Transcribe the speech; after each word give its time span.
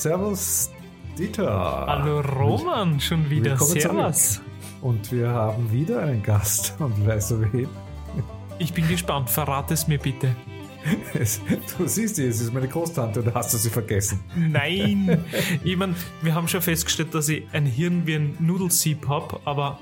Servus 0.00 0.70
Dieter. 1.18 1.84
Hallo 1.86 2.20
Roman, 2.20 2.98
schon 2.98 3.28
wieder. 3.28 3.58
Servus. 3.58 4.32
zurück. 4.36 4.46
Und 4.80 5.12
wir 5.12 5.28
haben 5.28 5.70
wieder 5.70 6.00
einen 6.04 6.22
Gast. 6.22 6.74
Und 6.78 7.06
weißt 7.06 7.32
du 7.32 7.52
wen? 7.52 7.68
Ich 8.58 8.72
bin 8.72 8.88
gespannt, 8.88 9.28
verrate 9.28 9.74
es 9.74 9.86
mir 9.88 9.98
bitte. 9.98 10.34
Es- 11.12 11.42
Du 11.76 11.86
siehst 11.86 12.16
sie, 12.16 12.24
es 12.24 12.40
ist 12.40 12.54
meine 12.54 12.66
Großtante 12.66 13.20
oder 13.20 13.34
hast 13.34 13.52
du 13.52 13.58
sie 13.58 13.68
vergessen? 13.68 14.20
Nein! 14.34 15.22
ich 15.64 15.76
mein, 15.76 15.94
wir 16.22 16.34
haben 16.34 16.48
schon 16.48 16.62
festgestellt, 16.62 17.14
dass 17.14 17.28
ich 17.28 17.44
ein 17.52 17.66
Hirn 17.66 18.06
wie 18.06 18.14
ein 18.14 18.36
Nudelsieb 18.40 19.06
habe, 19.06 19.38
aber 19.44 19.80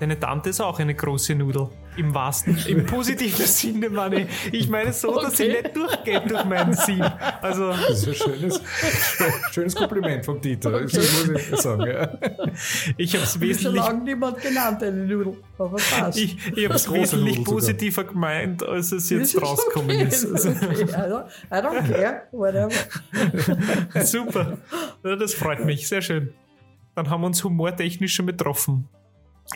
deine 0.00 0.18
Tante 0.18 0.48
ist 0.48 0.62
auch 0.62 0.78
eine 0.78 0.94
große 0.94 1.34
Nudel. 1.34 1.68
Im 1.98 2.14
wahrsten, 2.14 2.56
im 2.68 2.86
positiven 2.86 3.44
Sinne, 3.46 3.90
meine 3.90 4.22
ich. 4.22 4.28
Ich 4.52 4.68
meine 4.68 4.92
so, 4.92 5.20
dass 5.20 5.36
sie 5.36 5.44
Okay. 5.50 5.62
nicht 5.62 5.76
durchgeht 5.76 6.30
durch 6.30 6.44
meinen 6.44 6.72
Sieb. 6.74 7.04
Also, 7.42 7.68
Das 7.72 8.06
ist 8.06 8.08
ein 8.08 8.14
schönes, 8.14 8.60
schönes 9.50 9.74
Kompliment 9.74 10.24
vom 10.24 10.40
Dieter. 10.40 10.70
Das 10.80 10.92
muss 10.92 11.28
ich 11.28 11.56
sagen. 11.60 11.86
Ja. 11.86 12.18
ich 12.96 13.14
habe 13.14 13.24
es 13.24 13.32
Schon 13.32 13.40
wesentlich 13.42 13.74
lange 13.84 14.04
niemand 14.04 14.40
genannt, 14.40 14.82
eine 14.82 14.96
Nudel. 15.04 15.36
Aber 15.58 15.76
passt. 15.76 16.18
Ich, 16.18 16.38
ich 16.56 16.64
habe 16.64 16.74
es 16.74 16.92
wesentlich 16.92 17.38
Nudel 17.38 17.44
sogar. 17.44 17.54
positiver 17.54 18.04
gemeint, 18.04 18.62
als 18.62 18.92
es 18.92 19.08
Das 19.08 19.10
jetzt 19.10 19.34
ist 19.34 19.42
rausgekommen 19.42 19.90
okay, 19.90 20.04
ist. 20.08 20.24
Also, 20.24 20.50
okay. 20.50 20.84
I 20.84 20.86
don't, 20.86 21.24
I 21.50 21.54
don't 21.54 21.88
care, 21.92 22.22
whatever. 22.32 22.70
super. 24.04 24.58
Ja, 25.04 25.16
das 25.16 25.34
freut 25.34 25.64
mich. 25.64 25.88
Sehr 25.88 26.02
schön. 26.02 26.32
Dann 26.94 27.10
haben 27.10 27.22
wir 27.22 27.26
uns 27.26 27.42
humortechnisch 27.44 28.14
schon 28.14 28.26
betroffen. 28.26 28.88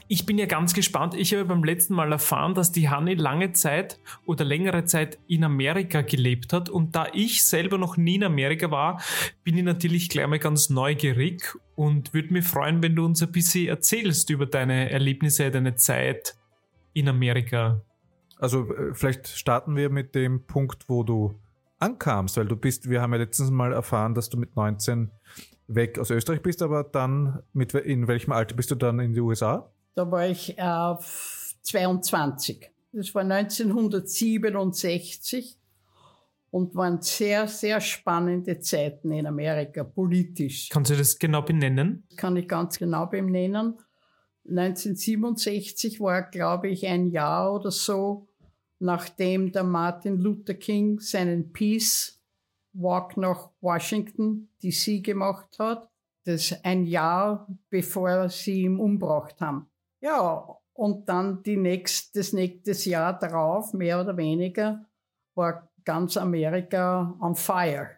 Ich 0.08 0.24
bin 0.24 0.38
ja 0.38 0.46
ganz 0.46 0.72
gespannt. 0.72 1.14
Ich 1.14 1.32
habe 1.34 1.44
beim 1.44 1.64
letzten 1.64 1.94
Mal 1.94 2.12
erfahren, 2.12 2.54
dass 2.54 2.72
die 2.72 2.88
Hanni 2.88 3.14
lange 3.14 3.52
Zeit 3.52 4.00
oder 4.24 4.44
längere 4.44 4.84
Zeit 4.84 5.18
in 5.26 5.44
Amerika 5.44 6.00
gelebt 6.00 6.52
hat. 6.52 6.68
Und 6.68 6.96
da 6.96 7.06
ich 7.12 7.44
selber 7.44 7.78
noch 7.78 7.96
nie 7.96 8.16
in 8.16 8.24
Amerika 8.24 8.70
war, 8.70 9.02
bin 9.44 9.56
ich 9.56 9.64
natürlich 9.64 10.08
gleich 10.08 10.26
mal 10.26 10.38
ganz 10.38 10.70
neugierig 10.70 11.56
und 11.74 12.14
würde 12.14 12.32
mich 12.32 12.46
freuen, 12.46 12.82
wenn 12.82 12.96
du 12.96 13.04
uns 13.04 13.22
ein 13.22 13.32
bisschen 13.32 13.68
erzählst 13.68 14.30
über 14.30 14.46
deine 14.46 14.90
Erlebnisse, 14.90 15.50
deine 15.50 15.74
Zeit 15.74 16.36
in 16.94 17.08
Amerika. 17.08 17.82
Also 18.38 18.72
äh, 18.74 18.94
vielleicht 18.94 19.28
starten 19.28 19.76
wir 19.76 19.90
mit 19.90 20.14
dem 20.14 20.46
Punkt, 20.46 20.88
wo 20.88 21.02
du 21.02 21.38
ankamst, 21.78 22.36
weil 22.36 22.46
du 22.46 22.56
bist, 22.56 22.88
wir 22.88 23.02
haben 23.02 23.12
ja 23.12 23.18
letztens 23.18 23.50
mal 23.50 23.72
erfahren, 23.72 24.14
dass 24.14 24.30
du 24.30 24.38
mit 24.38 24.56
19 24.56 25.10
weg 25.68 25.98
aus 25.98 26.10
Österreich 26.10 26.42
bist, 26.42 26.62
aber 26.62 26.84
dann 26.84 27.42
mit 27.52 27.74
in 27.74 28.08
welchem 28.08 28.32
Alter 28.32 28.54
bist 28.54 28.70
du 28.70 28.74
dann 28.74 28.98
in 29.00 29.14
die 29.14 29.20
USA? 29.20 29.71
Da 29.94 30.10
war 30.10 30.28
ich 30.28 30.58
äh, 30.58 30.94
22. 31.62 32.70
Das 32.92 33.14
war 33.14 33.22
1967 33.22 35.58
und 36.50 36.74
waren 36.74 37.00
sehr, 37.00 37.48
sehr 37.48 37.80
spannende 37.80 38.60
Zeiten 38.60 39.10
in 39.12 39.26
Amerika, 39.26 39.84
politisch. 39.84 40.68
Kannst 40.70 40.90
du 40.90 40.96
das 40.96 41.18
genau 41.18 41.40
benennen? 41.42 42.06
kann 42.16 42.36
ich 42.36 42.46
ganz 42.46 42.78
genau 42.78 43.06
benennen. 43.06 43.78
1967 44.48 46.00
war, 46.00 46.22
glaube 46.22 46.68
ich, 46.68 46.86
ein 46.86 47.10
Jahr 47.10 47.54
oder 47.54 47.70
so, 47.70 48.28
nachdem 48.80 49.52
der 49.52 49.64
Martin 49.64 50.18
Luther 50.18 50.54
King 50.54 51.00
seinen 51.00 51.52
Peace 51.52 52.18
Walk 52.74 53.16
nach 53.16 53.50
Washington 53.60 54.48
DC 54.62 55.02
gemacht 55.02 55.58
hat. 55.58 55.88
Das 56.24 56.50
ist 56.50 56.64
ein 56.64 56.84
Jahr, 56.84 57.48
bevor 57.70 58.28
sie 58.28 58.62
ihn 58.62 58.78
umgebracht 58.78 59.40
haben. 59.40 59.71
Ja, 60.02 60.58
und 60.74 61.08
dann 61.08 61.42
die 61.42 61.56
nächst, 61.56 62.16
das 62.16 62.32
nächste 62.32 62.72
Jahr 62.90 63.18
darauf, 63.18 63.72
mehr 63.72 64.00
oder 64.00 64.16
weniger, 64.16 64.84
war 65.34 65.70
ganz 65.84 66.16
Amerika 66.16 67.16
on 67.20 67.34
fire. 67.34 67.90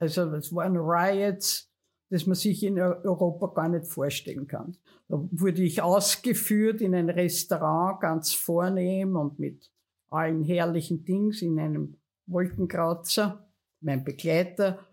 Also 0.00 0.32
es 0.34 0.54
waren 0.54 0.76
Riots, 0.76 1.72
das 2.10 2.26
man 2.26 2.36
sich 2.36 2.62
in 2.62 2.78
Eu- 2.78 3.02
Europa 3.02 3.48
gar 3.48 3.68
nicht 3.68 3.86
vorstellen 3.86 4.46
kann. 4.46 4.76
Da 5.08 5.16
wurde 5.32 5.62
ich 5.62 5.82
ausgeführt 5.82 6.80
in 6.80 6.94
ein 6.94 7.10
Restaurant, 7.10 8.00
ganz 8.00 8.32
vornehm 8.32 9.16
und 9.16 9.38
mit 9.38 9.72
allen 10.10 10.44
herrlichen 10.44 11.04
Dings 11.04 11.42
in 11.42 11.58
einem 11.58 11.96
Wolkenkrauzer. 12.26 13.50
Mein 13.80 14.04
Begleiter 14.04 14.86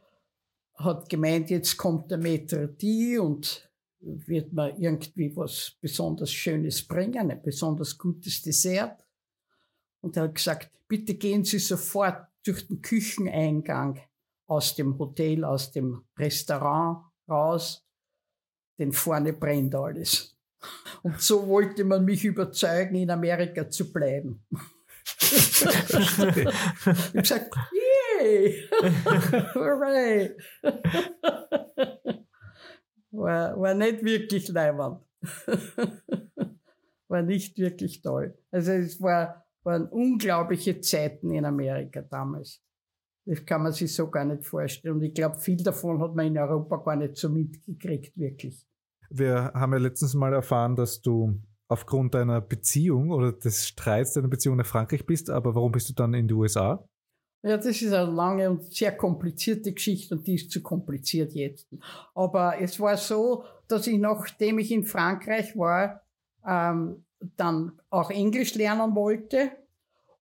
hat 0.73 1.07
gemeint, 1.09 1.49
jetzt 1.49 1.77
kommt 1.77 2.09
der 2.11 2.19
Maître 2.19 2.67
D 2.67 3.19
und 3.19 3.69
wird 4.05 4.53
mir 4.53 4.77
irgendwie 4.77 5.35
was 5.35 5.75
besonders 5.81 6.31
Schönes 6.31 6.87
bringen, 6.87 7.31
ein 7.31 7.41
besonders 7.41 7.97
gutes 7.97 8.41
Dessert. 8.41 9.03
Und 10.01 10.15
er 10.17 10.23
hat 10.23 10.35
gesagt, 10.35 10.71
bitte 10.87 11.15
gehen 11.15 11.43
Sie 11.43 11.59
sofort 11.59 12.27
durch 12.45 12.67
den 12.67 12.81
Kücheneingang 12.81 13.99
aus 14.47 14.75
dem 14.75 14.97
Hotel, 14.99 15.43
aus 15.43 15.71
dem 15.71 16.05
Restaurant 16.17 17.05
raus, 17.27 17.83
denn 18.77 18.91
vorne 18.91 19.33
brennt 19.33 19.73
alles. 19.73 20.37
Und 21.03 21.21
so 21.21 21.47
wollte 21.47 21.83
man 21.83 22.05
mich 22.05 22.23
überzeugen, 22.25 22.95
in 22.95 23.09
Amerika 23.09 23.69
zu 23.69 23.91
bleiben. 23.91 24.45
ich 25.21 25.65
habe 25.65 27.11
gesagt, 27.13 27.55
yay, 28.21 28.69
hooray. 29.53 30.35
War, 33.15 33.59
war 33.59 33.73
nicht 33.73 34.03
wirklich 34.03 34.47
leibend. 34.49 34.99
war 37.07 37.21
nicht 37.21 37.57
wirklich 37.57 38.01
toll. 38.01 38.37
Also 38.51 38.71
es 38.71 39.01
war, 39.01 39.45
waren 39.63 39.87
unglaubliche 39.87 40.79
Zeiten 40.81 41.31
in 41.31 41.45
Amerika 41.45 42.01
damals. 42.01 42.61
Das 43.25 43.43
kann 43.45 43.63
man 43.63 43.71
sich 43.71 43.93
so 43.93 44.09
gar 44.09 44.25
nicht 44.25 44.45
vorstellen. 44.45 44.95
Und 44.95 45.03
ich 45.03 45.13
glaube, 45.13 45.39
viel 45.39 45.57
davon 45.63 45.99
hat 46.01 46.15
man 46.15 46.27
in 46.27 46.37
Europa 46.37 46.77
gar 46.77 46.95
nicht 46.95 47.17
so 47.17 47.29
mitgekriegt, 47.29 48.15
wirklich. 48.17 48.67
Wir 49.09 49.51
haben 49.53 49.73
ja 49.73 49.79
letztens 49.79 50.13
mal 50.13 50.33
erfahren, 50.33 50.75
dass 50.75 51.01
du 51.01 51.41
aufgrund 51.67 52.13
deiner 52.13 52.41
Beziehung 52.41 53.11
oder 53.11 53.31
des 53.31 53.67
Streits 53.67 54.13
deiner 54.13 54.27
Beziehung 54.27 54.57
nach 54.57 54.65
Frankreich 54.65 55.05
bist, 55.05 55.29
aber 55.29 55.55
warum 55.55 55.71
bist 55.71 55.89
du 55.89 55.93
dann 55.93 56.13
in 56.13 56.27
die 56.27 56.33
USA? 56.33 56.87
Ja, 57.45 57.57
das 57.57 57.79
ist 57.79 57.93
eine 57.93 58.11
lange 58.11 58.49
und 58.49 58.73
sehr 58.73 58.91
komplizierte 58.97 59.71
Geschichte 59.71 60.15
und 60.15 60.25
die 60.25 60.33
ist 60.33 60.49
zu 60.49 60.63
kompliziert 60.63 61.33
jetzt. 61.35 61.67
Aber 62.15 62.59
es 62.59 62.79
war 62.79 62.97
so, 62.97 63.43
dass 63.67 63.85
ich, 63.85 63.99
nachdem 63.99 64.57
ich 64.57 64.71
in 64.71 64.83
Frankreich 64.83 65.55
war, 65.55 66.01
ähm, 66.43 67.05
dann 67.37 67.79
auch 67.91 68.09
Englisch 68.09 68.55
lernen 68.55 68.95
wollte 68.95 69.51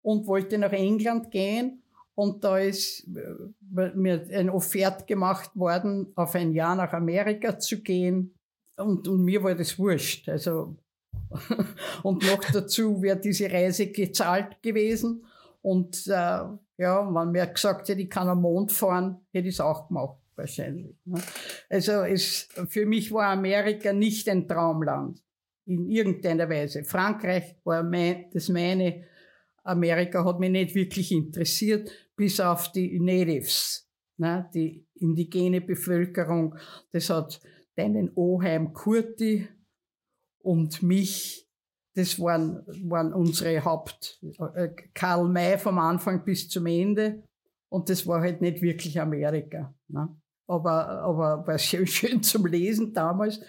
und 0.02 0.26
wollte 0.26 0.58
nach 0.58 0.72
England 0.72 1.30
gehen. 1.30 1.82
Und 2.14 2.44
da 2.44 2.58
ist 2.58 3.08
äh, 3.16 3.90
mir 3.94 4.26
ein 4.30 4.50
Offert 4.50 5.06
gemacht 5.06 5.50
worden, 5.54 6.12
auf 6.16 6.34
ein 6.34 6.52
Jahr 6.52 6.76
nach 6.76 6.92
Amerika 6.92 7.58
zu 7.58 7.80
gehen. 7.80 8.34
Und, 8.76 9.08
und 9.08 9.24
mir 9.24 9.42
war 9.42 9.54
das 9.54 9.78
wurscht. 9.78 10.28
Also, 10.28 10.76
und 12.02 12.22
noch 12.22 12.44
dazu 12.52 13.00
wäre 13.00 13.18
diese 13.18 13.50
Reise 13.50 13.86
gezahlt 13.86 14.62
gewesen. 14.62 15.24
Und 15.62 16.06
äh, 16.08 16.40
ja, 16.76 17.06
wenn 17.12 17.30
mir 17.30 17.46
gesagt 17.46 17.88
hätte, 17.88 18.00
ich 18.00 18.10
kann 18.10 18.28
am 18.28 18.42
Mond 18.42 18.72
fahren, 18.72 19.20
hätte 19.32 19.48
ich 19.48 19.54
es 19.54 19.60
auch 19.60 19.88
gemacht, 19.88 20.18
wahrscheinlich. 20.36 20.96
Ne? 21.04 21.20
Also 21.70 22.02
es, 22.02 22.48
für 22.68 22.86
mich 22.86 23.12
war 23.12 23.28
Amerika 23.28 23.92
nicht 23.92 24.28
ein 24.28 24.48
Traumland, 24.48 25.22
in 25.66 25.88
irgendeiner 25.88 26.48
Weise. 26.48 26.84
Frankreich 26.84 27.56
war 27.64 27.82
mein, 27.82 28.30
das 28.32 28.48
meine, 28.48 29.04
Amerika 29.62 30.24
hat 30.24 30.40
mich 30.40 30.50
nicht 30.50 30.74
wirklich 30.74 31.10
interessiert, 31.12 31.90
bis 32.16 32.38
auf 32.40 32.70
die 32.72 33.00
Natives, 33.00 33.88
ne? 34.16 34.48
die 34.52 34.86
indigene 34.94 35.60
Bevölkerung. 35.60 36.56
Das 36.92 37.08
hat 37.08 37.40
deinen 37.76 38.12
Oheim 38.14 38.72
Kurti 38.72 39.48
und 40.38 40.82
mich 40.82 41.43
das 41.94 42.18
waren, 42.20 42.64
waren 42.88 43.12
unsere 43.12 43.64
Haupt, 43.64 44.20
äh, 44.54 44.68
Karl 44.94 45.28
May 45.28 45.56
vom 45.58 45.78
Anfang 45.78 46.24
bis 46.24 46.48
zum 46.48 46.66
Ende. 46.66 47.22
Und 47.68 47.88
das 47.88 48.06
war 48.06 48.20
halt 48.20 48.40
nicht 48.40 48.62
wirklich 48.62 49.00
Amerika. 49.00 49.72
Ne? 49.88 50.08
Aber, 50.46 50.88
aber 50.88 51.46
war 51.46 51.58
schön, 51.58 51.86
schön 51.86 52.22
zum 52.22 52.46
Lesen 52.46 52.92
damals 52.92 53.40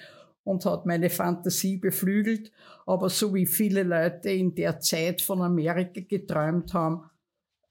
und 0.44 0.64
hat 0.66 0.86
meine 0.86 1.10
Fantasie 1.10 1.78
beflügelt. 1.78 2.52
Aber 2.86 3.10
so 3.10 3.34
wie 3.34 3.48
viele 3.48 3.84
Leute 3.84 4.30
in 4.30 4.54
der 4.54 4.80
Zeit 4.80 5.22
von 5.22 5.42
Amerika 5.42 6.02
geträumt 6.02 6.74
haben, 6.74 7.10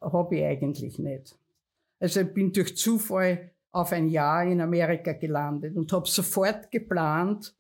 habe 0.01 0.37
ich 0.37 0.45
eigentlich 0.45 0.99
nicht. 0.99 1.39
Also 2.01 2.21
ich 2.21 2.35
bin 2.35 2.53
durch 2.53 2.77
Zufall 2.77 3.53
auf 3.71 3.93
ein 3.93 4.09
Jahr 4.09 4.45
in 4.45 4.61
Amerika 4.61 5.13
gelandet 5.13 5.77
und 5.77 5.93
habe 5.93 6.09
sofort 6.09 6.71
geplant, 6.71 7.57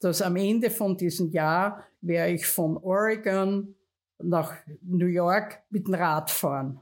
dass 0.00 0.22
am 0.22 0.36
Ende 0.36 0.70
von 0.70 0.96
diesem 0.96 1.30
Jahr 1.30 1.84
werde 2.02 2.32
ich 2.32 2.46
von 2.46 2.76
Oregon 2.76 3.74
nach 4.18 4.54
New 4.82 5.06
York 5.06 5.62
mit 5.70 5.86
dem 5.86 5.94
Rad 5.94 6.30
fahren. 6.30 6.80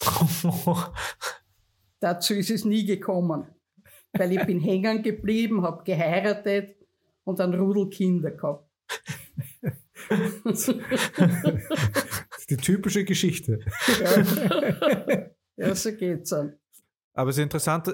Dazu 2.00 2.34
ist 2.34 2.50
es 2.50 2.64
nie 2.64 2.86
gekommen, 2.86 3.48
weil 4.12 4.30
ich 4.32 4.46
bin 4.46 4.60
hängen 4.60 5.02
geblieben, 5.02 5.62
habe 5.62 5.82
geheiratet 5.84 6.76
und 7.24 7.40
ein 7.40 7.54
Rudel 7.54 7.90
Kinder 7.90 8.30
gehabt. 8.30 8.68
Die 12.48 12.56
typische 12.56 13.04
Geschichte. 13.04 13.58
Ja, 14.00 14.24
ja 15.56 15.74
so 15.74 15.92
geht's 15.92 16.30
dann. 16.30 16.56
Aber 17.18 17.30
es 17.30 17.36
ist 17.36 17.42
interessant, 17.42 17.92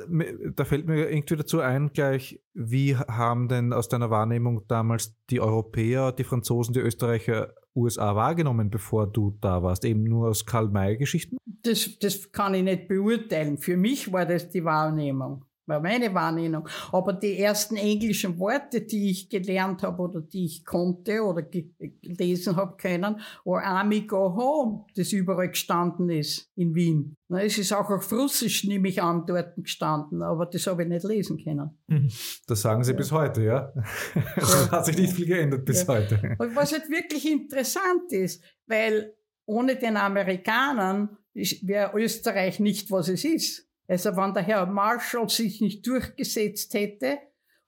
da 0.55 0.65
fällt 0.67 0.87
mir 0.87 1.09
irgendwie 1.09 1.37
dazu 1.37 1.61
ein, 1.61 1.91
gleich, 1.95 2.43
wie 2.53 2.95
haben 2.95 3.49
denn 3.49 3.73
aus 3.73 3.89
deiner 3.89 4.11
Wahrnehmung 4.11 4.67
damals 4.69 5.17
die 5.31 5.41
Europäer, 5.41 6.13
die 6.13 6.25
Franzosen, 6.25 6.75
die 6.75 6.81
Österreicher 6.81 7.55
USA 7.75 8.15
wahrgenommen, 8.15 8.69
bevor 8.69 9.07
du 9.07 9.39
da 9.41 9.63
warst? 9.63 9.87
Eben 9.87 10.05
nur 10.05 10.29
aus 10.29 10.45
Karl-May-Geschichten? 10.45 11.39
Das, 11.63 11.99
das 12.01 12.33
kann 12.33 12.53
ich 12.53 12.65
nicht 12.65 12.87
beurteilen. 12.87 13.57
Für 13.57 13.79
mich 13.79 14.13
war 14.13 14.27
das 14.27 14.51
die 14.51 14.63
Wahrnehmung 14.63 15.47
war 15.67 15.81
meine 15.81 16.13
Wahrnehmung. 16.15 16.69
Aber 16.93 17.13
die 17.13 17.39
ersten 17.39 17.77
englischen 17.77 18.39
Worte, 18.39 18.83
die 18.83 19.11
ich 19.11 19.29
gelernt 19.29 19.83
habe 19.83 20.03
oder 20.03 20.21
die 20.21 20.45
ich 20.45 20.65
konnte 20.65 21.23
oder 21.23 21.43
gelesen 21.43 22.57
habe 22.57 22.77
können, 22.77 23.21
war 23.45 23.63
Army 23.63 24.03
Go 24.03 24.35
Home, 24.35 24.85
das 24.97 25.13
überall 25.13 25.49
gestanden 25.49 26.11
ist 26.11 26.51
in 26.57 26.75
Wien. 26.75 27.17
Na, 27.29 27.43
es 27.43 27.57
ist 27.59 27.73
auch 27.73 27.91
auf 27.91 28.13
Russisch, 28.13 28.65
nehme 28.65 28.89
ich 28.89 29.03
an, 29.03 29.25
dort 29.27 29.57
gestanden, 29.57 30.23
aber 30.23 30.47
das 30.47 30.67
habe 30.67 30.83
ich 30.83 30.89
nicht 30.89 31.05
lesen 31.05 31.43
können. 31.43 31.71
Mhm. 31.87 32.11
Das 32.47 32.61
sagen 32.61 32.85
Sie 32.85 32.93
ja. 32.93 32.97
bis 32.97 33.13
heute, 33.13 33.43
ja? 33.43 33.73
ja. 34.15 34.71
Hat 34.71 34.87
sich 34.87 34.99
nicht 34.99 35.15
viel 35.15 35.27
geändert 35.27 35.65
bis 35.65 35.83
ja. 35.83 35.89
heute. 35.89 36.37
Und 36.39 36.55
was 36.55 36.73
halt 36.73 36.91
wirklich 36.91 37.31
interessant 37.31 38.13
ist, 38.13 38.43
weil 38.67 39.15
ohne 39.47 39.77
den 39.77 39.97
Amerikanern 39.97 41.17
wäre 41.35 41.97
Österreich 41.99 42.61
nicht, 42.61 42.91
was 42.91 43.09
es 43.09 43.25
ist. 43.25 43.64
Also 43.87 44.17
wenn 44.17 44.33
der 44.35 44.43
Herr 44.43 44.67
Marshall 44.67 45.29
sich 45.29 45.61
nicht 45.61 45.87
durchgesetzt 45.87 46.73
hätte, 46.75 47.19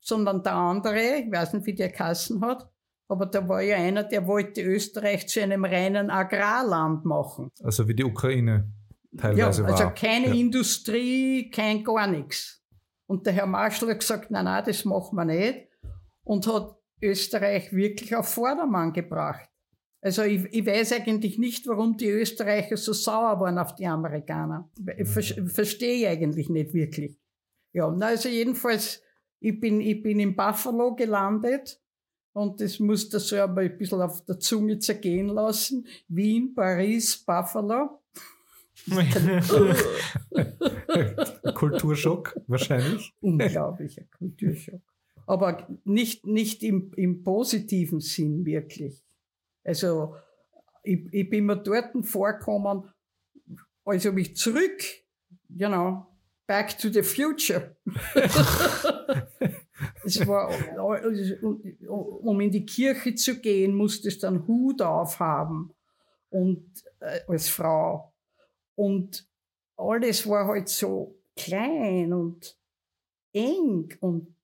sondern 0.00 0.42
der 0.42 0.54
andere, 0.54 1.18
ich 1.18 1.30
weiß 1.30 1.54
nicht, 1.54 1.66
wie 1.66 1.74
der 1.74 1.92
Kassen 1.92 2.40
hat, 2.42 2.70
aber 3.08 3.26
da 3.26 3.48
war 3.48 3.62
ja 3.62 3.76
einer, 3.76 4.04
der 4.04 4.26
wollte 4.26 4.62
Österreich 4.62 5.28
zu 5.28 5.40
einem 5.40 5.64
reinen 5.64 6.10
Agrarland 6.10 7.04
machen. 7.04 7.50
Also 7.62 7.86
wie 7.86 7.94
die 7.94 8.04
Ukraine 8.04 8.72
teilweise 9.16 9.62
ja, 9.62 9.68
also 9.68 9.84
war. 9.84 9.94
keine 9.94 10.28
ja. 10.28 10.34
Industrie, 10.34 11.50
kein 11.50 11.84
gar 11.84 12.06
nichts. 12.06 12.62
Und 13.06 13.26
der 13.26 13.32
Herr 13.32 13.46
Marshall 13.46 13.90
hat 13.90 14.00
gesagt, 14.00 14.30
nein, 14.30 14.44
nein, 14.44 14.64
das 14.66 14.84
machen 14.84 15.16
wir 15.16 15.24
nicht. 15.24 15.68
Und 16.24 16.46
hat 16.46 16.76
Österreich 17.00 17.72
wirklich 17.72 18.16
auf 18.16 18.28
Vordermann 18.28 18.92
gebracht. 18.92 19.48
Also 20.00 20.22
ich, 20.22 20.44
ich, 20.52 20.66
weiß 20.66 20.93
eigentlich 20.93 21.38
nicht, 21.38 21.66
warum 21.66 21.96
die 21.96 22.10
Österreicher 22.10 22.76
so 22.76 22.93
sauer 22.93 23.40
waren 23.40 23.58
auf 23.58 23.75
die 23.75 23.87
Amerikaner. 23.87 24.70
Ich 24.98 25.08
ver 25.08 25.22
verstehe 25.48 25.94
ich 25.94 26.06
eigentlich 26.06 26.48
nicht 26.48 26.75
wirklich. 26.75 27.19
Ja, 27.72 27.88
also 27.88 28.28
jedenfalls, 28.28 29.02
ich 29.40 29.58
bin, 29.58 29.81
ich 29.81 30.02
bin 30.02 30.20
in 30.20 30.37
Buffalo 30.37 30.94
gelandet 30.94 31.81
und 32.32 32.60
das 32.60 32.78
musste 32.78 33.19
so 33.19 33.37
aber 33.37 33.62
ein 33.62 33.78
bisschen 33.78 34.02
auf 34.02 34.25
der 34.25 34.38
Zunge 34.38 34.78
zergehen 34.78 35.28
lassen. 35.28 35.87
Wien, 36.08 36.54
Paris, 36.54 37.16
Buffalo. 37.16 38.02
Kulturschock 41.54 42.38
wahrscheinlich. 42.46 43.14
Unglaublicher 43.20 44.04
Kulturschock. 44.19 44.82
Aber 45.26 45.66
nicht, 45.84 46.26
nicht 46.26 46.62
im, 46.62 46.92
im 46.96 47.25
positiven 47.25 48.00
Sinn 48.00 48.44
wirklich. 48.44 49.05
Also 49.66 50.14
ich, 50.84 51.00
ich 51.10 51.28
bin 51.28 51.46
mir 51.46 51.56
dort 51.56 51.90
vorgekommen, 52.06 52.88
als 53.84 54.06
ob 54.06 54.16
ich 54.18 54.36
zurück, 54.36 54.80
you 55.48 55.68
know, 55.68 56.06
back 56.46 56.78
to 56.78 56.88
the 56.88 57.02
future. 57.02 57.76
es 60.04 60.24
war, 60.26 60.50
um 61.88 62.40
in 62.40 62.50
die 62.52 62.64
Kirche 62.64 63.14
zu 63.16 63.40
gehen, 63.40 63.74
musstest 63.74 64.22
du 64.22 64.28
einen 64.28 64.46
Hut 64.46 64.80
aufhaben 64.80 65.74
und 66.30 66.84
äh, 67.00 67.20
als 67.26 67.48
Frau. 67.48 68.12
Und 68.76 69.28
alles 69.76 70.28
war 70.28 70.46
halt 70.46 70.68
so 70.68 71.18
klein 71.34 72.12
und 72.12 72.56
eng 73.32 73.92
und 74.00 74.35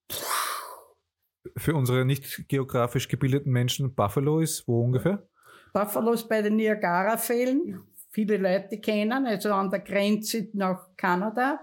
für 1.56 1.74
unsere 1.74 2.04
nicht 2.04 2.48
geografisch 2.48 3.08
gebildeten 3.08 3.52
Menschen 3.52 3.94
Buffalo 3.94 4.40
ist 4.40 4.66
wo 4.66 4.82
ungefähr? 4.82 5.26
Buffalo 5.72 6.12
ist 6.12 6.28
bei 6.28 6.42
den 6.42 6.56
Niagara-Fällen. 6.56 7.82
Viele 8.10 8.36
Leute 8.36 8.78
kennen, 8.78 9.26
also 9.26 9.52
an 9.52 9.70
der 9.70 9.80
Grenze 9.80 10.48
nach 10.52 10.88
Kanada. 10.96 11.60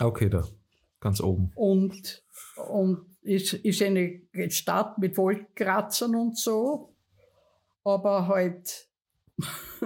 Okay, 0.00 0.28
da, 0.28 0.44
ganz 1.00 1.20
oben. 1.20 1.52
Und, 1.54 2.24
und 2.68 3.16
ist, 3.22 3.54
ist 3.54 3.82
eine 3.82 4.20
Stadt 4.48 4.98
mit 4.98 5.16
Wolkenkratzern 5.16 6.14
und 6.16 6.36
so. 6.36 6.92
Aber 7.84 8.26
halt. 8.26 8.88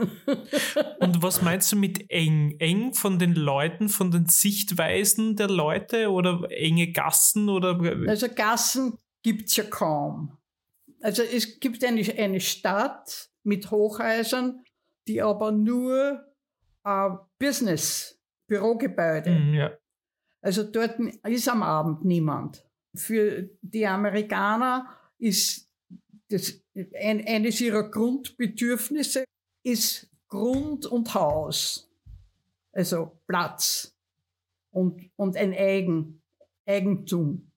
und 1.01 1.23
was 1.23 1.43
meinst 1.43 1.73
du 1.73 1.77
mit 1.77 2.11
eng? 2.11 2.57
Eng 2.61 2.95
von 2.95 3.19
den 3.19 3.35
Leuten, 3.35 3.89
von 3.91 4.11
den 4.11 4.27
Sichtweisen 4.27 5.37
der 5.37 5.49
Leute 5.49 6.11
oder 6.11 6.47
enge 6.51 6.93
Gassen 6.93 7.49
oder? 7.51 7.79
Also 8.09 8.29
Gassen 8.35 8.97
gibt's 9.23 9.57
ja 9.57 9.65
kaum. 9.65 10.37
Also 11.01 11.23
es 11.23 11.61
gibt 11.61 11.85
eine, 11.85 12.03
eine 12.19 12.41
Stadt 12.41 13.31
mit 13.43 13.71
Hochhäusern, 13.71 14.65
die 15.09 15.23
aber 15.23 15.51
nur 15.53 16.25
äh, 16.85 17.11
Business, 17.39 18.19
Bürogebäude. 18.47 19.31
Mm, 19.31 19.55
ja. 19.55 19.71
Also 20.43 20.63
dort 20.65 20.99
ist 20.99 21.49
am 21.49 21.63
Abend 21.63 22.05
niemand. 22.05 22.65
Für 22.95 23.49
die 23.63 23.87
Amerikaner 23.87 24.89
ist 25.19 25.71
das, 26.29 26.63
ein, 26.95 27.27
eines 27.27 27.61
ihrer 27.61 27.91
Grundbedürfnisse 27.91 29.25
ist 29.63 30.09
Grund 30.29 30.87
und 30.87 31.13
Haus. 31.15 31.91
Also 32.73 33.19
Platz 33.27 33.97
und, 34.71 35.11
und 35.17 35.37
ein 35.37 35.53
Eigen, 35.53 36.23
Eigentum. 36.67 37.51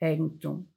Eigentum. 0.00 0.71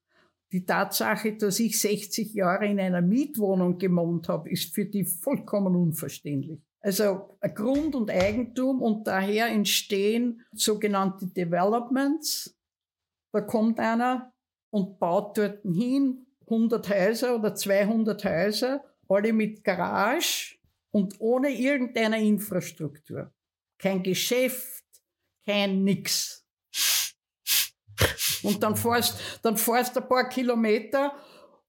Die 0.52 0.66
Tatsache, 0.66 1.36
dass 1.38 1.60
ich 1.60 1.80
60 1.80 2.34
Jahre 2.34 2.68
in 2.68 2.80
einer 2.80 3.02
Mietwohnung 3.02 3.78
gewohnt 3.78 4.30
habe, 4.30 4.50
ist 4.50 4.74
für 4.74 4.86
die 4.86 5.06
vollkommen 5.06 5.76
unverständlich. 5.76 6.62
Also 6.82 7.38
Grund 7.56 7.96
und 7.96 8.12
Eigentum 8.12 8.82
und 8.82 9.08
daher 9.08 9.48
entstehen 9.48 10.46
sogenannte 10.54 11.28
Developments. 11.28 12.56
Da 13.34 13.42
kommt 13.42 13.80
einer 13.80 14.34
und 14.70 15.00
baut 15.00 15.38
dort 15.38 15.64
hin 15.64 16.28
100 16.42 16.88
Häuser 16.90 17.36
oder 17.36 17.56
200 17.56 18.24
Häuser, 18.24 18.84
alle 19.10 19.34
mit 19.34 19.64
Garage 19.64 20.58
und 20.92 21.20
ohne 21.20 21.50
irgendeine 21.50 22.24
Infrastruktur. 22.24 23.34
Kein 23.80 24.04
Geschäft, 24.04 24.84
kein 25.46 25.84
nix. 25.84 26.45
Und 28.44 28.62
dann 28.62 28.76
fährst, 28.76 29.20
dann 29.42 29.58
fährst 29.58 29.98
ein 29.98 30.08
paar 30.08 30.30
Kilometer 30.30 31.14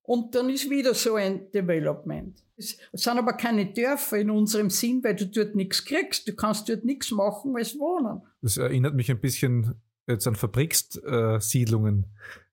und 0.03 0.35
dann 0.35 0.51
ist 0.51 0.71
wieder 0.71 0.95
so 0.95 1.15
ein 1.15 1.51
Development. 1.51 2.43
Es 2.57 2.79
sind 2.93 3.19
aber 3.19 3.35
keine 3.35 3.67
Dörfer 3.67 4.19
in 4.19 4.31
unserem 4.31 4.71
Sinn, 4.71 5.03
weil 5.05 5.15
du 5.15 5.27
dort 5.27 5.55
nichts 5.55 5.85
kriegst. 5.85 6.27
Du 6.27 6.35
kannst 6.35 6.69
dort 6.69 6.85
nichts 6.85 7.11
machen 7.11 7.55
als 7.57 7.79
wohnen. 7.79 8.23
Das 8.41 8.57
erinnert 8.57 8.95
mich 8.95 9.11
ein 9.11 9.21
bisschen 9.21 9.75
jetzt 10.07 10.27
an 10.27 10.37
Fabrikssiedlungen. 10.37 12.07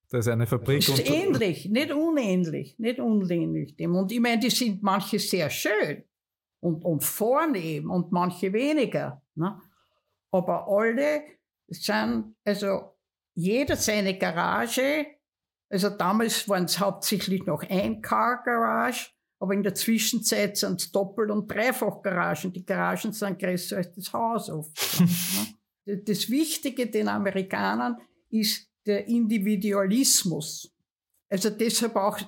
Da 0.09 0.19
ist 0.19 0.27
eine 0.27 0.45
Fabrik. 0.45 0.85
Das 0.85 0.99
ist 0.99 1.09
ähnlich, 1.09 1.69
nicht 1.69 1.91
unähnlich, 1.91 2.77
nicht 2.77 2.99
unähnlich 2.99 3.75
dem. 3.75 3.95
Und 3.95 4.11
ich 4.11 4.19
meine, 4.19 4.39
die 4.39 4.51
sind 4.51 4.83
manche 4.83 5.17
sehr 5.17 5.49
schön 5.49 6.03
und, 6.59 6.85
und 6.85 7.03
vornehm 7.03 7.89
und 7.89 8.11
manche 8.11 8.53
weniger. 8.53 9.23
Ne? 9.33 9.59
Aber 10.29 10.67
alle 10.67 11.23
sind, 11.67 12.35
also 12.45 12.92
jeder 13.35 13.75
seine 13.75 14.17
Garage. 14.17 15.05
Also 15.69 15.89
damals 15.89 16.47
waren 16.47 16.65
es 16.65 16.79
hauptsächlich 16.79 17.45
noch 17.45 17.63
Ein-Car-Garage, 17.67 19.09
aber 19.39 19.53
in 19.53 19.63
der 19.63 19.73
Zwischenzeit 19.73 20.57
sind 20.57 20.81
es 20.81 20.91
Doppel- 20.91 21.31
und 21.31 21.47
Dreifach-Garagen. 21.49 22.53
Die 22.53 22.65
Garagen 22.65 23.11
sind 23.11 23.39
größer 23.39 23.77
als 23.77 23.93
das 23.93 24.13
Haus 24.13 24.49
oft. 24.49 24.71
das 25.85 26.29
Wichtige 26.29 26.87
den 26.87 27.07
Amerikanern 27.07 27.97
ist 28.29 28.67
der 28.85 29.07
Individualismus. 29.07 30.73
Also 31.33 31.49
deshalb 31.49 31.95
auch, 31.95 32.19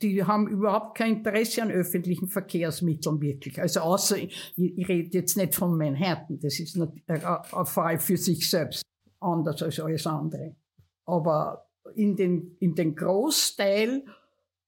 die 0.00 0.22
haben 0.22 0.46
überhaupt 0.46 0.96
kein 0.96 1.16
Interesse 1.16 1.60
an 1.60 1.72
öffentlichen 1.72 2.28
Verkehrsmitteln 2.28 3.20
wirklich. 3.20 3.60
Also 3.60 3.80
außer, 3.80 4.16
ich, 4.16 4.54
ich 4.56 4.88
rede 4.88 5.18
jetzt 5.18 5.36
nicht 5.36 5.56
von 5.56 5.76
Manhattan, 5.76 6.38
das 6.38 6.60
ist 6.60 6.76
ein 6.76 7.66
Fall 7.66 7.98
für 7.98 8.16
sich 8.16 8.48
selbst, 8.48 8.84
anders 9.24 9.62
als 9.62 9.80
alles 9.80 10.06
andere. 10.06 10.56
Aber 11.04 11.66
in 11.94 12.16
den, 12.16 12.56
in 12.60 12.74
den 12.74 12.94
Großteil 12.94 14.04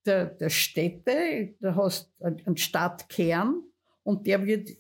der, 0.05 0.27
der 0.27 0.51
Städte, 0.51 1.55
da 1.61 1.75
hast 1.75 2.13
du 2.19 2.25
einen 2.25 2.57
Stadtkern 2.57 3.63
und 4.03 4.27
der 4.27 4.47
wird 4.47 4.71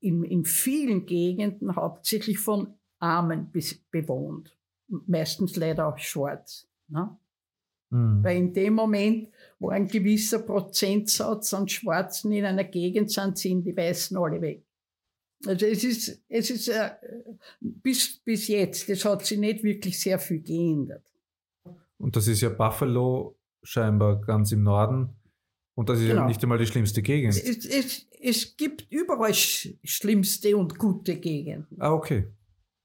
in, 0.00 0.22
in 0.22 0.44
vielen 0.44 1.06
Gegenden 1.06 1.74
hauptsächlich 1.74 2.38
von 2.38 2.74
Armen 2.98 3.52
bewohnt. 3.90 4.56
Meistens 4.88 5.56
leider 5.56 5.88
auch 5.88 5.98
schwarz. 5.98 6.68
Ne? 6.88 7.16
Mhm. 7.90 8.22
Weil 8.22 8.36
in 8.36 8.52
dem 8.52 8.74
Moment, 8.74 9.28
wo 9.58 9.70
ein 9.70 9.88
gewisser 9.88 10.40
Prozentsatz 10.40 11.52
an 11.54 11.68
Schwarzen 11.68 12.32
in 12.32 12.44
einer 12.44 12.64
Gegend 12.64 13.10
sind, 13.10 13.38
sind 13.38 13.64
die 13.64 13.76
Weißen 13.76 14.16
alle 14.16 14.40
weg. 14.40 14.64
Also 15.46 15.66
es 15.66 15.84
ist, 15.84 16.20
es 16.28 16.50
ist 16.50 16.68
äh, 16.68 16.90
bis, 17.60 18.18
bis 18.18 18.48
jetzt, 18.48 18.88
das 18.88 19.04
hat 19.04 19.24
sich 19.24 19.38
nicht 19.38 19.62
wirklich 19.62 19.98
sehr 20.00 20.18
viel 20.18 20.40
geändert. 20.40 21.04
Und 21.98 22.16
das 22.16 22.26
ist 22.26 22.40
ja 22.40 22.48
Buffalo 22.48 23.36
scheinbar 23.62 24.20
ganz 24.20 24.52
im 24.52 24.62
Norden. 24.62 25.10
Und 25.74 25.88
das 25.88 26.00
ist 26.00 26.08
genau. 26.08 26.22
ja 26.22 26.26
nicht 26.26 26.42
einmal 26.42 26.58
die 26.58 26.66
schlimmste 26.66 27.02
Gegend. 27.02 27.36
Es, 27.36 27.64
es, 27.64 28.06
es 28.20 28.56
gibt 28.56 28.86
überall 28.90 29.34
sch 29.34 29.74
schlimmste 29.84 30.56
und 30.56 30.76
gute 30.76 31.16
Gegenden. 31.16 31.78
Ah, 31.78 31.92
okay. 31.92 32.26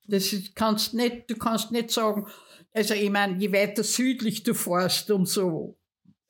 Das 0.05 0.31
ist, 0.33 0.55
kannst 0.55 0.93
nicht, 0.93 1.29
du 1.29 1.35
kannst 1.35 1.71
nicht 1.71 1.89
sagen, 1.89 2.27
also 2.71 2.93
ich 2.93 3.09
meine, 3.09 3.37
je 3.37 3.51
weiter 3.51 3.83
südlich 3.83 4.43
du 4.43 4.53
fährst, 4.53 5.09
umso 5.09 5.77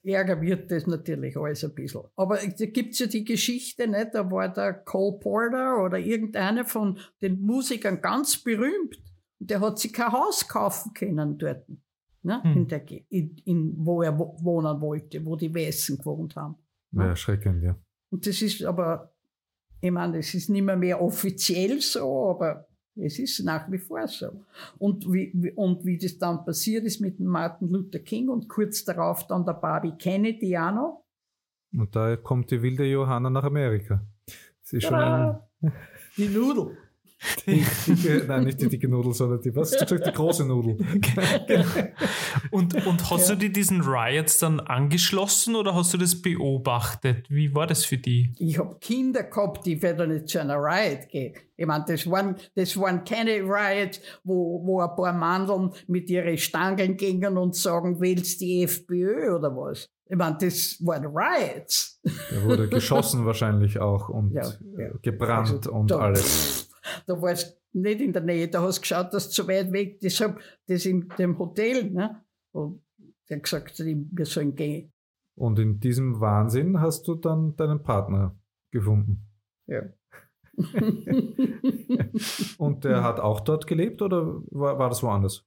ärger 0.04 0.42
wird 0.42 0.72
das 0.72 0.88
natürlich 0.88 1.38
alles 1.38 1.64
ein 1.64 1.74
bisschen. 1.74 2.02
Aber 2.16 2.38
da 2.38 2.66
gibt's 2.66 3.00
ja 3.00 3.08
die 3.08 3.24
Geschichte, 3.24 3.88
nicht? 3.88 4.10
da 4.14 4.30
war 4.30 4.52
der 4.52 4.74
Cole 4.74 5.20
Porter 5.20 5.84
oder 5.84 5.98
irgendeiner 5.98 6.66
von 6.66 7.00
den 7.22 7.42
Musikern 7.42 8.02
ganz 8.02 8.38
berühmt. 8.38 9.02
Und 9.40 9.50
der 9.50 9.62
hat 9.62 9.80
sich 9.80 9.94
kein 9.94 10.12
Haus 10.12 10.48
kaufen 10.48 10.94
können 10.94 11.38
dort 11.38 11.66
ne? 12.24 12.42
Hm. 12.44 12.58
in 12.58 12.68
der, 12.68 12.84
in, 13.10 13.38
in, 13.46 13.74
wo 13.78 14.02
er 14.02 14.18
wohnen 14.18 14.82
wollte, 14.82 15.26
wo 15.26 15.36
die 15.36 15.54
Weißen 15.54 15.98
gewohnt 15.98 16.36
haben. 16.36 16.56
Ne? 16.92 17.04
Ja, 17.04 17.10
erschreckend, 17.10 17.64
ja. 17.64 17.76
Und 18.10 18.28
das 18.28 18.42
ist 18.42 18.64
aber, 18.64 19.14
ich 19.82 19.92
meine, 19.92 20.20
es 20.20 20.34
ist 20.34 20.50
nicht 20.50 20.64
mehr, 20.64 20.78
mehr 20.78 21.02
offiziell 21.02 21.82
so, 21.82 22.30
aber 22.30 22.68
es 22.96 23.20
ist 23.20 23.44
nach 23.44 23.72
wie 23.72 23.78
vor 23.78 24.08
so. 24.08 24.44
Und 24.78 25.12
wie, 25.12 25.52
und 25.56 25.86
wie 25.86 25.98
das 25.98 26.18
dann 26.18 26.46
passiert 26.46 26.86
ist 26.86 27.02
mit 27.02 27.20
Martin 27.20 27.70
Luther 27.70 28.00
King 28.00 28.30
und 28.30 28.48
kurz 28.48 28.84
darauf 28.84 29.28
dann 29.28 29.46
der 29.46 29.54
Barbie 29.54 29.94
Kennedy 29.98 30.58
auch 30.58 30.72
noch. 30.72 31.06
Und 31.76 31.96
da 31.96 32.16
kommt 32.18 32.52
die 32.52 32.62
wilde 32.62 32.86
Johanna 32.86 33.30
nach 33.30 33.44
Amerika. 33.44 34.06
Sie 34.62 34.78
ist 34.78 34.84
schon 34.84 34.96
ein 34.96 35.40
die 36.18 36.28
Nudel. 36.28 36.78
Die 37.46 37.66
dicke, 37.88 38.26
nein, 38.28 38.44
nicht 38.46 38.62
die 38.62 38.70
dicke 38.70 38.88
Nudel, 38.88 39.14
sondern 39.14 39.42
die, 39.42 39.56
was 39.56 39.72
hast 39.72 39.82
du 39.82 39.86
gesagt, 39.86 40.08
die 40.08 40.18
große 40.18 40.46
Nudel. 40.46 40.78
genau. 41.48 41.66
und, 42.52 42.86
und 42.86 43.12
hast 43.12 43.30
ja. 43.30 43.36
du 43.36 43.42
dir 43.42 43.52
diesen 43.52 43.82
Riots 43.82 44.40
dann 44.40 44.60
angeschlossen 44.60 45.56
oder 45.56 45.76
hast 45.76 45.94
du 45.94 45.98
das 45.98 46.22
beobachtet? 46.22 47.30
Wie 47.30 47.54
war 47.54 47.68
das 47.68 47.86
für 47.86 47.98
die? 47.98 48.32
Ich 48.40 48.58
habe 48.58 48.78
Kinder 48.80 49.24
gehabt, 49.24 49.66
die 49.66 49.82
werden 49.82 50.14
nicht 50.14 50.30
zu 50.30 50.40
einer 50.40 50.58
Riot 50.58 51.10
gehen. 51.10 51.34
Ich 51.56 51.66
meine, 51.66 51.86
das 51.88 52.10
waren, 52.10 52.36
das 52.56 52.78
waren 52.78 53.04
keine 53.04 53.42
Riots, 53.42 54.02
wo, 54.24 54.62
wo 54.66 54.82
ein 54.82 54.96
paar 54.96 55.14
Mandeln 55.14 55.72
mit 55.88 56.10
ihren 56.10 56.38
Stangen 56.38 56.98
gingen 56.98 57.38
und 57.38 57.56
sagen, 57.56 58.00
wählst 58.02 58.42
die 58.42 58.64
FPÖ 58.64 59.36
oder 59.36 59.56
was? 59.56 59.90
Ich 60.10 60.18
meine, 60.18 60.38
das 60.40 60.78
waren 60.82 61.06
Riots. 61.06 62.00
Da 62.04 62.44
wurde 62.44 62.68
geschossen 62.68 63.26
wahrscheinlich 63.26 63.80
auch 63.80 64.10
und 64.10 64.34
ja, 64.34 64.44
ja. 64.78 64.90
gebrannt 65.02 65.52
also, 65.52 65.72
und 65.72 65.92
alles. 65.92 66.63
Da 67.08 67.22
warst 67.22 67.60
du 67.74 67.80
nicht 67.80 68.02
in 68.02 68.14
der 68.14 68.22
Nähe, 68.22 68.48
da 68.48 68.62
hast 68.62 68.78
du 68.78 68.82
geschaut, 68.82 69.14
dass 69.14 69.30
du 69.30 69.44
zu 69.44 69.48
weit 69.48 69.72
weg, 69.72 70.00
deshalb 70.02 70.40
das 70.68 70.86
in 70.86 71.08
dem 71.18 71.38
Hotel, 71.40 71.90
ne? 71.92 72.24
Und 72.52 72.84
der 73.30 73.38
hat 73.38 73.44
gesagt, 73.44 73.80
wir 73.80 74.26
sollen 74.26 74.56
gehen. 74.56 74.92
Und 75.36 75.58
in 75.60 75.80
diesem 75.80 76.20
Wahnsinn 76.20 76.80
hast 76.80 77.08
du 77.08 77.16
dann 77.16 77.56
deinen 77.56 77.82
Partner 77.82 78.38
gefunden. 78.72 79.26
Ja. 79.66 79.82
und 82.58 82.84
der 82.84 83.04
hat 83.04 83.20
auch 83.20 83.40
dort 83.40 83.66
gelebt 83.66 84.04
oder 84.04 84.42
war, 84.52 84.78
war 84.78 84.90
das 84.90 85.02
woanders? 85.02 85.44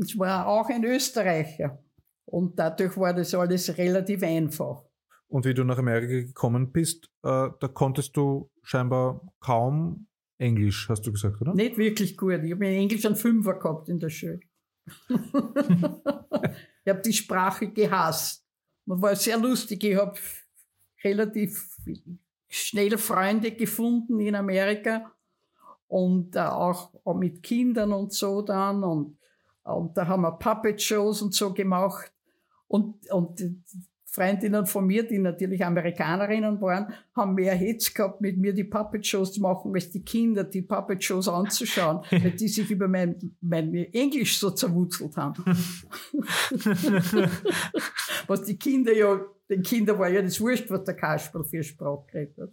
Es 0.00 0.18
war 0.18 0.46
auch 0.46 0.70
ein 0.70 0.84
Österreicher. 0.84 1.82
Und 2.24 2.58
dadurch 2.58 2.96
war 2.96 3.12
das 3.12 3.34
alles 3.34 3.76
relativ 3.76 4.22
einfach. 4.22 4.84
Und 5.28 5.44
wie 5.44 5.54
du 5.54 5.64
nach 5.64 5.78
Amerika 5.78 6.26
gekommen 6.26 6.72
bist, 6.72 7.10
äh, 7.22 7.48
da 7.60 7.68
konntest 7.68 8.16
du 8.16 8.50
scheinbar 8.62 9.20
kaum 9.40 10.06
Englisch, 10.40 10.88
hast 10.88 11.06
du 11.06 11.12
gesagt, 11.12 11.40
oder? 11.40 11.54
Nicht 11.54 11.76
wirklich 11.76 12.16
gut. 12.16 12.42
Ich 12.42 12.52
habe 12.52 12.66
in 12.66 12.80
Englisch 12.80 13.04
einen 13.04 13.16
Fünfer 13.16 13.54
gehabt 13.54 13.88
in 13.88 14.00
der 14.00 14.08
Schule. 14.08 14.40
ich 15.08 16.88
habe 16.88 17.02
die 17.04 17.12
Sprache 17.12 17.68
gehasst. 17.68 18.44
Man 18.86 19.02
war 19.02 19.14
sehr 19.14 19.38
lustig. 19.38 19.84
Ich 19.84 19.96
habe 19.96 20.18
relativ 21.04 21.76
schnell 22.48 22.96
Freunde 22.96 23.52
gefunden 23.52 24.18
in 24.20 24.34
Amerika 24.34 25.12
und 25.86 26.36
äh, 26.36 26.40
auch, 26.40 26.90
auch, 27.04 27.14
mit 27.14 27.42
Kindern 27.42 27.92
und 27.92 28.12
so 28.12 28.40
dann. 28.40 28.82
Und, 28.82 29.18
und 29.64 29.96
da 29.96 30.06
haben 30.06 30.22
wir 30.22 30.32
Puppet-Shows 30.32 31.20
und 31.20 31.34
so 31.34 31.52
gemacht. 31.52 32.12
Und, 32.66 33.10
und 33.10 33.42
Freundinnen 34.12 34.66
von 34.66 34.86
mir, 34.86 35.06
die 35.06 35.20
natürlich 35.20 35.64
Amerikanerinnen 35.64 36.60
waren, 36.60 36.92
haben 37.14 37.34
mehr 37.34 37.54
Hetz 37.54 37.94
gehabt, 37.94 38.20
mit 38.20 38.36
mir 38.38 38.52
die 38.52 38.64
Puppet-Shows 38.64 39.34
zu 39.34 39.40
machen, 39.40 39.72
als 39.72 39.90
die 39.90 40.02
Kinder 40.02 40.42
die 40.42 40.62
Puppet-Shows 40.62 41.28
anzuschauen, 41.28 42.00
weil 42.10 42.32
die 42.32 42.48
sich 42.48 42.68
über 42.68 42.88
mein, 42.88 43.16
mein 43.40 43.72
Englisch 43.72 44.38
so 44.38 44.50
zerwurzelt 44.50 45.16
haben. 45.16 45.44
was 48.26 48.42
die 48.42 48.58
Kinder 48.58 48.92
ja, 48.92 49.20
den 49.48 49.62
Kindern 49.62 50.00
war 50.00 50.08
ja 50.08 50.22
das 50.22 50.40
wurscht, 50.40 50.68
was 50.70 50.82
der 50.82 50.96
Kasperl 50.96 51.44
für 51.44 51.62
Sprache 51.62 52.04
geredet 52.10 52.36
hat. 52.40 52.50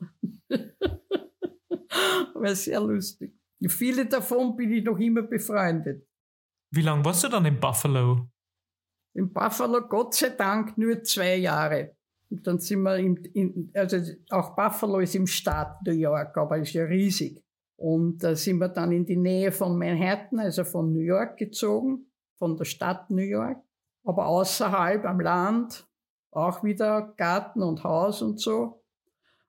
war 2.36 2.56
sehr 2.56 2.82
lustig. 2.82 3.34
Viele 3.68 4.06
davon 4.06 4.56
bin 4.56 4.72
ich 4.72 4.84
noch 4.84 5.00
immer 5.00 5.24
befreundet. 5.24 6.08
Wie 6.72 6.82
lange 6.82 7.04
warst 7.04 7.24
du 7.24 7.30
dann 7.30 7.46
in 7.46 7.60
Buffalo? 7.60 8.30
In 9.18 9.34
Buffalo 9.34 9.82
Gott 9.88 10.14
sei 10.14 10.30
Dank 10.30 10.78
nur 10.78 11.02
zwei 11.02 11.38
Jahre. 11.38 11.96
Und 12.30 12.46
dann 12.46 12.60
sind 12.60 12.84
wir 12.84 12.98
im, 12.98 13.18
in, 13.34 13.72
also 13.74 13.98
auch 14.30 14.56
Buffalo 14.56 15.00
ist 15.00 15.16
im 15.16 15.26
Staat 15.26 15.82
New 15.84 15.94
York, 15.94 16.38
aber 16.38 16.60
ist 16.60 16.74
ja 16.74 16.84
riesig. 16.84 17.44
Und 17.78 18.20
da 18.20 18.36
sind 18.36 18.60
wir 18.60 18.70
dann 18.70 18.92
in 18.92 19.08
die 19.08 19.18
Nähe 19.18 19.52
von 19.52 19.76
Manhattan, 19.76 20.40
also 20.40 20.64
von 20.64 20.94
New 20.94 21.02
York 21.02 21.38
gezogen, 21.38 22.12
von 22.38 22.58
der 22.58 22.66
Stadt 22.66 23.10
New 23.10 23.24
York. 23.24 23.58
Aber 24.04 24.28
außerhalb 24.28 25.04
am 25.06 25.20
Land 25.20 25.88
auch 26.32 26.64
wieder 26.64 27.14
Garten 27.18 27.64
und 27.64 27.84
Haus 27.84 28.22
und 28.22 28.40
so. 28.40 28.84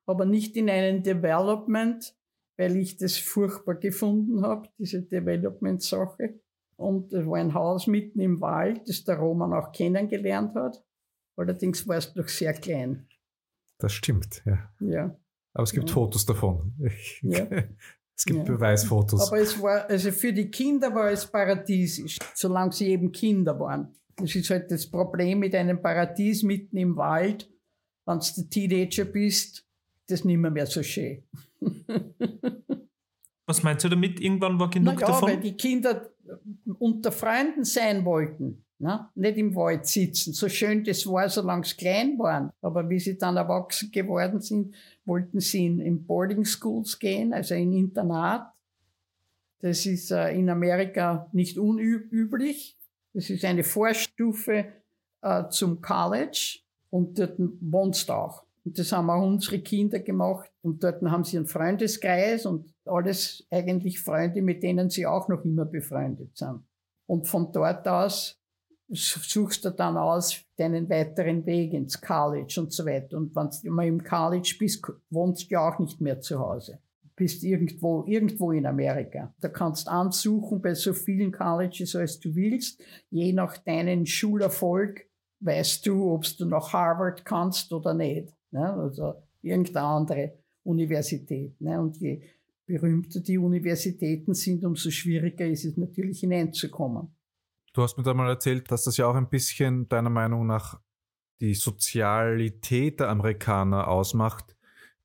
Aber 0.07 0.25
nicht 0.25 0.55
in 0.57 0.67
einem 0.67 1.03
Development, 1.03 2.15
weil 2.57 2.75
ich 2.75 2.97
das 2.97 3.17
furchtbar 3.17 3.75
gefunden 3.75 4.43
habe, 4.43 4.67
diese 4.79 5.03
Development-Sache. 5.03 6.39
Und 6.79 7.11
es 7.11 7.27
war 7.27 7.37
ein 7.37 7.53
Haus 7.53 7.87
mitten 7.87 8.21
im 8.21 8.39
Wald, 8.39 8.87
das 8.87 9.03
der 9.03 9.17
Roman 9.17 9.51
auch 9.51 9.73
kennengelernt 9.73 10.55
hat. 10.55 10.81
Allerdings 11.35 11.85
war 11.87 11.97
es 11.97 12.13
doch 12.13 12.27
sehr 12.29 12.53
klein. 12.53 13.05
Das 13.79 13.91
stimmt, 13.91 14.41
ja. 14.45 14.71
ja. 14.79 15.19
Aber 15.53 15.63
es 15.63 15.73
gibt 15.73 15.89
ja. 15.89 15.93
Fotos 15.93 16.25
davon. 16.25 16.73
Ja. 17.21 17.45
es 18.15 18.23
gibt 18.23 18.39
ja. 18.39 18.45
Beweisfotos. 18.45 19.27
Aber 19.27 19.41
es 19.41 19.61
war, 19.61 19.89
also 19.89 20.09
für 20.11 20.31
die 20.31 20.49
Kinder 20.49 20.95
war 20.95 21.11
es 21.11 21.25
paradiesisch, 21.25 22.17
solange 22.33 22.71
sie 22.71 22.87
eben 22.87 23.11
Kinder 23.11 23.59
waren. 23.59 23.93
Das 24.15 24.33
ist 24.35 24.49
halt 24.49 24.71
das 24.71 24.89
Problem 24.89 25.39
mit 25.39 25.53
einem 25.55 25.81
Paradies 25.81 26.43
mitten 26.43 26.77
im 26.77 26.95
Wald. 26.95 27.49
Wenn 28.05 28.19
du 28.19 28.43
Teenager 28.49 29.03
bist, 29.03 29.65
das 30.07 30.23
nicht 30.23 30.37
mehr, 30.37 30.51
mehr 30.51 30.65
so 30.65 30.81
schön. 30.81 31.23
Was 33.49 33.63
meinst 33.63 33.83
du 33.83 33.89
damit? 33.89 34.19
Irgendwann 34.19 34.59
war 34.59 34.69
genug 34.69 34.93
Na 34.93 35.01
ja, 35.01 35.07
davon? 35.07 35.29
weil 35.29 35.39
die 35.39 35.57
Kinder 35.57 36.09
unter 36.79 37.11
Freunden 37.11 37.63
sein 37.63 38.05
wollten. 38.05 38.63
Ne? 38.79 39.09
Nicht 39.15 39.37
im 39.37 39.55
Wald 39.55 39.85
sitzen. 39.85 40.31
So 40.33 40.47
schön 40.47 40.83
das 40.83 41.05
war, 41.05 41.27
solange 41.27 41.65
sie 41.65 41.75
klein 41.75 42.17
waren. 42.17 42.51
Aber 42.61 42.89
wie 42.89 42.99
sie 42.99 43.17
dann 43.17 43.35
erwachsen 43.35 43.91
geworden 43.91 44.39
sind, 44.39 44.73
wollten 45.05 45.39
sie 45.41 45.65
in, 45.65 45.79
in 45.81 46.05
Boarding 46.05 46.45
Schools 46.45 46.97
gehen, 46.97 47.33
also 47.33 47.55
in 47.55 47.73
Internat. 47.73 48.53
Das 49.59 49.85
ist 49.85 50.11
äh, 50.11 50.31
in 50.31 50.49
Amerika 50.49 51.27
nicht 51.33 51.57
unüblich. 51.57 52.77
Das 53.13 53.29
ist 53.29 53.43
eine 53.43 53.63
Vorstufe 53.65 54.65
äh, 55.21 55.49
zum 55.49 55.81
College 55.81 56.59
und 56.89 57.19
dort 57.19 57.35
wohnst 57.37 58.07
du 58.07 58.13
auch. 58.13 58.43
Und 58.65 58.77
das 58.77 58.91
haben 58.91 59.09
auch 59.09 59.25
unsere 59.25 59.59
Kinder 59.59 59.99
gemacht. 59.99 60.51
Und 60.61 60.83
dort 60.83 61.01
haben 61.03 61.23
sie 61.23 61.37
einen 61.37 61.47
Freundeskreis 61.47 62.45
und 62.45 62.73
alles 62.85 63.47
eigentlich 63.49 63.99
Freunde, 63.99 64.41
mit 64.41 64.63
denen 64.63 64.89
sie 64.89 65.05
auch 65.05 65.27
noch 65.29 65.43
immer 65.45 65.65
befreundet 65.65 66.37
sind. 66.37 66.63
Und 67.05 67.27
von 67.27 67.51
dort 67.51 67.87
aus 67.87 68.39
suchst 68.91 69.65
du 69.65 69.69
dann 69.69 69.97
aus 69.97 70.43
deinen 70.57 70.89
weiteren 70.89 71.45
Weg 71.45 71.73
ins 71.73 72.01
College 72.01 72.55
und 72.59 72.73
so 72.73 72.85
weiter. 72.85 73.17
Und 73.17 73.35
wenn 73.35 73.49
du 73.63 73.71
mal 73.71 73.87
im 73.87 74.03
College 74.03 74.55
bist, 74.59 74.83
wohnst 75.09 75.49
du 75.49 75.53
ja 75.53 75.69
auch 75.69 75.79
nicht 75.79 76.01
mehr 76.01 76.19
zu 76.21 76.39
Hause. 76.39 76.79
Bist 77.15 77.43
irgendwo, 77.43 78.05
irgendwo 78.07 78.51
in 78.51 78.65
Amerika. 78.65 79.33
Da 79.41 79.49
kannst 79.49 79.87
ansuchen 79.87 80.61
bei 80.61 80.73
so 80.73 80.93
vielen 80.93 81.31
Colleges, 81.31 81.95
als 81.95 82.19
du 82.19 82.33
willst. 82.35 82.81
Je 83.09 83.33
nach 83.33 83.57
deinen 83.57 84.05
Schulerfolg 84.05 85.05
weißt 85.41 85.85
du, 85.85 86.11
ob 86.11 86.25
du 86.37 86.45
nach 86.45 86.73
Harvard 86.73 87.25
kannst 87.25 87.71
oder 87.73 87.93
nicht. 87.93 88.33
Ne? 88.51 88.73
Also 88.73 89.15
irgendeine 89.41 89.85
andere 89.85 90.33
Universität. 90.63 91.59
Ne? 91.61 91.79
Und 91.79 91.97
je 91.97 92.21
berühmter 92.65 93.19
die 93.19 93.37
Universitäten 93.37 94.33
sind, 94.33 94.63
umso 94.63 94.91
schwieriger 94.91 95.47
ist 95.47 95.65
es 95.65 95.77
natürlich 95.77 96.19
hineinzukommen. 96.19 97.15
Du 97.73 97.81
hast 97.81 97.97
mir 97.97 98.03
da 98.03 98.13
mal 98.13 98.29
erzählt, 98.29 98.69
dass 98.71 98.83
das 98.83 98.97
ja 98.97 99.07
auch 99.07 99.15
ein 99.15 99.29
bisschen 99.29 99.87
deiner 99.89 100.09
Meinung 100.09 100.45
nach 100.45 100.79
die 101.41 101.53
Sozialität 101.53 102.99
der 102.99 103.09
Amerikaner 103.09 103.87
ausmacht, 103.87 104.55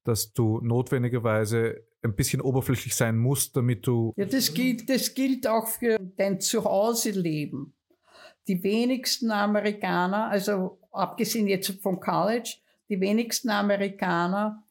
dass 0.02 0.32
du 0.32 0.60
notwendigerweise 0.60 1.84
ein 2.02 2.14
bisschen 2.14 2.40
oberflächlich 2.40 2.94
sein 2.94 3.16
musst, 3.16 3.56
damit 3.56 3.86
du. 3.86 4.12
Ja, 4.16 4.26
das 4.26 4.52
gilt, 4.52 4.88
das 4.90 5.14
gilt 5.14 5.46
auch 5.46 5.66
für 5.66 5.98
dein 6.16 6.40
Zuhause-Leben. 6.40 7.72
Die 8.46 8.62
wenigsten 8.62 9.30
Amerikaner, 9.30 10.28
also 10.28 10.78
abgesehen 10.92 11.46
jetzt 11.46 11.70
vom 11.80 11.98
College, 11.98 12.56
die 12.88 13.00
wenigsten 13.00 13.50
Amerikaner 13.50 14.62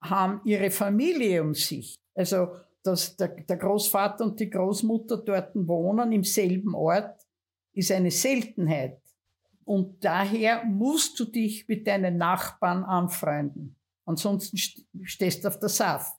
haben 0.00 0.40
ihre 0.44 0.70
Familie 0.70 1.42
um 1.42 1.54
sich. 1.54 1.96
Also, 2.14 2.56
dass 2.82 3.16
der, 3.16 3.28
der 3.28 3.56
Großvater 3.56 4.24
und 4.24 4.38
die 4.38 4.50
Großmutter 4.50 5.18
dort 5.18 5.50
wohnen 5.54 6.12
im 6.12 6.22
selben 6.22 6.74
Ort, 6.74 7.26
ist 7.72 7.90
eine 7.92 8.10
Seltenheit. 8.10 9.00
Und 9.64 10.04
daher 10.04 10.64
musst 10.64 11.18
du 11.18 11.24
dich 11.24 11.66
mit 11.66 11.86
deinen 11.86 12.16
Nachbarn 12.16 12.84
anfreunden. 12.84 13.74
Ansonsten 14.04 14.56
stehst 15.02 15.42
du 15.42 15.48
auf 15.48 15.58
der 15.58 15.68
Saft. 15.68 16.16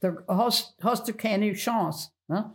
Da 0.00 0.16
hast, 0.26 0.76
hast 0.82 1.08
du 1.08 1.14
keine 1.14 1.52
Chance. 1.52 2.10
Ne? 2.26 2.52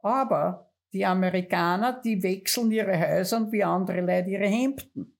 Aber 0.00 0.70
die 0.92 1.04
Amerikaner, 1.04 2.00
die 2.00 2.22
wechseln 2.22 2.70
ihre 2.70 2.98
Häuser 2.98 3.50
wie 3.50 3.64
andere 3.64 4.00
Leute 4.00 4.30
ihre 4.30 4.46
Hemden. 4.46 5.18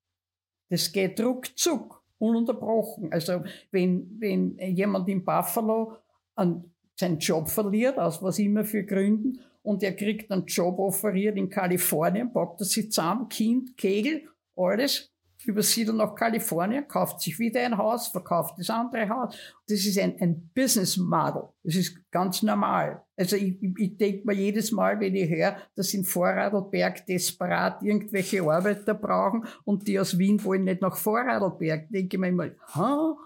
Das 0.71 0.93
geht 0.93 1.21
ruckzuck, 1.21 1.98
ununterbrochen. 2.19 3.13
Also 3.13 3.43
wenn, 3.71 4.17
wenn 4.19 4.59
jemand 4.59 5.09
in 5.09 5.25
Buffalo 5.25 5.95
an 6.35 6.73
seinen 6.97 7.19
Job 7.19 7.49
verliert, 7.49 7.99
aus 7.99 8.23
was 8.23 8.39
immer 8.39 8.65
für 8.65 8.85
Gründen, 8.85 9.41
und 9.63 9.83
er 9.83 9.95
kriegt 9.95 10.31
einen 10.31 10.47
Job 10.47 10.79
offeriert 10.79 11.37
in 11.37 11.51
Kalifornien, 11.51 12.33
packt 12.33 12.61
er 12.61 12.65
sich 12.65 12.91
zusammen, 12.91 13.29
Kind, 13.29 13.77
Kegel, 13.77 14.23
alles, 14.57 15.13
übersieht 15.45 15.89
er 15.89 15.95
nach 15.95 16.15
Kalifornien, 16.15 16.87
kauft 16.89 17.21
sich 17.21 17.39
wieder 17.39 17.61
ein 17.61 17.77
Haus, 17.77 18.09
verkauft 18.09 18.55
das 18.59 18.71
andere 18.71 19.09
Haus. 19.09 19.37
Das 19.69 19.85
ist 19.85 19.99
ein, 19.99 20.17
ein 20.21 20.51
Business 20.55 20.97
Model. 20.97 21.49
Das 21.63 21.77
ist 21.77 21.99
ganz 22.11 22.43
normal. 22.43 23.03
Also 23.17 23.37
ich, 23.37 23.57
ich, 23.79 23.97
denke 23.97 24.27
mir 24.27 24.35
jedes 24.35 24.73
Mal, 24.73 24.99
wenn 25.01 25.15
ich 25.15 25.29
höre, 25.31 25.57
dass 25.75 25.95
in 25.95 26.05
Vorarlberg 26.05 27.07
desperat 27.07 27.83
irgendwelche 27.83 28.43
Arbeiter 28.43 28.95
brauchen 28.95 29.47
und 29.65 29.87
die 29.87 29.99
aus 29.99 30.19
Wien 30.19 30.43
wollen 30.45 30.65
nicht 30.65 30.83
nach 30.83 30.97
Vorarlberg, 30.97 31.89
denke 31.91 32.17
ich 32.17 32.21
mir 32.21 32.29
immer, 32.29 32.51
ha? 32.75 33.17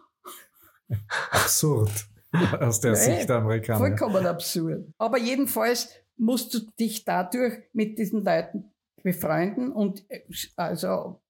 Absurd. 1.31 2.09
Aus 2.61 2.81
der 2.81 2.93
ja, 2.93 2.97
Sicht 2.97 3.29
der 3.29 3.37
Amerikaner. 3.37 3.79
Vollkommen 3.79 4.25
absurd. 4.25 4.87
Aber 4.97 5.19
jedenfalls, 5.19 5.91
musst 6.17 6.55
du 6.55 6.61
dich 6.79 7.05
dadurch 7.05 7.59
mit 7.73 7.99
diesen 7.99 8.25
Leuten 8.25 8.73
befreunden 9.03 9.73
und 9.73 10.05
äh, 10.09 10.23
also 10.57 11.22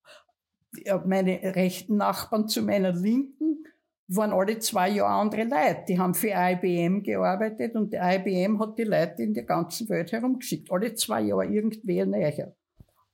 meine 1.07 1.41
rechten 1.55 1.97
Nachbarn 1.97 2.49
zu 2.49 2.63
meiner 2.63 2.93
linken 2.93 3.65
waren 4.09 4.33
alle 4.33 4.59
zwei 4.59 4.91
Jahre 4.91 5.21
andere 5.21 5.45
Leute. 5.45 5.85
Die 5.89 5.99
haben 5.99 6.15
für 6.15 6.33
IBM 6.35 7.03
gearbeitet 7.03 7.75
und 7.75 7.95
IBM 7.95 8.59
hat 8.59 8.79
die 8.79 8.85
Leute 8.85 9.23
in 9.23 9.35
der 9.35 9.45
ganzen 9.45 9.89
Welt 9.89 10.13
herumgeschickt. 10.13 10.71
Alle 10.71 10.95
zwei 10.95 11.23
Jahre 11.23 11.47
irgendwer 11.47 12.07
näher. 12.07 12.55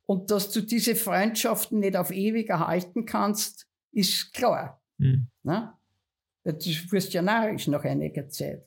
Und 0.07 0.31
dass 0.31 0.51
du 0.51 0.63
diese 0.63 0.97
Freundschaften 0.97 1.81
nicht 1.81 1.97
auf 1.97 2.11
ewig 2.11 2.49
erhalten 2.49 3.05
kannst, 3.05 3.69
ist 3.93 4.33
klar. 4.33 4.81
Mhm. 4.97 5.29
Ne? 5.43 5.73
Du 6.45 6.55
wirst 6.91 7.13
ja 7.13 7.23
narrisch 7.23 7.69
nach 7.69 7.85
einiger 7.85 8.29
Zeit. 8.29 8.67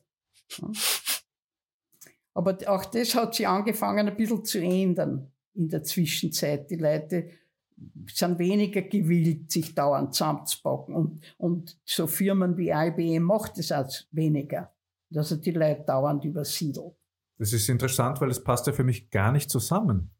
Aber 2.33 2.57
auch 2.67 2.85
das 2.85 3.15
hat 3.15 3.35
sich 3.35 3.47
angefangen 3.47 4.07
ein 4.07 4.15
bisschen 4.15 4.45
zu 4.45 4.59
ändern 4.59 5.31
in 5.53 5.67
der 5.67 5.83
Zwischenzeit. 5.83 6.69
Die 6.69 6.75
Leute 6.75 7.31
sind 8.11 8.39
weniger 8.39 8.81
gewillt, 8.81 9.51
sich 9.51 9.75
dauernd 9.75 10.13
zusammenzupacken. 10.13 10.95
Und, 10.95 11.21
und 11.37 11.77
so 11.85 12.07
Firmen 12.07 12.57
wie 12.57 12.69
IBM 12.69 13.23
macht 13.23 13.57
es 13.57 13.71
als 13.71 14.07
weniger, 14.11 14.73
dass 15.09 15.31
er 15.31 15.37
die 15.37 15.51
Leute 15.51 15.83
dauernd 15.85 16.25
übersiedelt. 16.25 16.93
Das 17.37 17.53
ist 17.53 17.69
interessant, 17.69 18.21
weil 18.21 18.29
es 18.29 18.43
passt 18.43 18.67
ja 18.67 18.73
für 18.73 18.83
mich 18.83 19.09
gar 19.09 19.31
nicht 19.31 19.49
zusammen 19.49 20.11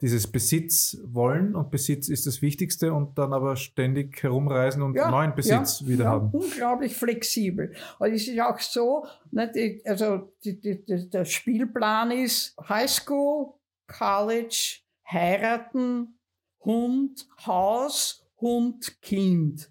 dieses 0.00 0.30
Besitz 0.30 0.96
wollen 1.02 1.56
und 1.56 1.70
Besitz 1.70 2.08
ist 2.08 2.26
das 2.26 2.40
Wichtigste 2.40 2.92
und 2.92 3.18
dann 3.18 3.32
aber 3.32 3.56
ständig 3.56 4.22
herumreisen 4.22 4.82
und 4.82 4.94
ja, 4.94 5.10
neuen 5.10 5.34
Besitz 5.34 5.80
ja, 5.80 5.88
wieder 5.88 6.04
ja, 6.04 6.10
haben. 6.10 6.30
Unglaublich 6.30 6.94
flexibel. 6.94 7.74
Und 7.98 8.12
es 8.12 8.28
ist 8.28 8.40
auch 8.40 8.60
so, 8.60 9.06
ne, 9.32 9.50
die, 9.52 9.82
also 9.84 10.32
die, 10.44 10.60
die, 10.60 11.10
der 11.10 11.24
Spielplan 11.24 12.12
ist 12.12 12.56
High 12.68 12.88
School, 12.88 13.54
College, 13.88 14.78
heiraten, 15.10 16.17
Hund, 16.60 17.28
Haus, 17.46 18.26
Hund, 18.40 19.00
Kind. 19.00 19.70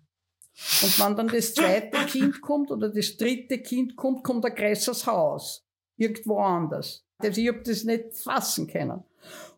Und 0.81 0.99
wenn 0.99 1.15
dann 1.15 1.27
das 1.27 1.53
zweite 1.53 1.97
Kind 2.07 2.41
kommt 2.41 2.71
oder 2.71 2.89
das 2.89 3.15
dritte 3.17 3.59
Kind 3.59 3.95
kommt, 3.95 4.23
kommt 4.23 4.45
ein 4.45 4.55
größeres 4.55 5.05
Haus. 5.05 5.63
Irgendwo 5.97 6.39
anders. 6.39 7.05
Ich 7.21 7.47
habe 7.47 7.61
das 7.61 7.83
nicht 7.83 8.17
fassen 8.17 8.67
können. 8.67 9.03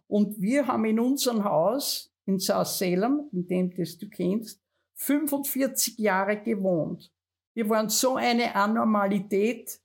Und 0.07 0.41
wir 0.41 0.67
haben 0.67 0.85
in 0.85 0.99
unserem 0.99 1.43
Haus 1.43 2.11
in 2.25 2.39
South 2.39 2.77
Salem, 2.77 3.29
in 3.31 3.47
dem 3.47 3.75
das 3.75 3.97
du 3.97 4.09
kennst, 4.09 4.61
45 4.95 5.97
Jahre 5.97 6.41
gewohnt. 6.41 7.11
Wir 7.53 7.69
waren 7.69 7.89
so 7.89 8.15
eine 8.15 8.55
Anormalität 8.55 9.79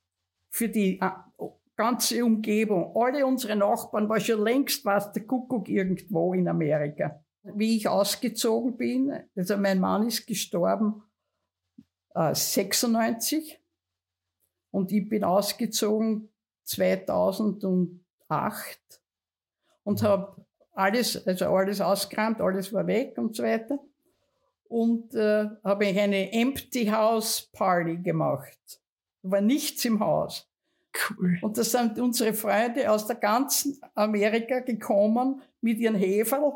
für 0.51 0.69
die 0.69 1.01
äh, 1.01 1.11
ganze 1.77 2.25
Umgebung. 2.25 2.95
Alle 2.97 3.27
unsere 3.27 3.57
Nachbarn 3.57 4.09
war 4.09 4.21
schon 4.21 4.43
längst 4.43 4.85
was 4.85 5.13
der 5.13 5.25
Kuckuck 5.25 5.69
irgendwo 5.69 6.35
in 6.35 6.49
Amerika. 6.49 7.24
Wie 7.45 7.77
ich 7.77 7.89
ausgezogen 7.89 8.77
bin, 8.77 9.13
also 9.37 9.57
mein 9.59 9.79
Mann 9.79 10.07
ist 10.07 10.27
gestorben 10.27 11.03
äh, 12.15 12.35
96 12.35 13.61
und 14.71 14.91
ich 14.93 15.09
bin 15.09 15.25
ausgezogen 15.25 16.31
2008 16.65 18.01
und 19.85 20.03
habe 20.03 20.45
alles, 20.73 21.27
also 21.27 21.47
alles 21.47 21.81
ausgeräumt, 21.81 22.41
alles 22.41 22.73
war 22.73 22.87
weg 22.87 23.17
und 23.19 23.37
so 23.37 23.43
weiter. 23.43 23.79
Und 24.69 25.15
äh, 25.15 25.49
habe 25.63 25.87
ich 25.87 25.99
eine 25.99 26.33
Empty 26.33 26.87
House 26.87 27.49
Party 27.53 27.99
gemacht. 27.99 28.81
Da 29.23 29.31
war 29.31 29.41
nichts 29.41 29.85
im 29.85 30.01
Haus. 30.01 30.51
Cool. 31.11 31.39
Und 31.43 31.59
da 31.59 31.65
sind 31.65 31.99
unsere 31.99 32.33
Freunde 32.35 32.91
aus 32.91 33.07
der 33.07 33.17
ganzen 33.17 33.81
Amerika 33.95 34.61
gekommen 34.61 35.43
mit 35.61 35.79
ihren 35.79 35.97
Heferl, 35.97 36.53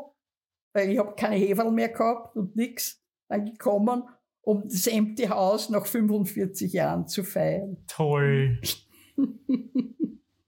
weil 0.73 0.91
ich 0.91 0.99
habe 0.99 1.15
keine 1.15 1.35
Heferl 1.35 1.71
mehr 1.71 1.89
gehabt 1.89 2.35
und 2.35 2.55
nix, 2.55 3.03
dann 3.27 3.45
gekommen, 3.45 4.03
um 4.41 4.63
das 4.63 4.87
Empty 4.87 5.27
House 5.27 5.69
nach 5.69 5.85
45 5.85 6.73
Jahren 6.73 7.07
zu 7.07 7.23
feiern. 7.23 7.77
Toll. 7.87 8.59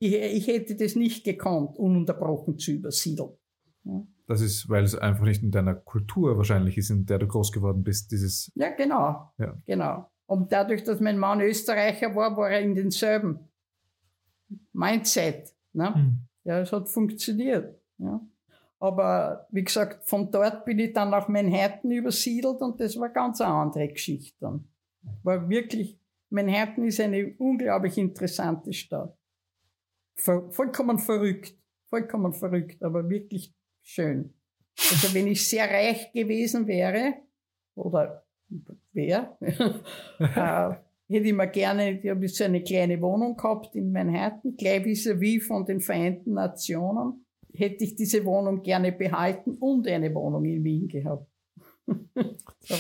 Ich, 0.04 0.16
ich 0.16 0.48
hätte 0.48 0.76
das 0.76 0.96
nicht 0.96 1.24
gekonnt, 1.24 1.78
ununterbrochen 1.78 2.58
zu 2.58 2.72
übersiedeln. 2.72 3.38
Ja. 3.84 4.02
Das 4.26 4.42
ist, 4.42 4.68
weil 4.68 4.84
es 4.84 4.96
einfach 4.96 5.26
nicht 5.26 5.44
in 5.44 5.52
deiner 5.52 5.76
Kultur 5.76 6.38
wahrscheinlich 6.38 6.76
ist, 6.80 6.90
in 6.90 7.06
der 7.06 7.20
du 7.20 7.28
groß 7.28 7.52
geworden 7.52 7.84
bist, 7.84 8.12
dieses. 8.12 8.52
Ja, 8.56 8.72
genau. 8.72 9.32
Ja. 9.38 9.62
Genau. 9.68 10.10
Und 10.26 10.52
dadurch, 10.52 10.84
dass 10.84 11.02
mein 11.02 11.20
Mann 11.20 11.40
Österreicher 11.40 12.16
war, 12.16 12.36
war 12.36 12.50
er 12.50 12.62
in 12.62 12.74
denselben 12.74 13.52
Mindset. 14.74 15.54
Ne? 15.74 15.94
Mhm. 15.96 16.28
Ja, 16.46 16.62
es 16.62 16.72
hat 16.72 16.90
funktioniert. 16.90 17.80
Ja. 18.00 18.22
Aber 18.82 19.48
wie 19.52 19.64
gesagt, 19.64 20.04
von 20.10 20.32
dort 20.32 20.66
bin 20.66 20.80
ich 20.80 20.92
dann 20.92 21.12
nach 21.12 21.28
Manhattan 21.30 21.92
übersiedelt 21.92 22.62
und 22.62 22.80
das 22.82 23.00
war 23.00 23.10
ganz 23.10 23.40
eine 23.40 23.54
andere 23.54 23.88
Geschichte 23.88 24.36
dann. 24.42 24.68
War 25.24 25.48
wirklich, 25.50 25.98
Manhattan 26.30 26.84
ist 26.86 27.00
eine 27.00 27.34
unglaublich 27.38 27.98
interessante 27.98 28.74
Stadt 28.74 29.16
vollkommen 30.22 31.00
verrückt. 31.00 31.56
Vollkommen 31.90 32.34
verrückt, 32.34 32.82
aber 32.84 33.10
wirklich 33.10 33.54
schön. 33.82 34.34
Also 34.78 35.14
wenn 35.14 35.28
ich 35.28 35.48
sehr 35.48 35.70
reich 35.70 36.12
gewesen 36.14 36.68
wäre, 36.68 37.16
oder 37.76 38.26
wäre, 38.94 39.38
äh, 39.42 40.76
hätte 41.14 41.28
ich 41.28 41.34
mir 41.34 41.48
gerne, 41.48 42.00
ich 42.00 42.10
habe 42.10 42.28
so 42.28 42.44
eine 42.46 42.64
kleine 42.64 43.02
Wohnung 43.02 43.36
gehabt 43.36 43.76
in 43.76 43.92
Manhattan, 43.92 44.56
gleich 44.56 44.86
vis-à-vis 44.86 45.46
von 45.46 45.66
den 45.66 45.82
Vereinten 45.82 46.34
Nationen. 46.34 47.26
Hätte 47.54 47.84
ich 47.84 47.96
diese 47.96 48.24
Wohnung 48.26 48.62
gerne 48.62 48.92
behalten 48.92 49.52
und 49.60 49.88
eine 49.88 50.14
Wohnung 50.14 50.46
in 50.46 50.64
Wien 50.64 50.88
gehabt. 50.88 51.28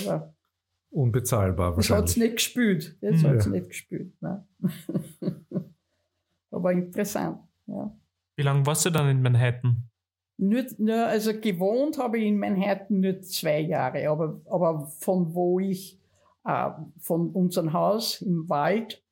Aber 0.05 0.33
Unbezahlbar 0.93 1.75
das 1.75 1.77
hat 1.77 1.83
es 1.85 1.89
wahrscheinlich. 1.91 2.17
nicht 2.17 2.33
gespült. 2.35 2.97
Das 3.01 3.21
Ja. 3.21 3.29
hat 3.29 3.35
es 3.37 3.47
nicht 3.47 3.69
gespült. 3.69 4.21
Ne? 4.21 4.45
Aber 6.51 6.71
interessant. 6.73 7.39
Ja. 7.67 7.95
Wie 8.35 8.43
lange 8.43 8.65
warst 8.65 8.85
du 8.85 8.89
dann 8.89 9.09
in 9.09 9.21
Manhattan? 9.21 9.83
Nur, 10.37 10.65
nur, 10.79 11.05
also 11.05 11.39
gewohnt 11.39 11.97
habe 11.97 12.17
ich 12.19 12.25
in 12.25 12.37
Manhattan 12.39 12.99
nur 12.99 13.21
zwei 13.21 13.59
Jahre, 13.59 14.09
aber, 14.09 14.41
aber 14.49 14.87
von 14.99 15.33
wo 15.35 15.59
ich, 15.59 15.99
äh, 16.45 16.69
von 16.97 17.29
unserem 17.29 17.73
Haus 17.73 18.21
im 18.21 18.49
Wald, 18.49 19.03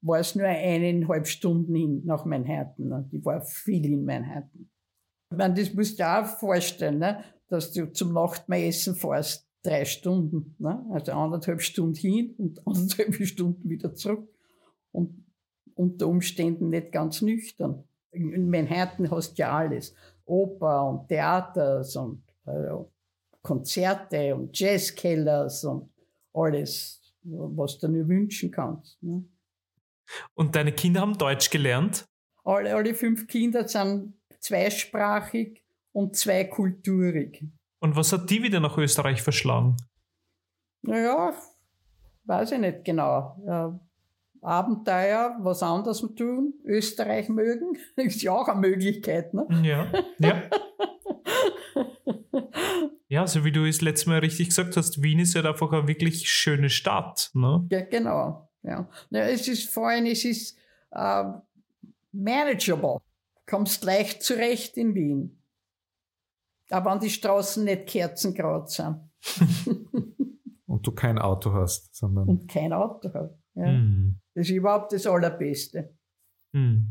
war 0.00 0.18
es 0.20 0.34
nur 0.34 0.46
eineinhalb 0.46 1.26
Stunden 1.26 1.74
hin 1.74 2.02
nach 2.04 2.24
Manhattan. 2.24 2.88
Ne? 2.88 3.08
Ich 3.12 3.24
war 3.24 3.42
viel 3.42 3.84
in 3.84 4.04
Manhattan. 4.04 4.70
Ich 5.30 5.36
meine, 5.36 5.54
das 5.54 5.74
musst 5.74 5.92
du 5.92 5.96
dir 6.02 6.20
auch 6.20 6.26
vorstellen, 6.26 6.98
ne? 6.98 7.22
dass 7.48 7.72
du 7.72 7.92
zum 7.92 8.12
Nachtmessen 8.12 8.94
fährst, 8.94 9.46
drei 9.62 9.84
Stunden. 9.84 10.54
Ne? 10.58 10.84
Also 10.90 11.12
anderthalb 11.12 11.60
Stunden 11.60 11.94
hin 11.94 12.34
und 12.38 12.60
anderthalb 12.66 13.14
Stunden 13.14 13.68
wieder 13.68 13.94
zurück. 13.94 14.28
Und 14.92 15.24
unter 15.74 16.08
Umständen 16.08 16.70
nicht 16.70 16.92
ganz 16.92 17.22
nüchtern. 17.22 17.84
In 18.10 18.50
Manhattan 18.50 19.10
hast 19.10 19.38
du 19.38 19.42
ja 19.42 19.56
alles. 19.56 19.94
Oper 20.24 20.88
und 20.88 21.08
Theaters 21.08 21.94
und 21.96 22.22
äh, 22.46 22.70
Konzerte 23.42 24.34
und 24.34 24.58
Jazzkellers 24.58 25.64
und 25.64 25.90
alles, 26.32 27.00
was 27.22 27.78
du 27.78 27.88
nur 27.88 28.08
wünschen 28.08 28.50
kannst. 28.50 29.02
Ne? 29.02 29.24
Und 30.34 30.56
deine 30.56 30.72
Kinder 30.72 31.02
haben 31.02 31.16
Deutsch 31.16 31.50
gelernt? 31.50 32.04
Alle, 32.44 32.74
alle 32.74 32.94
fünf 32.94 33.26
Kinder 33.26 33.68
sind 33.68 34.14
zweisprachig 34.40 35.62
und 35.92 36.16
zweikulturig. 36.16 37.44
Und 37.80 37.96
was 37.96 38.12
hat 38.12 38.28
die 38.30 38.42
wieder 38.42 38.60
nach 38.60 38.76
Österreich 38.78 39.22
verschlagen? 39.22 39.76
Naja, 40.82 41.32
weiß 42.24 42.52
ich 42.52 42.58
nicht 42.58 42.84
genau. 42.84 43.36
Ja, 43.46 43.80
Abenteuer, 44.40 45.36
was 45.40 45.62
anderes 45.62 46.04
tun, 46.16 46.54
Österreich 46.64 47.28
mögen, 47.28 47.76
ist 47.96 48.22
ja 48.22 48.32
auch 48.32 48.48
eine 48.48 48.60
Möglichkeit. 48.60 49.34
Ne? 49.34 49.46
Ja. 49.62 49.86
Ja. 50.18 50.42
Ja, 53.10 53.26
so 53.26 53.42
wie 53.42 53.52
du 53.52 53.64
es 53.64 53.80
letztes 53.80 54.06
Mal 54.06 54.18
richtig 54.18 54.48
gesagt 54.48 54.76
hast, 54.76 55.02
Wien 55.02 55.18
ist 55.18 55.32
ja 55.32 55.42
einfach 55.42 55.72
eine 55.72 55.88
wirklich 55.88 56.28
schöne 56.28 56.68
Stadt. 56.68 57.30
Ne? 57.32 57.66
Ja, 57.70 57.80
genau. 57.80 58.50
Ja. 58.62 58.86
Ja, 59.08 59.20
es 59.22 59.48
ist 59.48 59.72
vor 59.72 59.88
allem, 59.88 60.04
es 60.04 60.26
ist 60.26 60.58
äh, 60.90 61.24
manageable. 62.12 62.98
Kommst 63.48 63.84
leicht 63.84 64.22
zurecht 64.22 64.76
in 64.76 64.94
Wien. 64.94 65.42
Aber 66.70 66.92
wenn 66.92 67.00
die 67.00 67.10
Straßen 67.10 67.64
nicht 67.64 67.86
kerzengrad 67.86 68.70
sind 68.70 69.00
Und 70.66 70.86
du 70.86 70.92
kein 70.92 71.18
Auto 71.18 71.52
hast, 71.54 71.94
sondern 71.94 72.28
und 72.28 72.46
kein 72.46 72.74
Auto 72.74 73.10
hast. 73.12 73.42
Ja. 73.54 73.64
Hm. 73.64 74.20
Das 74.34 74.48
ist 74.48 74.54
überhaupt 74.54 74.92
das 74.92 75.06
Allerbeste. 75.06 75.96
Hm. 76.52 76.88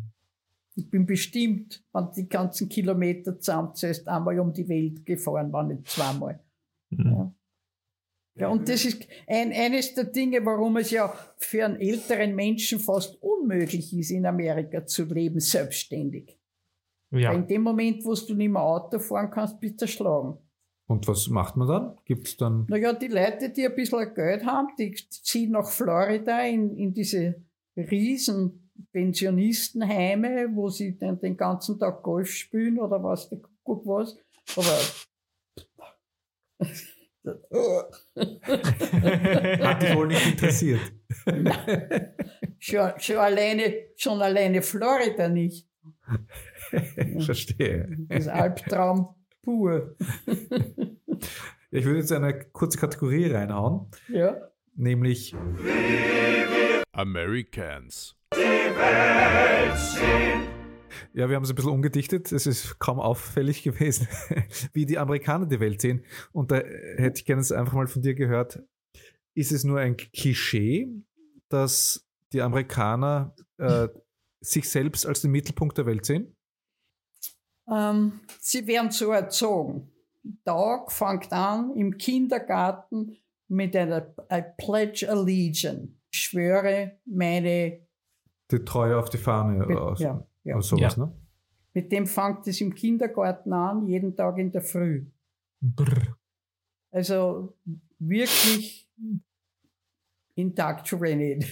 Ich 0.75 0.89
bin 0.89 1.05
bestimmt, 1.05 1.85
wenn 1.93 2.11
die 2.11 2.27
ganzen 2.27 2.67
Kilometer 2.69 3.39
zusammenzählst, 3.39 4.07
einmal 4.07 4.39
um 4.39 4.51
die 4.51 4.67
Welt 4.67 5.05
gefahren, 5.05 5.53
wenn 5.53 5.67
nicht 5.67 5.87
zweimal. 5.87 6.43
Hm. 6.89 7.05
Ja. 7.05 7.33
Ja, 8.39 8.49
und 8.49 8.69
das 8.69 8.85
ist 8.85 9.07
ein, 9.25 9.51
eines 9.51 9.95
der 9.95 10.03
Dinge, 10.05 10.45
warum 10.45 10.77
es 10.77 10.91
ja 10.91 11.11
für 11.37 11.65
einen 11.65 11.77
älteren 11.77 12.35
Menschen 12.35 12.79
fast 12.79 13.15
unmöglich 13.21 13.95
ist, 13.97 14.11
in 14.11 14.27
Amerika 14.27 14.85
zu 14.85 15.05
leben, 15.05 15.39
selbstständig. 15.39 16.36
Weil 17.09 17.21
Ja. 17.21 17.31
in 17.33 17.47
dem 17.47 17.61
Moment, 17.61 18.03
wo 18.05 18.13
du 18.13 18.33
nicht 18.33 18.49
mehr 18.49 18.61
Auto 18.61 18.99
fahren 18.99 19.29
kannst, 19.31 19.59
bist 19.59 19.79
du 19.81 19.85
erschlagen. 19.85 20.37
Und 20.87 21.07
was 21.07 21.27
macht 21.27 21.57
man 21.57 21.67
dann? 21.67 21.97
Gibt 22.05 22.27
es 22.27 22.37
dann. 22.37 22.65
Naja, 22.69 22.93
die 22.93 23.07
Leute, 23.07 23.49
die 23.49 23.65
ein 23.65 23.75
bisschen 23.75 24.13
Geld 24.13 24.45
haben, 24.45 24.69
die 24.79 24.93
ziehen 25.09 25.51
nach 25.51 25.69
Florida 25.69 26.41
in, 26.45 26.75
in 26.77 26.93
diese 26.93 27.35
riesen 27.75 28.71
Pensionistenheime, 28.93 30.47
wo 30.53 30.69
sie 30.69 30.97
dann 30.97 31.19
den 31.19 31.35
ganzen 31.35 31.77
Tag 31.79 32.03
Golf 32.03 32.29
spielen 32.31 32.79
oder 32.79 33.03
was, 33.03 33.29
guck 33.63 33.85
was. 33.85 34.17
Aber 34.55 34.79
Hat 38.15 39.81
dich 39.83 39.95
wohl 39.95 40.07
nicht 40.07 40.25
interessiert. 40.25 40.79
schon, 42.59 42.91
schon, 42.97 43.17
alleine, 43.17 43.73
schon 43.95 44.21
alleine 44.21 44.61
Florida 44.61 45.27
nicht. 45.27 45.67
Verstehe. 47.19 47.95
Das 48.09 48.19
ist 48.21 48.27
Albtraum 48.27 49.15
pur. 49.43 49.95
Ich 51.69 51.83
würde 51.83 51.99
jetzt 51.99 52.13
eine 52.13 52.39
kurze 52.53 52.77
Kategorie 52.77 53.25
reinhauen, 53.29 53.91
Ja. 54.07 54.37
nämlich 54.75 55.35
Americans. 56.93 58.15
Ja, 61.13 61.27
wir 61.29 61.35
haben 61.35 61.43
es 61.43 61.49
ein 61.49 61.55
bisschen 61.55 61.71
umgedichtet. 61.71 62.31
Es 62.31 62.47
ist 62.47 62.79
kaum 62.79 62.99
auffällig 63.01 63.63
gewesen, 63.63 64.07
wie 64.73 64.85
die 64.85 64.97
Amerikaner 64.97 65.45
die 65.45 65.59
Welt 65.59 65.81
sehen. 65.81 66.05
Und 66.31 66.51
da 66.51 66.57
hätte 66.57 67.19
ich 67.19 67.25
gerne 67.25 67.41
jetzt 67.41 67.51
einfach 67.51 67.73
mal 67.73 67.87
von 67.87 68.01
dir 68.01 68.13
gehört, 68.15 68.63
ist 69.35 69.51
es 69.51 69.63
nur 69.65 69.79
ein 69.79 69.97
Klischee, 69.97 70.87
dass 71.49 72.07
die 72.31 72.41
Amerikaner 72.41 73.35
äh, 73.57 73.89
sich 74.39 74.69
selbst 74.69 75.05
als 75.05 75.21
den 75.21 75.31
Mittelpunkt 75.31 75.77
der 75.77 75.85
Welt 75.85 76.05
sehen? 76.05 76.36
Ähm, 77.71 78.19
sie 78.39 78.65
werden 78.67 78.91
so 78.91 79.11
erzogen. 79.11 79.91
Tag 80.45 80.91
fängt 80.91 81.31
an 81.31 81.73
im 81.75 81.97
Kindergarten 81.97 83.17
mit 83.47 83.75
einer 83.75 84.13
I 84.31 84.43
pledge 84.57 85.09
allegiance. 85.09 85.89
Ich 86.11 86.19
schwöre 86.23 86.99
meine, 87.05 87.79
Die 88.51 88.59
Treue 88.59 88.97
auf 88.97 89.09
die 89.09 89.17
Fahne 89.17 89.65
oder, 89.65 89.81
aus, 89.81 89.99
ja, 89.99 90.25
ja. 90.43 90.55
oder 90.55 90.61
sowas, 90.63 90.95
Ja. 90.95 91.05
ne? 91.05 91.11
Mit 91.73 91.91
dem 91.91 92.07
fängt 92.07 92.47
es 92.47 92.59
im 92.61 92.73
Kindergarten 92.73 93.53
an, 93.53 93.85
jeden 93.87 94.15
Tag 94.15 94.37
in 94.39 94.51
der 94.51 94.61
Früh. 94.61 95.05
Brr. 95.61 96.17
Also 96.91 97.55
wirklich 97.99 98.89
indoctrinated. 100.35 101.45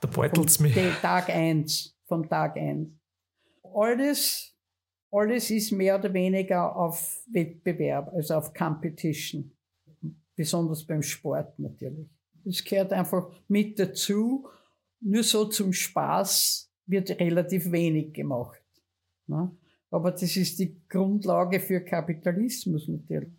Da 0.00 0.08
Vom 0.08 0.10
beutelt's 0.10 0.60
mich. 0.60 0.74
Tag 1.00 1.28
1, 1.30 1.96
vom 2.06 2.28
Tag 2.28 2.56
1. 2.56 2.88
Alles, 3.74 4.53
alles 5.14 5.50
ist 5.50 5.72
mehr 5.72 5.98
oder 5.98 6.12
weniger 6.12 6.74
auf 6.74 7.22
Wettbewerb, 7.30 8.12
also 8.12 8.34
auf 8.34 8.52
Competition. 8.52 9.52
Besonders 10.36 10.84
beim 10.84 11.02
Sport 11.02 11.58
natürlich. 11.58 12.08
Das 12.44 12.64
gehört 12.64 12.92
einfach 12.92 13.30
mit 13.48 13.78
dazu. 13.78 14.48
Nur 15.00 15.22
so 15.22 15.46
zum 15.46 15.72
Spaß 15.72 16.70
wird 16.86 17.10
relativ 17.20 17.70
wenig 17.70 18.12
gemacht. 18.12 18.62
Ne? 19.26 19.50
Aber 19.90 20.10
das 20.10 20.36
ist 20.36 20.58
die 20.58 20.76
Grundlage 20.88 21.60
für 21.60 21.80
Kapitalismus 21.80 22.88
natürlich. 22.88 23.32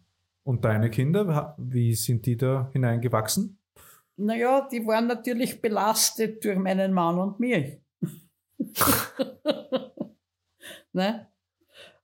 Und 0.44 0.64
deine 0.64 0.90
Kinder, 0.90 1.56
wie 1.58 1.94
sind 1.94 2.26
die 2.26 2.38
da 2.38 2.70
hineingewachsen? 2.72 3.60
Naja, 4.18 4.68
die 4.72 4.86
waren 4.86 5.08
natürlich 5.08 5.62
belastet 5.62 6.44
durch 6.46 6.58
meinen 6.58 6.94
Mann 6.94 7.20
und 7.20 7.40
mich. 7.40 7.78
ne? 10.94 11.28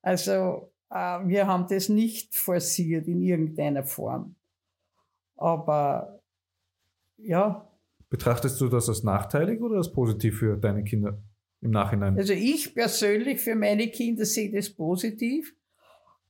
Also, 0.01 0.71
äh, 0.89 1.19
wir 1.25 1.47
haben 1.47 1.67
das 1.67 1.89
nicht 1.89 2.35
forciert 2.35 3.07
in 3.07 3.21
irgendeiner 3.21 3.83
Form. 3.83 4.35
Aber 5.35 6.21
ja, 7.17 7.71
Betrachtest 8.11 8.59
du 8.59 8.67
das 8.67 8.89
als 8.89 9.03
nachteilig 9.03 9.61
oder 9.61 9.77
als 9.77 9.93
positiv 9.93 10.39
für 10.39 10.57
deine 10.57 10.83
Kinder 10.83 11.23
im 11.61 11.71
Nachhinein? 11.71 12.17
also 12.17 12.33
ich 12.33 12.75
persönlich 12.75 13.39
für 13.39 13.55
meine 13.55 13.87
Kinder 13.87 14.25
sehe 14.25 14.51
das 14.51 14.69
positiv, 14.69 15.55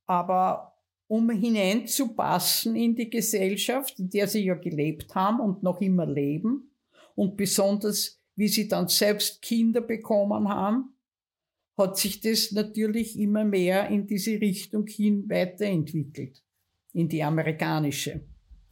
aber 0.05 0.75
um 1.07 1.31
hineinzupassen 1.31 2.75
in 2.75 2.95
die 2.95 3.09
Gesellschaft, 3.09 3.97
in 3.97 4.11
der 4.11 4.27
sie 4.27 4.45
ja 4.45 4.53
gelebt 4.53 5.15
haben 5.15 5.39
und 5.39 5.63
noch 5.63 5.81
immer 5.81 6.05
leben 6.05 6.71
und 7.15 7.35
besonders 7.35 8.21
wie 8.35 8.47
sie 8.47 8.67
dann 8.67 8.87
selbst 8.87 9.41
Kinder 9.41 9.81
bekommen 9.81 10.49
haben, 10.49 10.95
hat 11.81 11.97
sich 11.97 12.21
das 12.21 12.51
natürlich 12.51 13.19
immer 13.19 13.43
mehr 13.43 13.89
in 13.89 14.07
diese 14.07 14.39
Richtung 14.39 14.87
hin 14.87 15.29
weiterentwickelt, 15.29 16.41
in 16.93 17.09
die 17.09 17.23
amerikanische. 17.23 18.21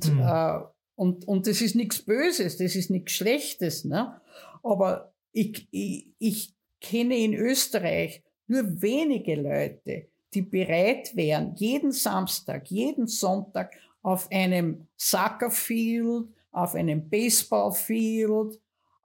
Hm. 0.04 0.20
Äh, 0.20 0.60
und, 0.96 1.28
und 1.28 1.48
das 1.48 1.62
ist 1.62 1.76
nichts 1.76 2.02
Böses, 2.02 2.58
das 2.58 2.76
ist 2.76 2.90
nichts 2.90 3.14
Schlechtes. 3.14 3.86
Ne? 3.86 4.20
Aber 4.64 5.14
ich, 5.32 5.68
ich, 5.72 6.08
ich 6.20 6.54
kenne 6.82 7.18
in 7.18 7.34
Österreich 7.34 8.24
nur 8.48 8.82
wenige 8.82 9.36
Leute, 9.36 10.08
die 10.34 10.42
bereit 10.42 11.16
wären, 11.16 11.56
jeden 11.56 11.92
Samstag, 11.92 12.70
jeden 12.70 13.08
Sonntag 13.08 13.74
auf 14.02 14.32
einem 14.32 14.88
Soccerfield, 14.96 16.28
auf 16.52 16.76
einem 16.76 17.10
Baseballfield, 17.10 18.60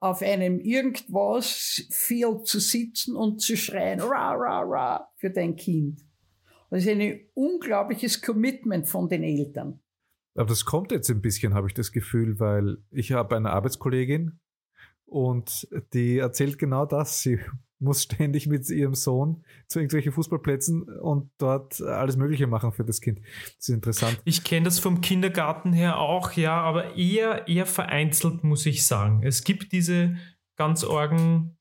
auf 0.04 0.20
einem 0.20 0.60
irgendwas 0.60 1.88
viel 1.90 2.42
zu 2.44 2.60
sitzen 2.60 3.16
und 3.16 3.40
zu 3.40 3.56
schreien, 3.56 4.00
ra, 4.00 4.34
ra, 4.34 4.60
ra, 4.60 5.08
für 5.16 5.30
dein 5.30 5.56
Kind. 5.56 6.04
Das 6.68 6.82
ist 6.84 6.90
ein 6.90 7.20
unglaubliches 7.32 8.20
Commitment 8.20 8.86
von 8.86 9.08
den 9.08 9.22
Eltern. 9.22 9.80
Aber 10.34 10.48
das 10.48 10.66
kommt 10.66 10.92
jetzt 10.92 11.08
ein 11.08 11.22
bisschen, 11.22 11.54
habe 11.54 11.68
ich 11.68 11.74
das 11.74 11.90
Gefühl, 11.90 12.38
weil 12.38 12.76
ich 12.90 13.12
habe 13.12 13.34
eine 13.34 13.50
Arbeitskollegin 13.50 14.40
und 15.06 15.66
die 15.94 16.18
erzählt 16.18 16.58
genau 16.58 16.84
das. 16.84 17.22
Sie 17.22 17.40
muss 17.84 18.02
ständig 18.02 18.46
mit 18.48 18.68
ihrem 18.68 18.94
Sohn 18.94 19.44
zu 19.68 19.78
irgendwelchen 19.78 20.12
Fußballplätzen 20.12 20.82
und 21.00 21.30
dort 21.38 21.80
alles 21.80 22.16
Mögliche 22.16 22.46
machen 22.46 22.72
für 22.72 22.84
das 22.84 23.00
Kind. 23.00 23.20
Das 23.20 23.54
ist 23.60 23.68
interessant. 23.68 24.20
Ich 24.24 24.42
kenne 24.42 24.64
das 24.64 24.78
vom 24.80 25.00
Kindergarten 25.00 25.72
her 25.72 25.98
auch, 25.98 26.32
ja, 26.32 26.60
aber 26.60 26.96
eher, 26.96 27.46
eher 27.46 27.66
vereinzelt, 27.66 28.42
muss 28.44 28.66
ich 28.66 28.86
sagen. 28.86 29.22
Es 29.22 29.44
gibt 29.44 29.72
diese 29.72 30.16
ganz 30.56 30.82
orgen 30.84 31.56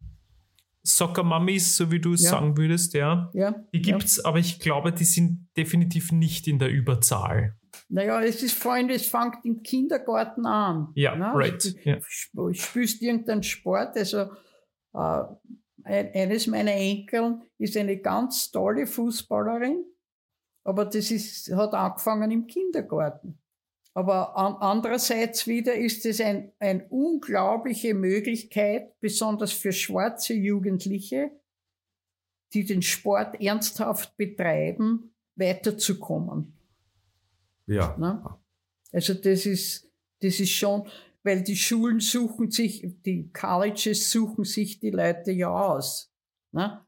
Soccer-Mummies, 0.85 1.77
so 1.77 1.91
wie 1.91 1.99
du 2.01 2.13
es 2.13 2.23
Ja. 2.23 2.31
sagen 2.31 2.57
würdest, 2.57 2.93
ja. 2.93 3.29
Ja, 3.33 3.55
Die 3.73 3.81
gibt's, 3.81 4.23
aber 4.23 4.39
ich 4.39 4.59
glaube, 4.59 4.91
die 4.91 5.05
sind 5.05 5.47
definitiv 5.55 6.11
nicht 6.11 6.47
in 6.47 6.59
der 6.59 6.69
Überzahl. 6.69 7.55
Naja, 7.89 8.21
es 8.21 8.43
ist 8.43 8.53
vor 8.61 8.73
allem, 8.73 8.89
es 8.89 9.05
fängt 9.07 9.45
im 9.45 9.63
Kindergarten 9.63 10.45
an. 10.45 10.89
Ja, 10.95 11.15
ne? 11.15 11.31
right, 11.33 11.63
Du 11.63 11.89
ja. 11.89 11.97
sp- 12.03 12.53
spielst 12.53 13.01
irgendeinen 13.01 13.43
Sport. 13.43 13.95
Also 13.95 14.17
äh, 14.93 15.23
eines 15.83 16.47
meiner 16.47 16.73
Enkel 16.73 17.41
ist 17.57 17.77
eine 17.77 17.97
ganz 17.97 18.51
tolle 18.51 18.87
Fußballerin, 18.87 19.85
aber 20.63 20.85
das 20.85 21.11
ist, 21.11 21.51
hat 21.53 21.73
angefangen 21.73 22.31
im 22.31 22.47
Kindergarten. 22.47 23.37
Aber 23.93 24.35
an, 24.35 24.55
andererseits 24.55 25.45
wieder 25.45 25.75
ist 25.75 26.05
es 26.05 26.19
ein, 26.19 26.51
eine 26.59 26.87
unglaubliche 26.89 27.93
Möglichkeit, 27.93 28.99
besonders 28.99 29.51
für 29.51 29.71
schwarze 29.71 30.33
Jugendliche, 30.33 31.31
die 32.53 32.65
den 32.65 32.81
Sport 32.81 33.39
ernsthaft 33.41 34.17
betreiben, 34.17 35.13
weiterzukommen. 35.35 36.57
Ja. 37.67 37.95
Ne? 37.97 38.23
Also 38.91 39.13
das 39.13 39.45
ist, 39.45 39.91
das 40.21 40.39
ist 40.39 40.51
schon, 40.51 40.87
weil 41.23 41.41
die 41.41 41.55
Schulen 41.55 41.99
suchen 41.99 42.51
sich, 42.51 42.85
die 43.05 43.31
Colleges 43.31 44.11
suchen 44.11 44.43
sich 44.43 44.79
die 44.79 44.91
Leute 44.91 45.31
ja 45.31 45.49
aus. 45.49 46.11
Ne? 46.51 46.81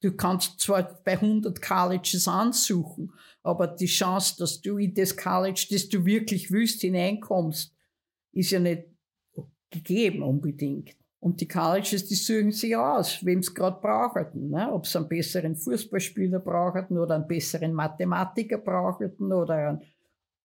Du 0.00 0.12
kannst 0.16 0.60
zwar 0.60 0.82
bei 1.04 1.12
100 1.12 1.60
Colleges 1.60 2.26
ansuchen, 2.26 3.12
aber 3.42 3.66
die 3.66 3.86
Chance, 3.86 4.36
dass 4.38 4.60
du 4.60 4.78
in 4.78 4.94
das 4.94 5.16
College, 5.16 5.66
das 5.70 5.88
du 5.88 6.04
wirklich 6.06 6.50
willst, 6.50 6.80
hineinkommst, 6.80 7.74
ist 8.32 8.50
ja 8.50 8.60
nicht 8.60 8.84
gegeben 9.70 10.22
unbedingt. 10.22 10.96
Und 11.20 11.40
die 11.40 11.48
Colleges, 11.48 12.06
die 12.06 12.14
suchen 12.14 12.50
sich 12.50 12.74
aus, 12.74 13.24
wem 13.24 13.40
es 13.40 13.54
gerade 13.54 13.78
brauchen. 13.78 14.48
Ne? 14.48 14.72
Ob 14.72 14.86
sie 14.86 14.98
einen 14.98 15.08
besseren 15.08 15.54
Fußballspieler 15.54 16.38
brauchen 16.38 16.96
oder 16.96 17.16
einen 17.16 17.28
besseren 17.28 17.74
Mathematiker 17.74 18.56
brauchen 18.56 19.30
oder 19.30 19.54
einen, 19.54 19.82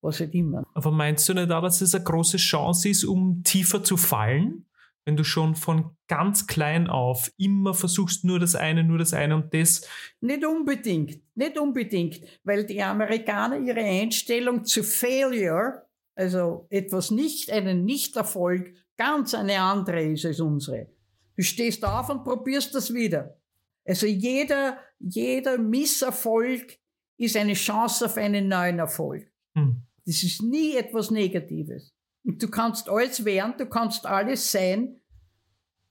was 0.06 0.22
auch 0.22 0.32
immer. 0.32 0.63
Aber 0.74 0.91
meinst 0.91 1.28
du 1.28 1.34
nicht 1.34 1.52
auch, 1.52 1.62
dass 1.62 1.82
es 1.82 1.94
eine 1.94 2.04
große 2.04 2.38
Chance 2.38 2.89
ist, 2.89 3.04
um 3.04 3.44
tiefer 3.44 3.84
zu 3.84 3.98
fallen? 3.98 4.65
Wenn 5.04 5.18
du 5.18 5.24
schon 5.24 5.56
von 5.56 5.91
ganz 6.08 6.48
klein 6.48 6.88
auf 6.88 7.32
immer 7.38 7.76
versuchst, 7.76 8.24
nur 8.24 8.39
das 8.39 8.56
eine, 8.56 8.84
nur 8.84 8.98
das 8.98 9.13
eine 9.13 9.36
und 9.36 9.54
das. 9.54 9.88
Nicht 10.20 10.44
unbedingt, 10.44 11.20
nicht 11.36 11.60
unbedingt, 11.60 12.22
weil 12.44 12.65
die 12.65 12.82
Amerikaner 12.82 13.60
ihre 13.60 13.84
Einstellung 13.84 14.65
zu 14.65 14.84
Failure, 14.84 15.86
also 16.15 16.65
etwas 16.70 17.12
nicht, 17.12 17.52
einen 17.52 17.86
Nichterfolg, 17.86 18.74
ganz 18.98 19.36
eine 19.36 19.60
andere 19.60 20.04
ist 20.04 20.26
als 20.26 20.39
unsere. 20.39 20.88
Du 21.36 21.44
stehst 21.44 21.86
auf 21.86 22.10
und 22.10 22.24
probierst 22.24 22.74
das 22.74 22.94
wieder. 22.94 23.38
Also 23.86 24.08
jeder, 24.08 24.80
jeder 25.00 25.58
Misserfolg 25.58 26.80
ist 27.18 27.38
eine 27.38 27.54
Chance 27.54 28.06
auf 28.06 28.18
einen 28.18 28.48
neuen 28.48 28.80
Erfolg. 28.80 29.32
Hm. 29.56 29.85
Das 30.06 30.22
ist 30.24 30.41
nie 30.41 30.76
etwas 30.76 31.12
Negatives. 31.12 31.94
Und 32.24 32.41
du 32.41 32.48
kannst 32.50 32.89
alles 32.89 33.24
werden, 33.26 33.56
du 33.58 33.65
kannst 33.68 34.06
alles 34.06 34.52
sein. 34.52 35.00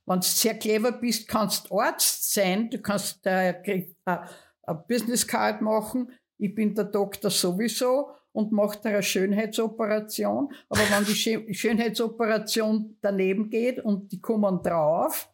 Wenn 0.07 0.21
du 0.21 0.27
sehr 0.27 0.55
clever 0.59 0.93
bist, 0.93 1.27
kannst 1.29 1.71
Arzt 1.73 2.33
sein, 2.35 2.69
du 2.71 2.79
kannst 2.81 3.25
äh, 3.27 3.55
krieg- 3.65 3.97
äh, 4.05 4.19
eine 4.63 4.85
Business 4.89 5.27
Card 5.27 5.63
machen. 5.63 6.11
Ich 6.39 6.55
bin 6.55 6.75
der 6.75 6.85
Doktor 6.85 7.31
sowieso 7.31 8.11
und 8.33 8.53
mache 8.53 8.79
da 8.83 8.89
eine 8.91 9.03
Schönheitsoperation. 9.03 10.53
Aber 10.69 10.81
wenn 10.81 11.05
die 11.05 11.13
Schö- 11.13 11.53
Schönheitsoperation 11.55 12.97
daneben 13.01 13.49
geht 13.51 13.81
und 13.81 14.11
die 14.13 14.21
kommen 14.21 14.63
drauf, 14.63 15.31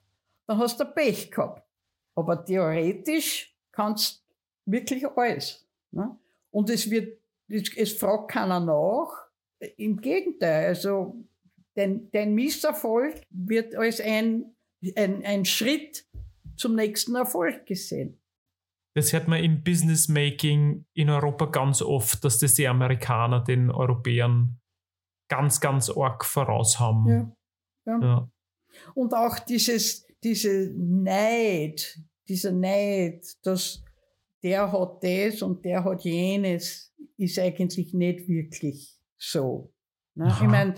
dann 0.46 0.58
hast 0.58 0.78
du 0.80 0.84
Pech 0.84 1.30
gehabt. 1.30 1.66
Aber 2.14 2.44
theoretisch 2.44 3.56
kannst 3.72 4.24
wirklich 4.66 5.06
alles. 5.16 5.66
Ne? 5.90 6.16
Und 6.50 6.68
es 6.70 6.90
wird, 6.90 7.19
es, 7.50 7.92
fragt 7.92 8.30
keiner 8.30 8.60
nach. 8.60 9.10
Im 9.76 10.00
Gegenteil, 10.00 10.68
also 10.68 11.16
dein, 11.74 12.10
dein 12.12 12.34
Misserfolg 12.34 13.22
wird 13.30 13.74
als 13.74 14.00
ein, 14.00 14.56
ein, 14.96 15.24
ein 15.24 15.44
Schritt 15.44 16.06
zum 16.56 16.74
nächsten 16.74 17.14
Erfolg 17.14 17.66
gesehen. 17.66 18.20
Das 18.96 19.12
hört 19.12 19.28
man 19.28 19.42
im 19.42 19.62
Business 19.62 20.08
Making 20.08 20.84
in 20.94 21.10
Europa 21.10 21.46
ganz 21.46 21.80
oft, 21.80 22.24
dass 22.24 22.38
das 22.38 22.54
die 22.54 22.66
Amerikaner 22.66 23.42
den 23.42 23.70
Europäern 23.70 24.60
ganz, 25.28 25.60
ganz 25.60 25.90
arg 25.90 26.24
voraus 26.24 26.80
haben. 26.80 27.08
Ja. 27.08 27.36
Ja. 27.86 28.00
Ja. 28.00 28.30
Und 28.94 29.14
auch 29.14 29.38
dieses, 29.38 30.06
diese 30.22 30.72
Neid, 30.76 32.00
dieser 32.28 32.52
Neid, 32.52 33.26
dass 33.42 33.84
der 34.42 34.70
hat 34.72 35.02
das 35.04 35.42
und 35.42 35.64
der 35.64 35.84
hat 35.84 36.02
jenes, 36.04 36.92
ist 37.16 37.38
eigentlich 37.38 37.92
nicht 37.94 38.28
wirklich 38.28 38.98
so. 39.18 39.72
Ne? 40.14 40.32
Ich 40.40 40.46
meine, 40.46 40.74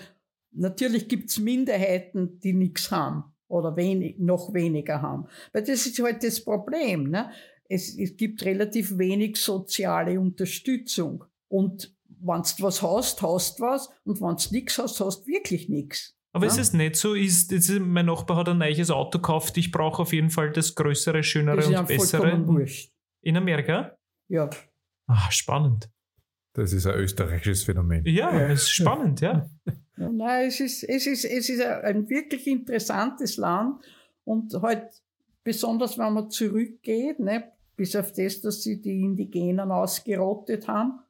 natürlich 0.53 1.09
gibt's 1.09 1.39
Minderheiten, 1.39 2.39
die 2.41 2.53
nichts 2.53 2.91
haben 2.91 3.25
oder 3.49 3.77
wenig, 3.77 4.19
noch 4.19 4.53
weniger 4.53 5.01
haben. 5.03 5.27
Weil 5.53 5.63
das 5.63 5.87
ist 5.87 6.03
halt 6.03 6.23
das 6.25 6.43
Problem. 6.45 7.11
Ne? 7.11 7.31
Es, 7.69 7.97
es 7.99 8.17
gibt 8.17 8.45
relativ 8.45 8.99
wenig 8.99 9.37
soziale 9.37 10.19
Unterstützung. 10.21 11.25
Und 11.49 11.95
wenn 12.21 12.43
du 12.43 12.63
was 12.65 12.83
hast, 12.83 13.23
hast 13.23 13.61
was. 13.61 13.89
Und 14.05 14.21
wenn 14.21 14.37
du 14.37 14.55
nichts 14.55 14.79
hast, 14.79 15.01
hast 15.01 15.27
wirklich 15.27 15.69
nichts. 15.69 16.15
Aber 16.35 16.47
Ja. 16.47 16.53
ist 16.53 16.59
es 16.59 16.73
nicht 16.73 16.97
so? 16.97 17.15
Ist, 17.15 17.53
ist, 17.53 17.71
mein 17.81 18.07
Nachbar 18.07 18.39
hat 18.39 18.49
ein 18.49 18.59
neues 18.59 18.91
Auto 18.91 19.19
gekauft. 19.19 19.57
Ich 19.59 19.71
brauche 19.71 20.03
auf 20.03 20.13
jeden 20.13 20.31
Fall 20.31 20.51
das 20.51 20.75
größere, 20.75 21.23
schönere 21.23 21.57
Das 21.57 21.67
ist 21.69 21.79
und 21.79 21.87
bessere. 21.89 22.47
wurscht. 22.47 22.92
In 23.23 23.37
Amerika? 23.37 23.97
Ja. 24.29 24.51
Ah, 25.07 25.31
spannend. 25.31 25.91
Das 26.55 26.73
ist 26.73 26.87
ein 26.87 26.95
österreichisches 26.95 27.65
Phänomen. 27.65 28.05
Ja, 28.07 28.31
es 28.49 28.63
ist 28.63 28.71
spannend, 28.71 29.21
ja. 29.21 29.49
Ja, 29.97 30.11
nein, 30.11 30.49
es 30.49 30.61
ist, 30.61 30.83
es 30.85 31.07
ist, 31.07 31.25
es 31.25 31.49
ist 31.49 31.63
ein, 31.63 32.09
wirklich 32.09 32.47
interessantes 32.47 33.37
Land 33.37 33.83
und 34.25 34.53
halt 34.61 35.03
besonders, 35.45 35.99
wenn 35.99 36.13
man 36.13 36.31
zurückgeht, 36.31 37.21
ne, 37.21 37.53
bis 37.77 37.97
auf 37.97 38.13
das, 38.13 38.41
dass 38.41 38.63
sie 38.63 38.81
die 38.81 39.01
Indigenen 39.03 39.71
ausgerottet 39.71 40.69
haben, 40.69 41.01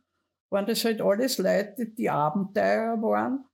waren 0.51 0.67
das 0.67 0.85
halt 0.85 1.01
alles 1.01 1.39
Leute, 1.39 1.87
die 1.87 2.11
Abenteurer 2.11 3.01
waren 3.03 3.45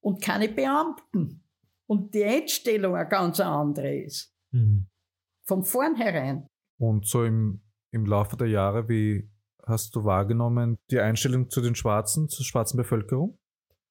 und 0.00 0.22
keine 0.22 0.48
Beamten. 0.48 1.44
Und 1.86 2.14
die 2.14 2.24
Einstellung 2.24 2.96
eine 2.96 3.08
ganz 3.08 3.38
andere 3.38 3.94
ist. 3.96 4.34
Hm. 4.52 4.86
Von 5.44 5.64
vornherein. 5.64 6.46
Und 6.78 7.06
so 7.06 7.24
im, 7.24 7.60
im 7.92 8.06
Laufe 8.06 8.36
der 8.36 8.48
Jahre, 8.48 8.88
wie 8.88 9.28
hast 9.64 9.94
du 9.94 10.04
wahrgenommen 10.04 10.78
die 10.90 10.98
Einstellung 10.98 11.50
zu 11.50 11.60
den 11.60 11.74
Schwarzen, 11.74 12.28
zur 12.28 12.44
schwarzen 12.44 12.76
Bevölkerung? 12.76 13.38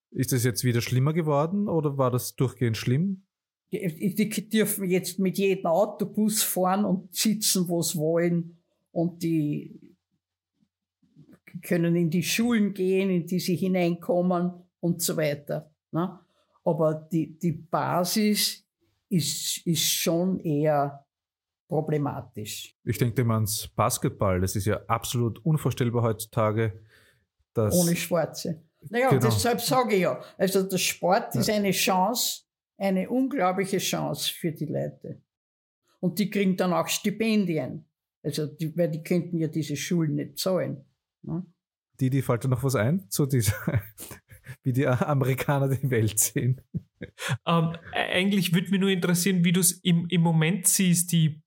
Ist 0.09 0.33
es 0.33 0.43
jetzt 0.43 0.63
wieder 0.63 0.81
schlimmer 0.81 1.13
geworden 1.13 1.69
oder 1.69 1.97
war 1.97 2.11
das 2.11 2.35
durchgehend 2.35 2.75
schlimm? 2.75 3.25
Die, 3.71 4.49
dürfen 4.49 4.89
jetzt 4.89 5.17
mit 5.19 5.37
jedem 5.37 5.67
Autobus 5.67 6.43
fahren 6.43 6.83
und 6.83 7.15
sitzen, 7.15 7.69
wo 7.69 7.81
sie 7.81 7.97
wollen. 7.97 8.57
Und 8.91 9.23
die 9.23 9.95
können 11.61 11.95
in 11.95 12.09
die 12.09 12.23
Schulen 12.23 12.73
gehen, 12.73 13.09
in 13.09 13.25
die 13.25 13.39
sie 13.39 13.55
hineinkommen 13.55 14.51
und 14.81 15.01
so 15.01 15.15
weiter. 15.15 15.73
Ne? 15.91 16.19
Aber 16.65 16.95
die, 16.95 17.39
die 17.39 17.53
Basis 17.53 18.65
ist, 19.07 19.65
ist 19.65 19.89
schon 19.89 20.39
eher 20.41 21.05
problematisch. 21.71 22.75
Ich 22.83 22.97
denke 22.97 23.21
immer 23.21 23.35
ans 23.35 23.69
Basketball. 23.69 24.41
Das 24.41 24.57
ist 24.57 24.65
ja 24.65 24.81
absolut 24.87 25.39
unvorstellbar 25.45 26.03
heutzutage, 26.03 26.81
dass 27.53 27.73
Ohne 27.73 27.95
Schwarze. 27.95 28.61
Naja, 28.89 29.07
Genau. 29.07 29.21
deshalb 29.21 29.61
sage 29.61 29.95
ich 29.95 30.01
ja. 30.01 30.21
Also 30.37 30.63
der 30.63 30.77
Sport 30.77 31.33
ist 31.35 31.49
eine 31.49 31.71
Chance, 31.71 32.41
eine 32.77 33.09
unglaubliche 33.09 33.77
Chance 33.77 34.33
für 34.33 34.51
die 34.51 34.65
Leute. 34.65 35.21
Und 36.01 36.19
die 36.19 36.29
kriegen 36.29 36.57
dann 36.57 36.73
auch 36.73 36.89
Stipendien. 36.89 37.85
Also, 38.21 38.47
die, 38.47 38.75
weil 38.75 38.89
die 38.91 39.01
könnten 39.01 39.37
ja 39.37 39.47
diese 39.47 39.77
Schulen 39.77 40.15
nicht 40.15 40.39
zahlen. 40.39 40.83
Ne? 41.21 41.45
die, 42.01 42.09
die 42.09 42.21
fällt 42.21 42.43
dir 42.43 42.49
noch 42.49 42.63
was 42.63 42.75
ein 42.75 43.09
zu 43.09 43.25
dieser 43.27 43.53
wie 44.63 44.73
die 44.73 44.87
Amerikaner 44.87 45.69
die 45.69 45.89
Welt 45.89 46.19
sehen. 46.19 46.59
Ähm, 47.45 47.75
eigentlich 47.93 48.53
würde 48.53 48.69
mich 48.71 48.79
nur 48.79 48.89
interessieren, 48.89 49.43
wie 49.43 49.51
du 49.51 49.59
es 49.59 49.71
im, 49.71 50.07
im 50.09 50.21
Moment 50.21 50.67
siehst, 50.67 51.11
die 51.11 51.27
äh, 51.27 51.40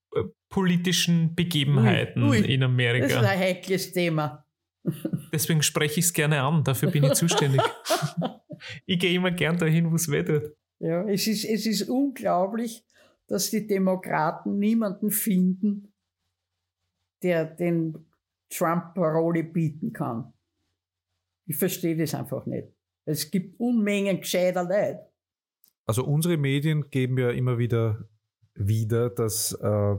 politischen 0.55 1.35
Begebenheiten 1.35 2.23
Ui, 2.23 2.39
ui. 2.39 2.53
in 2.53 2.63
Amerika. 2.63 3.07
Das 3.07 3.17
ist 3.17 3.23
ein 3.23 3.39
heikles 3.39 3.91
Thema. 3.91 4.47
Deswegen 5.33 5.61
spreche 5.61 5.99
ich 5.99 6.05
es 6.05 6.13
gerne 6.13 6.41
an, 6.41 6.63
dafür 6.63 6.91
bin 6.91 7.03
ich 7.03 7.13
zuständig. 7.15 7.61
ich 8.85 8.97
gehe 8.97 9.13
immer 9.13 9.31
gern 9.31 9.57
dahin, 9.57 9.91
wo 9.91 9.95
es 9.95 10.09
weh 10.09 10.23
tut. 10.23 10.55
Ja, 10.79 11.05
es 11.09 11.27
ist, 11.27 11.43
es 11.43 11.65
ist 11.65 11.89
unglaublich, 11.89 12.85
dass 13.27 13.49
die 13.49 13.67
Demokraten 13.67 14.57
niemanden 14.57 15.11
finden, 15.11 15.93
der 17.21 17.43
den 17.43 18.07
Trump 18.49 18.93
Parole 18.93 19.43
bieten 19.43 19.91
kann. 19.91 20.31
Ich 21.47 21.57
verstehe 21.57 21.97
das 21.97 22.15
einfach 22.15 22.45
nicht. 22.45 22.69
Es 23.03 23.29
gibt 23.29 23.59
Unmengen 23.59 24.21
gescheiter 24.21 24.63
Leute. 24.63 25.11
Also 25.85 26.05
unsere 26.05 26.37
Medien 26.37 26.89
geben 26.89 27.17
ja 27.17 27.31
immer 27.31 27.57
wieder 27.57 28.07
wieder, 28.53 29.09
dass, 29.09 29.51
äh, 29.51 29.95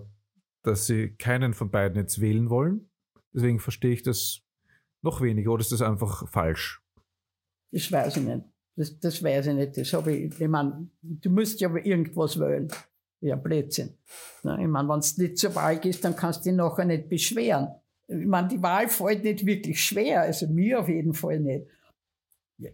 dass 0.66 0.87
sie 0.87 1.11
keinen 1.16 1.55
von 1.55 1.70
beiden 1.70 1.96
jetzt 1.98 2.20
wählen 2.20 2.50
wollen. 2.50 2.90
Deswegen 3.33 3.61
verstehe 3.61 3.92
ich 3.92 4.02
das 4.02 4.42
noch 5.02 5.20
weniger. 5.20 5.52
Oder 5.52 5.61
ist 5.61 5.72
das 5.72 5.83
einfach 5.83 6.29
falsch? 6.29 6.83
Das 7.72 7.90
weiß 7.90 8.16
ich 8.16 8.22
nicht. 8.24 8.44
Das, 8.76 8.98
das 8.98 9.22
weiß 9.22 9.46
ich 9.46 9.55
nicht. 9.55 9.76
Das 9.76 9.92
habe 9.92 10.12
ich, 10.12 10.40
ich 10.40 10.48
meine, 10.48 10.88
du 11.02 11.31
musst 11.31 11.61
ja 11.61 11.74
irgendwas 11.74 12.38
wählen. 12.38 12.68
Ja, 13.20 13.37
Blödsinn. 13.37 13.96
Ich 14.38 14.44
meine, 14.44 14.88
wenn 14.88 14.98
es 14.98 15.16
nicht 15.16 15.38
zur 15.38 15.55
Wahl 15.55 15.81
gehst, 15.81 16.05
dann 16.05 16.14
kannst 16.14 16.40
du 16.40 16.50
dich 16.50 16.57
nachher 16.57 16.85
nicht 16.85 17.09
beschweren. 17.09 17.68
Ich 18.09 18.26
meine, 18.26 18.48
die 18.48 18.62
Wahl 18.62 18.88
fällt 18.88 19.24
nicht 19.24 19.46
wirklich 19.46 19.83
schwer, 19.83 20.22
also 20.22 20.46
mir 20.46 20.81
auf 20.81 20.88
jeden 20.88 21.14
Fall 21.14 21.40
nicht. 21.40 21.66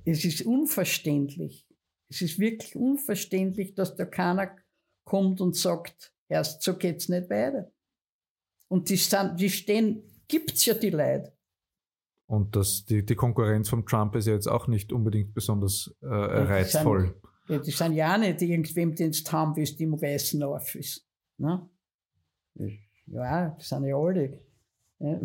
Es 0.04 0.24
ist 0.24 0.42
unverständlich. 0.42 1.66
Es 2.10 2.20
ist 2.20 2.38
wirklich 2.38 2.76
unverständlich, 2.76 3.74
dass 3.74 3.96
da 3.96 4.04
keiner 4.04 4.56
kommt 5.04 5.40
und 5.40 5.56
sagt, 5.56 6.12
erst 6.28 6.62
so 6.62 6.76
geht's 6.76 7.08
nicht 7.08 7.30
weiter. 7.30 7.72
Und 8.72 8.88
die, 8.88 8.96
sind, 8.96 9.38
die 9.38 9.50
stehen, 9.50 10.02
gibt's 10.28 10.64
ja 10.64 10.72
die 10.72 10.88
Leute. 10.88 11.30
Und 12.24 12.56
das, 12.56 12.86
die, 12.86 13.04
die 13.04 13.14
Konkurrenz 13.14 13.68
vom 13.68 13.84
Trump 13.84 14.16
ist 14.16 14.26
ja 14.26 14.32
jetzt 14.32 14.46
auch 14.46 14.66
nicht 14.66 14.94
unbedingt 14.94 15.34
besonders 15.34 15.94
äh, 16.00 16.06
reizvoll. 16.06 17.14
Ja, 17.48 17.58
die 17.58 17.70
sind 17.70 17.92
ja 17.92 18.14
auch 18.14 18.18
nicht 18.18 18.40
irgendwem, 18.40 18.94
den 18.94 19.12
du 19.12 19.30
haben 19.30 19.54
willst, 19.56 19.78
im 19.78 20.00
weißen 20.00 20.42
Office. 20.42 21.06
Ne? 21.36 21.68
Ja, 23.08 23.50
die 23.50 23.62
sind 23.62 23.84
ja 23.84 23.94
alle. 23.94 24.40
Ja. 25.00 25.20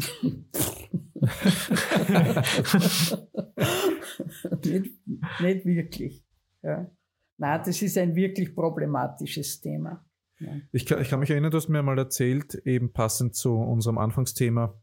nicht, 4.66 4.92
nicht 5.40 5.66
wirklich. 5.66 6.26
Ja. 6.64 6.92
Nein, 7.38 7.62
das 7.66 7.82
ist 7.82 7.98
ein 7.98 8.14
wirklich 8.14 8.54
problematisches 8.54 9.62
Thema. 9.62 10.06
Ja. 10.40 10.48
Ich, 10.72 10.86
kann, 10.86 11.02
ich 11.02 11.10
kann 11.10 11.20
mich 11.20 11.30
erinnern, 11.32 11.52
du 11.52 11.58
hast 11.58 11.68
mir 11.70 11.82
mal 11.84 11.98
erzählt, 11.98 12.56
eben 12.66 12.94
passend 12.94 13.36
zu 13.36 13.56
unserem 13.56 13.98
Anfangsthema, 13.98 14.80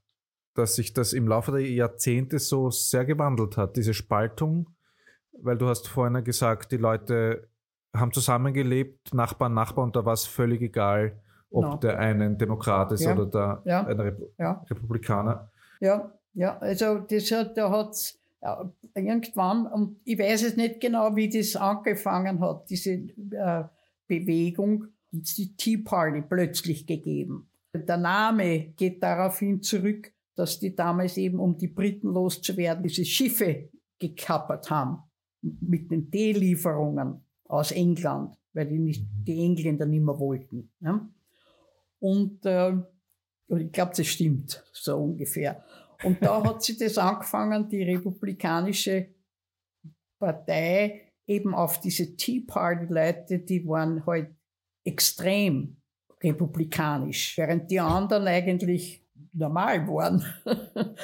dass 0.55 0.75
sich 0.77 0.93
das 0.93 1.13
im 1.13 1.29
Laufe 1.29 1.53
der 1.53 1.61
Jahrzehnte 1.71 2.39
so 2.39 2.71
sehr 2.71 3.05
gewandelt 3.05 3.57
hat, 3.57 3.77
diese 3.77 3.95
Spaltung, 3.95 4.71
weil 5.41 5.59
du 5.59 5.67
hast 5.69 5.89
vorhin 5.89 6.23
gesagt, 6.25 6.73
die 6.73 6.77
Leute 6.77 7.49
haben 7.95 8.13
zusammengelebt, 8.13 9.15
Nachbar, 9.15 9.49
Nachbar, 9.49 9.85
und 9.85 9.95
da 9.97 10.05
war 10.05 10.15
es 10.15 10.27
völlig 10.27 10.61
egal, 10.63 11.21
ob 11.51 11.65
No. 11.65 11.77
der 11.77 11.99
eine 12.01 12.25
ein 12.25 12.39
Demokrat 12.39 12.91
ist 12.93 13.05
Ja. 13.05 13.13
oder 13.17 13.27
der 13.27 13.63
Ja. 13.65 13.87
ein 13.87 14.01
Rep 14.01 14.21
Ja. 14.39 14.65
Republikaner. 14.69 15.51
Ja, 15.81 16.13
ja, 16.33 16.59
also 16.59 16.99
das 16.99 17.31
hat, 17.31 17.57
da 17.57 17.71
hat's 17.71 18.19
ja, 18.43 18.71
irgendwann, 18.95 19.67
und 19.67 20.01
ich 20.05 20.19
weiß 20.19 20.43
es 20.43 20.57
nicht 20.57 20.81
genau, 20.81 21.15
wie 21.17 21.29
das 21.29 21.55
angefangen 21.57 22.41
hat, 22.41 22.69
diese 22.69 22.91
äh, 22.93 23.65
Bewegung, 24.09 24.87
die 25.23 25.57
Tea 25.57 25.79
Party 25.79 26.23
plötzlich 26.23 26.87
gegeben. 26.87 27.51
Der 27.75 27.97
Name 27.97 28.73
geht 28.77 29.03
daraufhin 29.03 29.63
zurück, 29.63 30.13
dass 30.37 30.59
die 30.59 30.75
damals 30.75 31.17
eben, 31.17 31.39
um 31.39 31.57
die 31.57 31.69
Briten 31.69 32.09
loszuwerden, 32.09 32.83
diese 32.83 33.05
Schiffe 33.05 33.71
gekappert 33.99 34.71
haben 34.71 35.03
mit 35.43 35.91
den 35.91 36.11
Teelieferungen 36.11 37.25
aus 37.47 37.73
England, 37.73 38.37
weil 38.53 38.69
die, 38.69 38.79
nicht, 38.79 39.05
die 39.27 39.45
Engländer 39.45 39.87
nicht 39.87 40.05
mehr 40.05 40.19
wollten. 40.19 40.73
Ne? 40.81 41.09
Und 42.01 42.45
äh, 42.47 42.77
ich 43.49 43.73
glaube, 43.73 43.93
das 43.97 44.07
stimmt, 44.07 44.65
so 44.73 44.97
ungefähr. 44.97 45.65
Und 46.03 46.23
da 46.23 46.43
hat 46.45 46.63
sie 46.63 46.77
das 46.77 46.99
angefangen, 46.99 47.69
die 47.69 47.83
republikanische 47.83 49.15
Partei 50.19 51.13
eben 51.27 51.55
auf 51.55 51.81
diese 51.81 52.17
Tea 52.17 52.41
Party-Leute, 52.41 53.39
die 53.41 53.67
waren 53.67 54.05
halt 54.07 54.34
extrem 54.85 55.77
republikanisch, 56.23 57.37
während 57.37 57.71
die 57.71 57.81
anderen 57.81 58.27
eigentlich 58.27 59.03
normal 59.33 59.87
waren. 59.89 60.25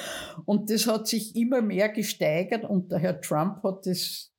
und 0.45 0.69
das 0.69 0.87
hat 0.87 1.07
sich 1.07 1.35
immer 1.35 1.61
mehr 1.61 1.89
gesteigert 1.89 2.63
und 2.63 2.91
der 2.91 2.99
Herr 2.99 3.21
Trump 3.21 3.63
hat 3.63 3.85
das 3.85 4.31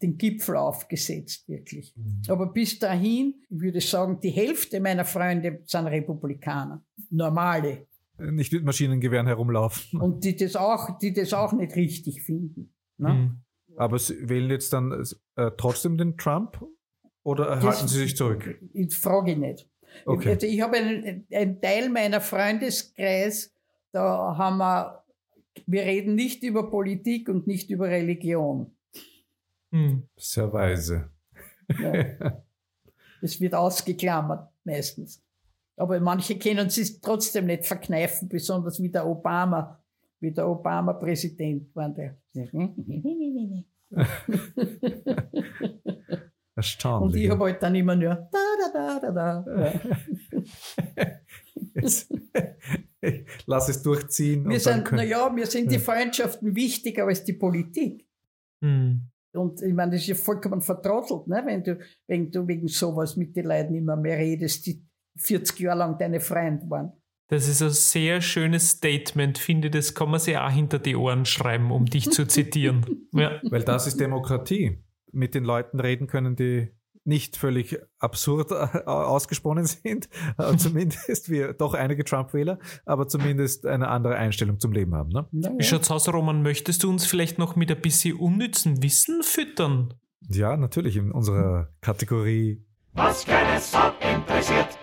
den 0.00 0.16
Gipfel 0.16 0.56
aufgesetzt, 0.56 1.48
wirklich. 1.48 1.92
Aber 2.28 2.52
bis 2.52 2.78
dahin, 2.78 3.34
ich 3.50 3.60
würde 3.60 3.80
sagen, 3.80 4.20
die 4.22 4.30
Hälfte 4.30 4.80
meiner 4.80 5.04
Freunde 5.04 5.60
sind 5.64 5.86
Republikaner. 5.86 6.84
Normale. 7.10 7.88
Nicht 8.18 8.52
mit 8.52 8.64
Maschinengewehren 8.64 9.26
herumlaufen. 9.26 10.00
Und 10.00 10.24
die 10.24 10.36
das 10.36 10.54
auch, 10.54 10.98
die 10.98 11.12
das 11.12 11.32
auch 11.32 11.52
nicht 11.52 11.74
richtig 11.74 12.22
finden. 12.22 12.72
Ne? 12.96 13.12
Mhm. 13.12 13.42
Aber 13.76 13.98
sie 13.98 14.28
wählen 14.28 14.50
jetzt 14.50 14.72
dann 14.72 15.04
äh, 15.36 15.50
trotzdem 15.56 15.96
den 15.96 16.16
Trump 16.16 16.64
oder 17.28 17.56
Das- 17.56 17.64
halten 17.64 17.88
sie 17.88 17.98
sich 17.98 18.16
zurück? 18.16 18.58
Ich 18.72 18.96
frage 18.96 19.32
ich 19.32 19.38
nicht. 19.38 19.68
Okay. 20.06 20.30
Also 20.30 20.46
ich 20.46 20.60
habe 20.60 20.76
einen, 20.78 21.26
einen 21.32 21.60
Teil 21.60 21.88
meiner 21.90 22.20
Freundeskreis, 22.20 23.52
da 23.92 24.36
haben 24.36 24.58
wir, 24.58 25.04
wir 25.66 25.82
reden 25.82 26.14
nicht 26.14 26.42
über 26.42 26.70
Politik 26.70 27.28
und 27.28 27.46
nicht 27.46 27.70
über 27.70 27.88
Religion. 27.88 28.74
Mhm. 29.70 30.04
Sehr 30.16 30.52
weise. 30.52 31.10
Ja. 31.78 32.42
Das 33.20 33.40
wird 33.40 33.52
ausgeklammert 33.52 34.48
meistens. 34.62 35.20
Aber 35.76 35.98
manche 35.98 36.38
können 36.38 36.68
es 36.68 37.00
trotzdem 37.00 37.46
nicht 37.46 37.66
verkneifen, 37.66 38.28
besonders 38.28 38.80
wie 38.80 38.90
der 38.90 39.04
Obama, 39.04 39.82
wie 40.20 40.30
der 40.30 40.48
Obama-Präsident 40.48 41.74
war. 41.74 41.88
Der. 41.88 42.16
Erstaunlich. 46.58 47.14
Und 47.14 47.20
ich 47.22 47.30
habe 47.30 47.44
halt 47.44 47.62
dann 47.62 47.74
immer 47.76 47.94
nur 47.94 48.16
da, 48.32 48.38
da, 48.72 48.98
da, 48.98 49.12
da, 49.12 49.44
da. 49.46 49.80
Jetzt, 51.74 52.12
lass 53.46 53.68
es 53.68 53.80
durchziehen. 53.80 54.48
Wir 54.48 54.58
sind, 54.58 54.90
naja, 54.90 55.30
mir 55.30 55.46
sind 55.46 55.70
die. 55.70 55.78
Freundschaften 55.78 56.56
wichtiger 56.56 57.06
als 57.06 57.22
die 57.22 57.34
Politik. 57.34 58.08
Mhm. 58.60 59.08
Und 59.36 59.62
ich 59.62 59.72
meine, 59.72 59.92
das 59.92 60.00
ist 60.00 60.08
ja 60.08 60.14
vollkommen 60.16 60.60
vertrottelt, 60.60 61.28
ne? 61.28 61.44
wenn, 61.46 61.62
du, 61.62 61.78
wenn 62.08 62.32
du 62.32 62.48
wegen 62.48 62.66
sowas 62.66 63.14
mit 63.14 63.36
den 63.36 63.46
Leuten 63.46 63.76
immer 63.76 63.94
mehr 63.94 64.18
redest, 64.18 64.66
die 64.66 64.84
40 65.16 65.60
Jahre 65.60 65.78
lang 65.78 65.96
deine 65.96 66.18
Freunde 66.18 66.68
waren. 66.68 66.92
Das 67.28 67.46
ist 67.46 67.62
ein 67.62 67.70
sehr 67.70 68.20
schönes 68.20 68.70
Statement, 68.70 69.38
finde 69.38 69.68
ich. 69.68 69.72
Das 69.74 69.94
kann 69.94 70.10
man 70.10 70.18
sich 70.18 70.36
auch 70.36 70.50
hinter 70.50 70.80
die 70.80 70.96
Ohren 70.96 71.24
schreiben, 71.24 71.70
um 71.70 71.86
dich 71.86 72.10
zu 72.10 72.26
zitieren. 72.26 72.84
Ja. 73.12 73.40
Weil 73.44 73.62
das 73.62 73.86
ist 73.86 74.00
Demokratie. 74.00 74.82
Mit 75.12 75.34
den 75.34 75.44
Leuten 75.44 75.80
reden 75.80 76.06
können, 76.06 76.36
die 76.36 76.70
nicht 77.04 77.38
völlig 77.38 77.78
absurd 77.98 78.52
ausgesponnen 78.86 79.64
sind, 79.64 80.08
äh, 80.36 80.56
zumindest 80.58 81.30
wie 81.30 81.54
doch 81.56 81.74
einige 81.74 82.04
Trump-Wähler, 82.04 82.58
aber 82.84 83.08
zumindest 83.08 83.66
eine 83.66 83.88
andere 83.88 84.16
Einstellung 84.16 84.60
zum 84.60 84.72
Leben 84.72 84.94
haben. 84.94 85.08
Ne? 85.10 85.26
Na, 85.32 85.50
Wie 85.50 85.62
ja. 85.62 85.62
schaut's 85.62 85.90
aus, 85.90 86.08
Roman? 86.12 86.42
Möchtest 86.42 86.82
du 86.84 86.90
uns 86.90 87.06
vielleicht 87.06 87.38
noch 87.38 87.56
mit 87.56 87.70
ein 87.70 87.80
bisschen 87.80 88.16
unnützen 88.16 88.82
Wissen 88.82 89.22
füttern? 89.22 89.94
Ja, 90.28 90.56
natürlich 90.56 90.96
in 90.96 91.10
unserer 91.10 91.70
Kategorie. 91.80 92.62
Was 92.92 93.24
keine 93.24 93.58
Sau 93.60 93.92
interessiert. 94.00 94.78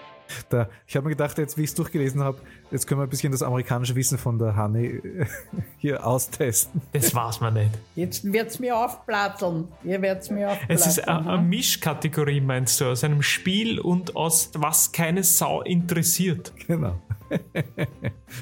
Da, 0.50 0.70
ich 0.88 0.96
habe 0.96 1.06
mir 1.06 1.12
gedacht, 1.12 1.38
jetzt 1.38 1.58
wie 1.58 1.64
ich 1.64 1.70
es 1.70 1.76
durchgelesen 1.76 2.24
habe, 2.24 2.38
jetzt 2.72 2.88
können 2.88 3.00
wir 3.00 3.06
ein 3.06 3.10
bisschen 3.10 3.32
das 3.32 3.42
amerikanische 3.42 3.96
Wissen 3.96 4.18
von 4.18 4.38
der 4.38 4.56
Honey 4.56 4.86
äh, 4.86 5.26
hier 5.78 6.06
austesten. 6.06 6.82
Das 6.94 7.14
weiß 7.14 7.42
man 7.42 7.56
nicht. 7.56 7.72
Jetzt 7.96 8.32
wird's 8.32 8.60
mir 8.60 8.78
aufplatteln. 8.78 9.68
Ihr 9.84 10.02
werdt's 10.02 10.30
mir 10.30 10.52
aufplatteln. 10.52 10.80
Es 10.80 10.88
ist 10.88 11.08
eine, 11.08 11.24
ne? 11.24 11.30
eine 11.32 11.42
Mischkategorie, 11.42 12.42
meinst 12.42 12.80
du, 12.80 12.86
aus 12.86 13.04
einem 13.04 13.22
Spiel 13.22 13.80
und 13.80 14.16
aus 14.16 14.52
was 14.56 14.92
keine 14.92 15.24
Sau 15.24 15.62
interessiert. 15.62 16.54
Genau. 16.68 17.00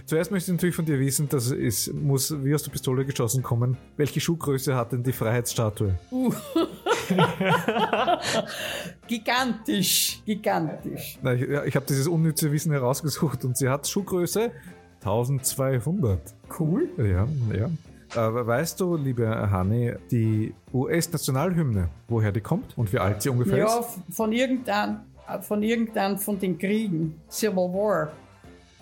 Zuerst 0.05 0.31
möchte 0.31 0.51
ich 0.51 0.55
natürlich 0.55 0.75
von 0.75 0.85
dir 0.85 0.99
wissen, 0.99 1.29
dass 1.29 1.51
es 1.51 1.91
muss 1.93 2.33
wie 2.43 2.53
aus 2.53 2.63
der 2.63 2.71
Pistole 2.71 3.05
geschossen 3.05 3.43
kommen. 3.43 3.77
Welche 3.97 4.19
Schuhgröße 4.19 4.75
hat 4.75 4.91
denn 4.91 5.03
die 5.03 5.13
Freiheitsstatue? 5.13 5.97
Gigantisch, 9.07 10.21
gigantisch. 10.25 11.17
Na, 11.21 11.33
ich 11.33 11.41
ja, 11.49 11.63
ich 11.63 11.75
habe 11.75 11.85
dieses 11.87 12.07
unnütze 12.07 12.51
Wissen 12.51 12.71
herausgesucht 12.71 13.43
und 13.45 13.57
sie 13.57 13.69
hat 13.69 13.87
Schuhgröße 13.87 14.51
1200. 15.03 16.19
Cool. 16.59 16.89
Ja, 16.97 17.27
ja. 17.55 17.69
Aber 18.15 18.45
weißt 18.45 18.79
du, 18.79 18.95
liebe 18.95 19.27
Hanni, 19.27 19.93
die 20.11 20.53
US-Nationalhymne, 20.73 21.89
woher 22.07 22.31
die 22.31 22.41
kommt 22.41 22.77
und 22.77 22.93
wie 22.93 22.99
alt 22.99 23.21
sie 23.21 23.29
ungefähr 23.29 23.57
Ja, 23.59 23.79
ist? 23.79 24.15
von 24.15 24.31
irgendeinem 24.31 24.99
von 25.41 25.63
irgendeinem 25.63 26.17
von 26.17 26.37
den 26.39 26.57
Kriegen. 26.57 27.19
Civil 27.29 27.55
War. 27.55 28.11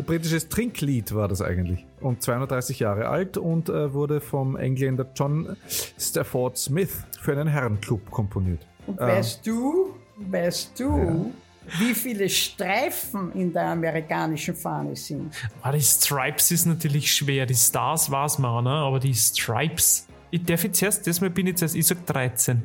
Ein 0.01 0.05
britisches 0.05 0.49
Trinklied 0.49 1.13
war 1.13 1.27
das 1.27 1.43
eigentlich. 1.43 1.85
Und 1.99 2.23
230 2.23 2.79
Jahre 2.79 3.07
alt 3.07 3.37
und 3.37 3.69
äh, 3.69 3.93
wurde 3.93 4.19
vom 4.19 4.55
Engländer 4.55 5.05
John 5.15 5.55
Stafford 5.69 6.57
Smith 6.57 7.03
für 7.21 7.33
einen 7.33 7.47
Herrenclub 7.47 8.09
komponiert. 8.09 8.65
Und 8.87 8.99
weißt 8.99 9.45
du, 9.45 9.93
weißt 10.17 10.79
du, 10.79 11.31
wie 11.77 11.93
viele 11.93 12.27
Streifen 12.29 13.31
in 13.33 13.53
der 13.53 13.67
amerikanischen 13.67 14.55
Fahne 14.55 14.95
sind? 14.95 15.35
Ah, 15.61 15.71
die 15.71 15.81
Stripes 15.81 16.49
ist 16.49 16.65
natürlich 16.65 17.13
schwer. 17.13 17.45
Die 17.45 17.53
Stars 17.53 18.09
war's 18.09 18.39
mal, 18.39 18.63
ne? 18.63 18.71
aber 18.71 18.99
die 18.99 19.13
Stripes. 19.13 20.07
Ich 20.31 20.43
darf 20.43 20.63
jetzt 20.63 20.81
erst, 20.81 21.05
das 21.05 21.21
Mal 21.21 21.29
bin 21.29 21.45
ich 21.45 21.51
jetzt 21.51 21.61
erst, 21.61 21.75
ich 21.75 21.85
sag 21.85 22.03
13. 22.07 22.63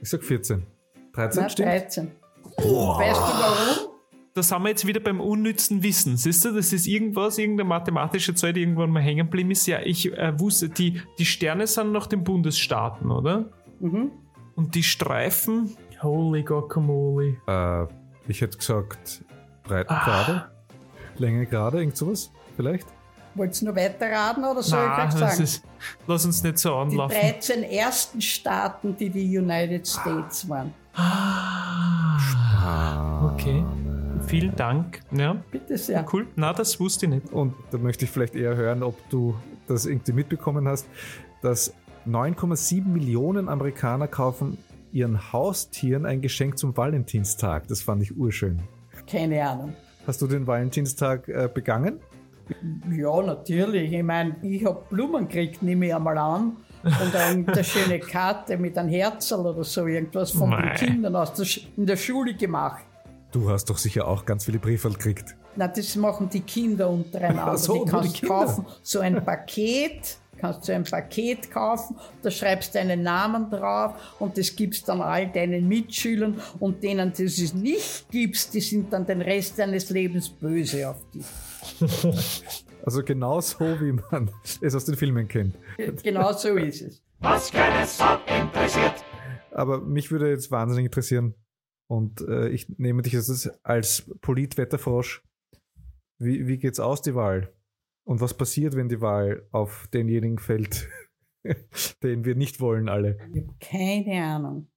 Ich 0.00 0.10
sag 0.10 0.22
14. 0.22 0.62
13 1.12 1.42
Na, 1.42 1.48
stimmt? 1.48 1.68
13. 1.68 2.12
Weißt 2.56 3.18
du 3.18 3.20
warum? 3.20 3.91
Da 4.34 4.42
sind 4.42 4.62
wir 4.62 4.70
jetzt 4.70 4.86
wieder 4.86 5.00
beim 5.00 5.20
unnützen 5.20 5.82
Wissen. 5.82 6.16
Siehst 6.16 6.42
du, 6.44 6.52
das 6.52 6.72
ist 6.72 6.86
irgendwas, 6.86 7.36
irgendeine 7.36 7.68
mathematische 7.68 8.34
Zahl, 8.34 8.54
die 8.54 8.62
irgendwann 8.62 8.88
mal 8.90 9.02
hängen 9.02 9.26
geblieben 9.26 9.50
ist. 9.50 9.66
Ja, 9.66 9.80
ich 9.80 10.10
äh, 10.10 10.38
wusste, 10.40 10.70
die, 10.70 11.02
die 11.18 11.26
Sterne 11.26 11.66
sind 11.66 11.92
nach 11.92 12.06
den 12.06 12.24
Bundesstaaten, 12.24 13.10
oder? 13.10 13.50
Mhm. 13.80 14.10
Und 14.54 14.74
die 14.74 14.82
Streifen, 14.82 15.76
holy 16.02 16.42
guacamole. 16.44 17.36
Äh, 17.46 17.86
ich 18.26 18.40
hätte 18.40 18.56
gesagt 18.56 19.22
Breitengrade, 19.64 20.46
Länge 21.18 21.44
gerade, 21.44 21.80
irgend 21.80 21.98
sowas 21.98 22.32
vielleicht. 22.56 22.86
Wollt's 23.34 23.60
noch 23.60 23.76
weiter 23.76 24.10
raten 24.10 24.44
oder 24.44 24.62
soll 24.62 24.86
Nein, 24.86 25.08
ich 25.08 25.14
sagen? 25.14 25.42
ist, 25.42 25.62
lass 26.06 26.24
uns 26.24 26.42
nicht 26.42 26.58
so 26.58 26.70
die 26.70 26.76
anlaufen. 26.76 27.16
13 27.18 27.62
ersten 27.64 28.22
Staaten, 28.22 28.96
die 28.96 29.10
die 29.10 29.38
United 29.38 29.86
States 29.86 30.48
waren. 30.48 30.72
Ah, 30.94 32.18
okay. 33.32 33.62
Vielen 34.32 34.56
Dank. 34.56 35.00
Ja, 35.10 35.36
Bitte 35.50 35.76
sehr. 35.76 36.06
cool. 36.10 36.26
Na, 36.36 36.54
das 36.54 36.80
wusste 36.80 37.04
ich 37.04 37.12
nicht. 37.12 37.32
Und 37.34 37.52
da 37.70 37.76
möchte 37.76 38.06
ich 38.06 38.10
vielleicht 38.10 38.34
eher 38.34 38.56
hören, 38.56 38.82
ob 38.82 38.96
du 39.10 39.34
das 39.66 39.84
irgendwie 39.84 40.12
mitbekommen 40.12 40.66
hast, 40.66 40.86
dass 41.42 41.74
9,7 42.08 42.82
Millionen 42.86 43.50
Amerikaner 43.50 44.08
kaufen 44.08 44.56
ihren 44.90 45.34
Haustieren 45.34 46.06
ein 46.06 46.22
Geschenk 46.22 46.56
zum 46.56 46.74
Valentinstag. 46.74 47.68
Das 47.68 47.82
fand 47.82 48.00
ich 48.00 48.16
urschön. 48.16 48.60
Keine 49.06 49.46
Ahnung. 49.46 49.74
Hast 50.06 50.22
du 50.22 50.26
den 50.26 50.46
Valentinstag 50.46 51.28
äh, 51.28 51.50
begangen? 51.52 52.00
Ja, 52.90 53.20
natürlich. 53.20 53.92
Ich 53.92 54.02
meine, 54.02 54.36
ich 54.40 54.64
habe 54.64 54.82
Blumen 54.88 55.28
gekriegt, 55.28 55.62
nehme 55.62 55.88
ich 55.88 55.94
einmal 55.94 56.16
an. 56.16 56.56
Und 56.82 57.14
eine 57.14 57.62
schöne 57.64 58.00
Karte 58.00 58.56
mit 58.56 58.78
einem 58.78 58.88
Herzl 58.88 59.34
oder 59.34 59.62
so, 59.62 59.86
irgendwas 59.86 60.30
von 60.30 60.48
Mei. 60.48 60.62
den 60.62 60.88
Kindern 60.88 61.16
aus 61.16 61.34
der, 61.34 61.46
in 61.76 61.84
der 61.84 61.98
Schule 61.98 62.34
gemacht. 62.34 62.86
Du 63.32 63.48
hast 63.48 63.70
doch 63.70 63.78
sicher 63.78 64.06
auch 64.06 64.26
ganz 64.26 64.44
viele 64.44 64.58
Briefe 64.58 64.90
gekriegt. 64.90 65.36
Na, 65.56 65.66
das 65.66 65.96
machen 65.96 66.28
die 66.28 66.40
Kinder 66.40 66.90
untereinander. 66.90 67.56
So, 67.56 67.84
die 67.84 67.90
kannst 67.90 68.16
die 68.16 68.20
Kinder. 68.20 68.34
kaufen, 68.34 68.66
so 68.82 69.00
ein 69.00 69.24
Paket, 69.24 70.18
kannst 70.38 70.68
du 70.68 70.74
ein 70.74 70.84
Paket 70.84 71.50
kaufen, 71.50 71.96
da 72.22 72.30
schreibst 72.30 72.74
deinen 72.74 73.02
Namen 73.02 73.50
drauf 73.50 73.94
und 74.18 74.36
das 74.36 74.54
gibst 74.54 74.86
dann 74.88 75.00
all 75.00 75.28
deinen 75.30 75.66
Mitschülern 75.66 76.40
und 76.60 76.82
denen, 76.82 77.12
die 77.14 77.24
es 77.24 77.54
nicht 77.54 78.06
gibst, 78.10 78.52
die 78.52 78.60
sind 78.60 78.92
dann 78.92 79.06
den 79.06 79.22
Rest 79.22 79.58
deines 79.58 79.88
Lebens 79.88 80.28
böse 80.28 80.90
auf 80.90 80.98
dich. 81.10 81.26
Also 82.84 83.04
genau 83.04 83.40
so, 83.40 83.60
wie 83.80 83.92
man 83.92 84.28
es 84.60 84.74
aus 84.74 84.84
den 84.86 84.96
Filmen 84.96 85.28
kennt. 85.28 85.54
Genau 86.02 86.32
so 86.32 86.56
ist 86.56 86.82
es. 86.82 87.00
Was 87.20 87.52
keine 87.52 87.86
Sau 87.86 88.18
interessiert. 88.26 89.04
Aber 89.52 89.80
mich 89.80 90.10
würde 90.10 90.30
jetzt 90.30 90.50
wahnsinnig 90.50 90.86
interessieren, 90.86 91.36
und 91.92 92.22
äh, 92.22 92.48
ich 92.48 92.70
nehme 92.78 93.02
dich 93.02 93.14
als, 93.16 93.50
als 93.62 94.10
Politwetterfrosch, 94.22 95.22
wie, 96.18 96.46
wie 96.46 96.56
geht's 96.56 96.80
aus, 96.80 97.02
die 97.02 97.14
Wahl? 97.14 97.52
Und 98.08 98.22
was 98.22 98.34
passiert, 98.34 98.74
wenn 98.76 98.88
die 98.88 99.02
Wahl 99.02 99.46
auf 99.52 99.88
denjenigen 99.92 100.38
fällt, 100.38 100.88
den 102.02 102.24
wir 102.24 102.34
nicht 102.34 102.60
wollen, 102.60 102.88
alle? 102.88 103.18
Ich 103.34 103.42
habe 103.42 103.54
keine 103.60 104.24
Ahnung. 104.24 104.68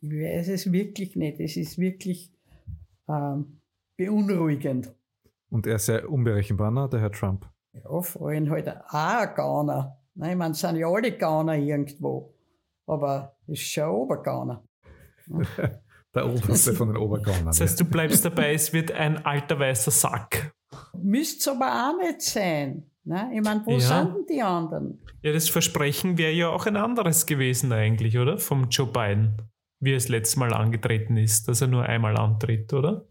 Ich 0.00 0.10
weiß 0.10 0.48
es 0.48 0.72
wirklich 0.72 1.14
nicht. 1.14 1.38
Es 1.38 1.56
ist 1.56 1.78
wirklich 1.78 2.32
ähm, 3.08 3.60
beunruhigend. 3.96 4.92
Und 5.50 5.68
er 5.68 5.76
ist 5.76 5.86
sehr 5.86 6.10
unberechenbar, 6.10 6.72
ne, 6.72 6.88
der 6.90 7.00
Herr 7.00 7.12
Trump. 7.12 7.48
Ja, 7.74 8.02
vor 8.02 8.28
allem 8.28 8.50
halt 8.50 8.68
auch 8.68 8.92
ein 8.92 9.34
Gauner. 9.36 10.00
Nein, 10.14 10.32
ich 10.32 10.36
meine, 10.36 10.52
es 10.52 10.58
sind 10.58 10.76
ja 10.76 10.88
alle 10.88 11.16
Gauner 11.16 11.54
irgendwo. 11.54 12.34
Aber 12.86 13.36
es 13.46 13.60
ist 13.60 13.70
schon 13.70 13.84
ein 13.84 13.90
Obergauner. 13.90 14.64
Der 16.14 16.26
oberste 16.28 16.72
von 16.74 16.88
den 16.88 16.96
Obergaunern. 16.96 17.46
Das 17.46 17.60
heißt, 17.60 17.78
du 17.80 17.84
bleibst 17.84 18.24
dabei, 18.24 18.52
es 18.54 18.72
wird 18.72 18.90
ein 18.92 19.24
alter 19.24 19.58
weißer 19.58 19.90
Sack. 19.92 20.52
Müsste 21.00 21.52
aber 21.52 21.66
auch 21.90 22.02
nicht 22.02 22.20
sein. 22.22 22.84
Ne? 23.04 23.30
Ich 23.34 23.42
meine, 23.42 23.62
wo 23.64 23.72
Ja. 23.72 23.80
sind 23.80 24.14
denn 24.14 24.26
die 24.28 24.42
anderen? 24.42 25.00
Ja, 25.22 25.32
das 25.32 25.48
Versprechen 25.48 26.18
wäre 26.18 26.32
ja 26.32 26.48
auch 26.48 26.66
ein 26.66 26.76
anderes 26.76 27.26
gewesen 27.26 27.72
eigentlich, 27.72 28.18
oder? 28.18 28.38
Vom 28.38 28.68
Joe 28.70 28.86
Biden, 28.86 29.36
wie 29.80 29.92
er 29.92 29.96
das 29.96 30.08
letzte 30.08 30.38
Mal 30.40 30.52
angetreten 30.52 31.16
ist, 31.16 31.46
dass 31.48 31.60
er 31.60 31.68
nur 31.68 31.84
einmal 31.84 32.16
antritt, 32.16 32.72
oder? 32.72 33.06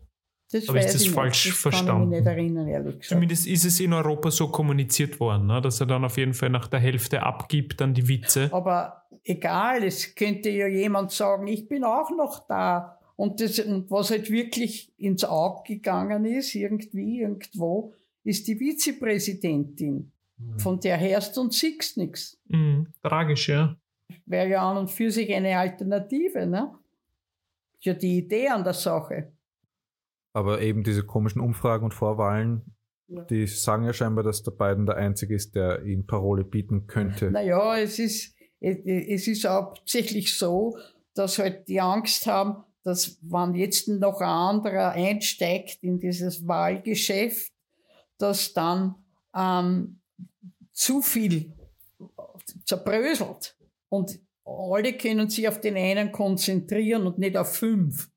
Das 0.52 0.68
Habe 0.68 0.80
ich 0.80 0.86
das 0.86 1.00
nicht. 1.02 1.12
falsch 1.12 1.50
das 1.50 1.58
verstanden? 1.58 1.92
kann 1.92 2.02
ich 2.04 2.10
mich 2.10 2.20
nicht 2.20 2.28
erinnern, 2.28 2.68
ehrlich 2.68 3.00
gesagt. 3.00 3.06
Zumindest 3.06 3.48
ist 3.48 3.66
es 3.66 3.80
in 3.80 3.94
Europa 3.94 4.32
so 4.32 4.48
kommuniziert 4.48 5.20
worden, 5.20 5.46
ne? 5.46 5.62
dass 5.62 5.80
er 5.80 5.86
dann 5.86 6.04
auf 6.04 6.18
jeden 6.18 6.34
Fall 6.34 6.50
nach 6.50 6.68
der 6.68 6.80
Hälfte 6.80 7.22
abgibt 7.22 7.82
an 7.84 7.94
die 7.94 8.08
Witze. 8.08 8.50
Aber 8.52 9.04
egal, 9.24 9.84
es 9.84 10.16
könnte 10.16 10.50
ja 10.50 10.68
jemand 10.68 11.12
sagen, 11.12 11.48
ich 11.48 11.68
bin 11.68 11.84
auch 11.84 12.10
noch 12.10 12.48
da. 12.48 12.98
Und, 13.16 13.42
das, 13.42 13.62
was 13.90 14.12
halt 14.12 14.32
wirklich 14.32 14.92
ins 14.98 15.24
Auge 15.24 15.76
gegangen 15.76 16.26
ist, 16.26 16.56
irgendwie, 16.56 17.20
irgendwo, 17.20 17.94
ist 18.24 18.48
die 18.48 18.60
Vizepräsidentin. 18.60 20.12
Von 20.58 20.80
der 20.80 20.98
hörst 21.00 21.38
und 21.38 21.54
siehst 21.54 21.98
nichts. 21.98 22.38
Mhm, 22.48 22.88
tragisch, 23.04 23.50
ja. 23.50 23.76
Wäre 24.26 24.48
ja 24.48 24.70
an 24.70 24.78
und 24.78 24.90
für 24.90 25.12
sich 25.12 25.34
eine 25.34 25.58
Alternative, 25.58 26.46
ne? 26.46 26.74
Ist 27.78 27.86
ja 27.86 27.94
die 27.94 28.20
Idee 28.20 28.48
an 28.48 28.64
der 28.64 28.74
Sache. 28.74 29.34
Aber 30.34 30.62
eben 30.62 30.84
diese 30.84 31.04
komischen 31.04 31.42
Umfragen 31.42 31.86
und 31.86 31.94
Vorwahlen, 31.94 32.76
Ja. 33.08 33.24
die 33.24 33.48
sagen 33.48 33.86
ja 33.86 33.94
scheinbar, 33.94 34.24
dass 34.24 34.44
der 34.44 34.52
Biden 34.52 34.86
der 34.86 34.96
Einzige 34.98 35.34
ist, 35.36 35.56
der 35.56 35.84
ihm 35.84 36.06
Parole 36.06 36.44
bieten 36.44 36.86
könnte. 36.88 37.32
Naja, 37.32 37.78
es 37.78 37.98
ist, 37.98 38.36
es 38.60 39.28
ist 39.28 39.46
hauptsächlich 39.48 40.38
so, 40.38 40.78
dass 41.16 41.40
halt 41.40 41.68
die 41.68 41.82
Angst 41.82 42.28
haben, 42.28 42.64
dass 42.84 43.18
wenn 43.22 43.56
jetzt 43.56 43.88
noch 43.88 44.22
ein 44.22 44.28
anderer 44.28 44.92
einsteigt 44.92 45.80
in 45.82 46.00
dieses 46.00 46.48
Wahlgeschäft, 46.48 47.52
dass 48.20 48.54
dann 48.54 48.96
ähm, 49.36 50.00
zu 50.72 51.02
viel 51.02 51.52
zerbröselt. 52.66 53.56
Und 53.90 54.20
alle 54.46 54.94
können 54.94 55.30
sich 55.30 55.48
auf 55.48 55.60
den 55.62 55.76
einen 55.76 56.12
konzentrieren 56.12 57.06
und 57.08 57.18
nicht 57.18 57.38
auf 57.38 57.56
fünf. 57.56 58.10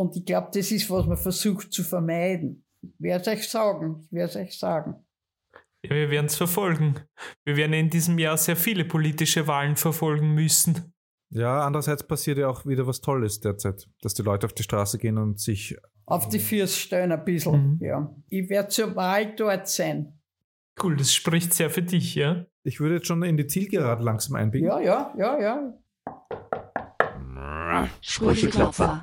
Und 0.00 0.16
ich 0.16 0.24
glaube, 0.24 0.48
das 0.54 0.70
ist, 0.72 0.88
was 0.88 1.04
man 1.04 1.18
versucht 1.18 1.74
zu 1.74 1.82
vermeiden. 1.84 2.64
Ich 2.80 2.88
werde 3.00 3.20
es 3.20 3.28
euch 3.28 3.48
sagen. 3.50 4.00
Ich 4.06 4.12
werde 4.12 4.30
es 4.30 4.36
euch 4.36 4.58
sagen. 4.58 4.94
ja 5.84 5.90
wir 5.90 6.08
werden 6.10 6.24
es 6.24 6.36
verfolgen. 6.36 7.00
Wir 7.44 7.58
werden 7.58 7.74
in 7.74 7.90
diesem 7.90 8.18
Jahr 8.18 8.38
sehr 8.38 8.56
viele 8.56 8.86
politische 8.86 9.46
Wahlen 9.46 9.76
verfolgen 9.76 10.32
müssen. 10.32 10.94
Ja, 11.28 11.66
andererseits 11.66 12.02
passiert 12.02 12.38
ja 12.38 12.48
auch 12.48 12.64
wieder 12.64 12.86
was 12.86 13.02
Tolles 13.02 13.40
derzeit, 13.40 13.90
dass 14.00 14.14
die 14.14 14.22
Leute 14.22 14.46
auf 14.46 14.54
die 14.54 14.62
Straße 14.62 14.96
gehen 14.96 15.18
und 15.18 15.38
sich 15.38 15.76
Auf 16.06 16.30
die 16.30 16.38
Füße 16.38 16.78
stellen 16.78 17.12
ein 17.12 17.22
bisschen, 17.22 17.74
Mhm. 17.74 17.84
ja. 17.84 18.16
Ich 18.30 18.48
werde 18.48 18.68
zur 18.70 18.96
Wahl 18.96 19.36
dort 19.36 19.68
sein. 19.68 20.18
Cool, 20.82 20.96
das 20.96 21.12
spricht 21.12 21.52
sehr 21.52 21.68
für 21.68 21.82
dich, 21.82 22.14
ja? 22.14 22.46
Ich 22.64 22.80
würde 22.80 22.94
jetzt 22.94 23.06
schon 23.06 23.22
in 23.22 23.36
die 23.36 23.46
Zielgerade 23.46 24.02
langsam 24.02 24.34
einbiegen. 24.36 24.66
Ja, 24.66 24.80
ja, 24.80 25.14
ja, 25.18 25.38
ja. 25.38 25.74
Sprücheklopfer. 28.00 29.02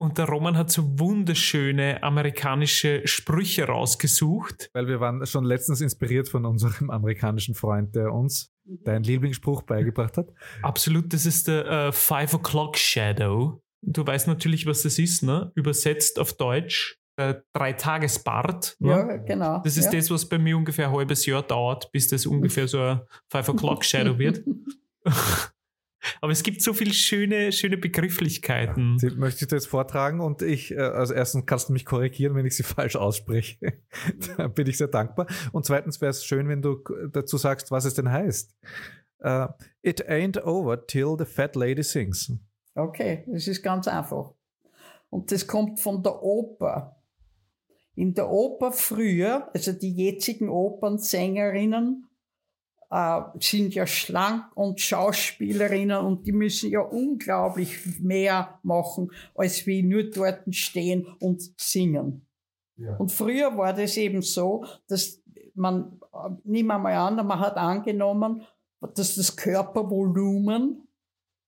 Und 0.00 0.16
der 0.16 0.26
Roman 0.26 0.56
hat 0.56 0.70
so 0.70 0.98
wunderschöne 0.98 2.02
amerikanische 2.04 3.02
Sprüche 3.04 3.64
rausgesucht. 3.64 4.70
Weil 4.72 4.86
wir 4.86 5.00
waren 5.00 5.26
schon 5.26 5.44
letztens 5.44 5.80
inspiriert 5.80 6.28
von 6.28 6.44
unserem 6.44 6.90
amerikanischen 6.90 7.54
Freund, 7.54 7.96
der 7.96 8.12
uns 8.12 8.52
deinen 8.64 9.02
Lieblingsspruch 9.02 9.62
beigebracht 9.62 10.16
hat. 10.16 10.28
Absolut, 10.62 11.12
das 11.12 11.26
ist 11.26 11.48
der 11.48 11.66
äh, 11.66 11.92
Five 11.92 12.34
O'Clock 12.34 12.76
Shadow. 12.76 13.60
Du 13.82 14.06
weißt 14.06 14.28
natürlich, 14.28 14.66
was 14.66 14.82
das 14.82 14.98
ist, 14.98 15.22
ne? 15.22 15.50
Übersetzt 15.54 16.18
auf 16.18 16.32
Deutsch. 16.32 16.96
Der 17.16 17.42
Dreitagesbart. 17.52 18.76
Ne? 18.78 18.90
Ja, 18.90 19.16
genau. 19.16 19.60
Das 19.64 19.76
ist 19.76 19.86
ja. 19.86 19.98
das, 19.98 20.08
was 20.08 20.28
bei 20.28 20.38
mir 20.38 20.56
ungefähr 20.56 20.88
ein 20.88 20.94
halbes 20.94 21.26
Jahr 21.26 21.42
dauert, 21.42 21.90
bis 21.90 22.06
das 22.06 22.26
ungefähr 22.26 22.68
so 22.68 22.80
ein 22.80 23.00
Five 23.28 23.48
O'Clock 23.48 23.82
Shadow 23.82 24.16
wird. 24.16 24.44
Aber 26.20 26.32
es 26.32 26.42
gibt 26.42 26.62
so 26.62 26.72
viele 26.72 26.92
schöne, 26.92 27.52
schöne 27.52 27.76
Begrifflichkeiten. 27.76 28.98
Die 28.98 29.10
möchte 29.10 29.44
ich 29.44 29.48
dir 29.48 29.56
jetzt 29.56 29.66
vortragen 29.66 30.20
und 30.20 30.42
ich, 30.42 30.70
äh, 30.72 30.78
also 30.78 31.14
erstens 31.14 31.46
kannst 31.46 31.68
du 31.68 31.72
mich 31.72 31.84
korrigieren, 31.84 32.34
wenn 32.34 32.46
ich 32.46 32.56
sie 32.56 32.62
falsch 32.64 32.96
ausspreche. 32.96 33.82
da 34.36 34.48
bin 34.48 34.66
ich 34.66 34.78
sehr 34.78 34.88
dankbar. 34.88 35.26
Und 35.52 35.66
zweitens 35.66 36.00
wäre 36.00 36.10
es 36.10 36.24
schön, 36.24 36.48
wenn 36.48 36.62
du 36.62 36.82
dazu 37.12 37.36
sagst, 37.36 37.70
was 37.70 37.84
es 37.84 37.94
denn 37.94 38.10
heißt. 38.10 38.56
Uh, 39.20 39.48
it 39.82 40.08
ain't 40.08 40.40
over 40.40 40.86
till 40.86 41.16
the 41.18 41.24
fat 41.24 41.56
lady 41.56 41.82
sings. 41.82 42.32
Okay, 42.76 43.24
das 43.26 43.48
ist 43.48 43.62
ganz 43.62 43.88
einfach. 43.88 44.32
Und 45.10 45.32
das 45.32 45.46
kommt 45.46 45.80
von 45.80 46.02
der 46.04 46.22
Oper. 46.22 47.02
In 47.96 48.14
der 48.14 48.30
Oper 48.30 48.70
früher, 48.70 49.50
also 49.52 49.72
die 49.72 49.92
jetzigen 49.92 50.48
Opernsängerinnen, 50.48 52.07
äh, 52.90 53.20
sind 53.40 53.74
ja 53.74 53.86
schlank 53.86 54.44
und 54.56 54.80
Schauspielerinnen 54.80 55.98
und 55.98 56.26
die 56.26 56.32
müssen 56.32 56.70
ja 56.70 56.80
unglaublich 56.80 58.00
mehr 58.00 58.58
machen, 58.62 59.10
als 59.34 59.66
wie 59.66 59.82
nur 59.82 60.04
dort 60.04 60.42
stehen 60.54 61.06
und 61.20 61.42
singen. 61.60 62.26
Ja. 62.76 62.96
Und 62.96 63.12
früher 63.12 63.56
war 63.56 63.74
das 63.74 63.96
eben 63.96 64.22
so, 64.22 64.64
dass 64.86 65.22
man, 65.54 66.00
äh, 66.12 66.30
nehmen 66.44 66.68
wir 66.68 66.78
mal 66.78 66.94
an, 66.94 67.26
man 67.26 67.40
hat 67.40 67.56
angenommen, 67.56 68.42
dass 68.80 69.16
das 69.16 69.36
Körpervolumen 69.36 70.88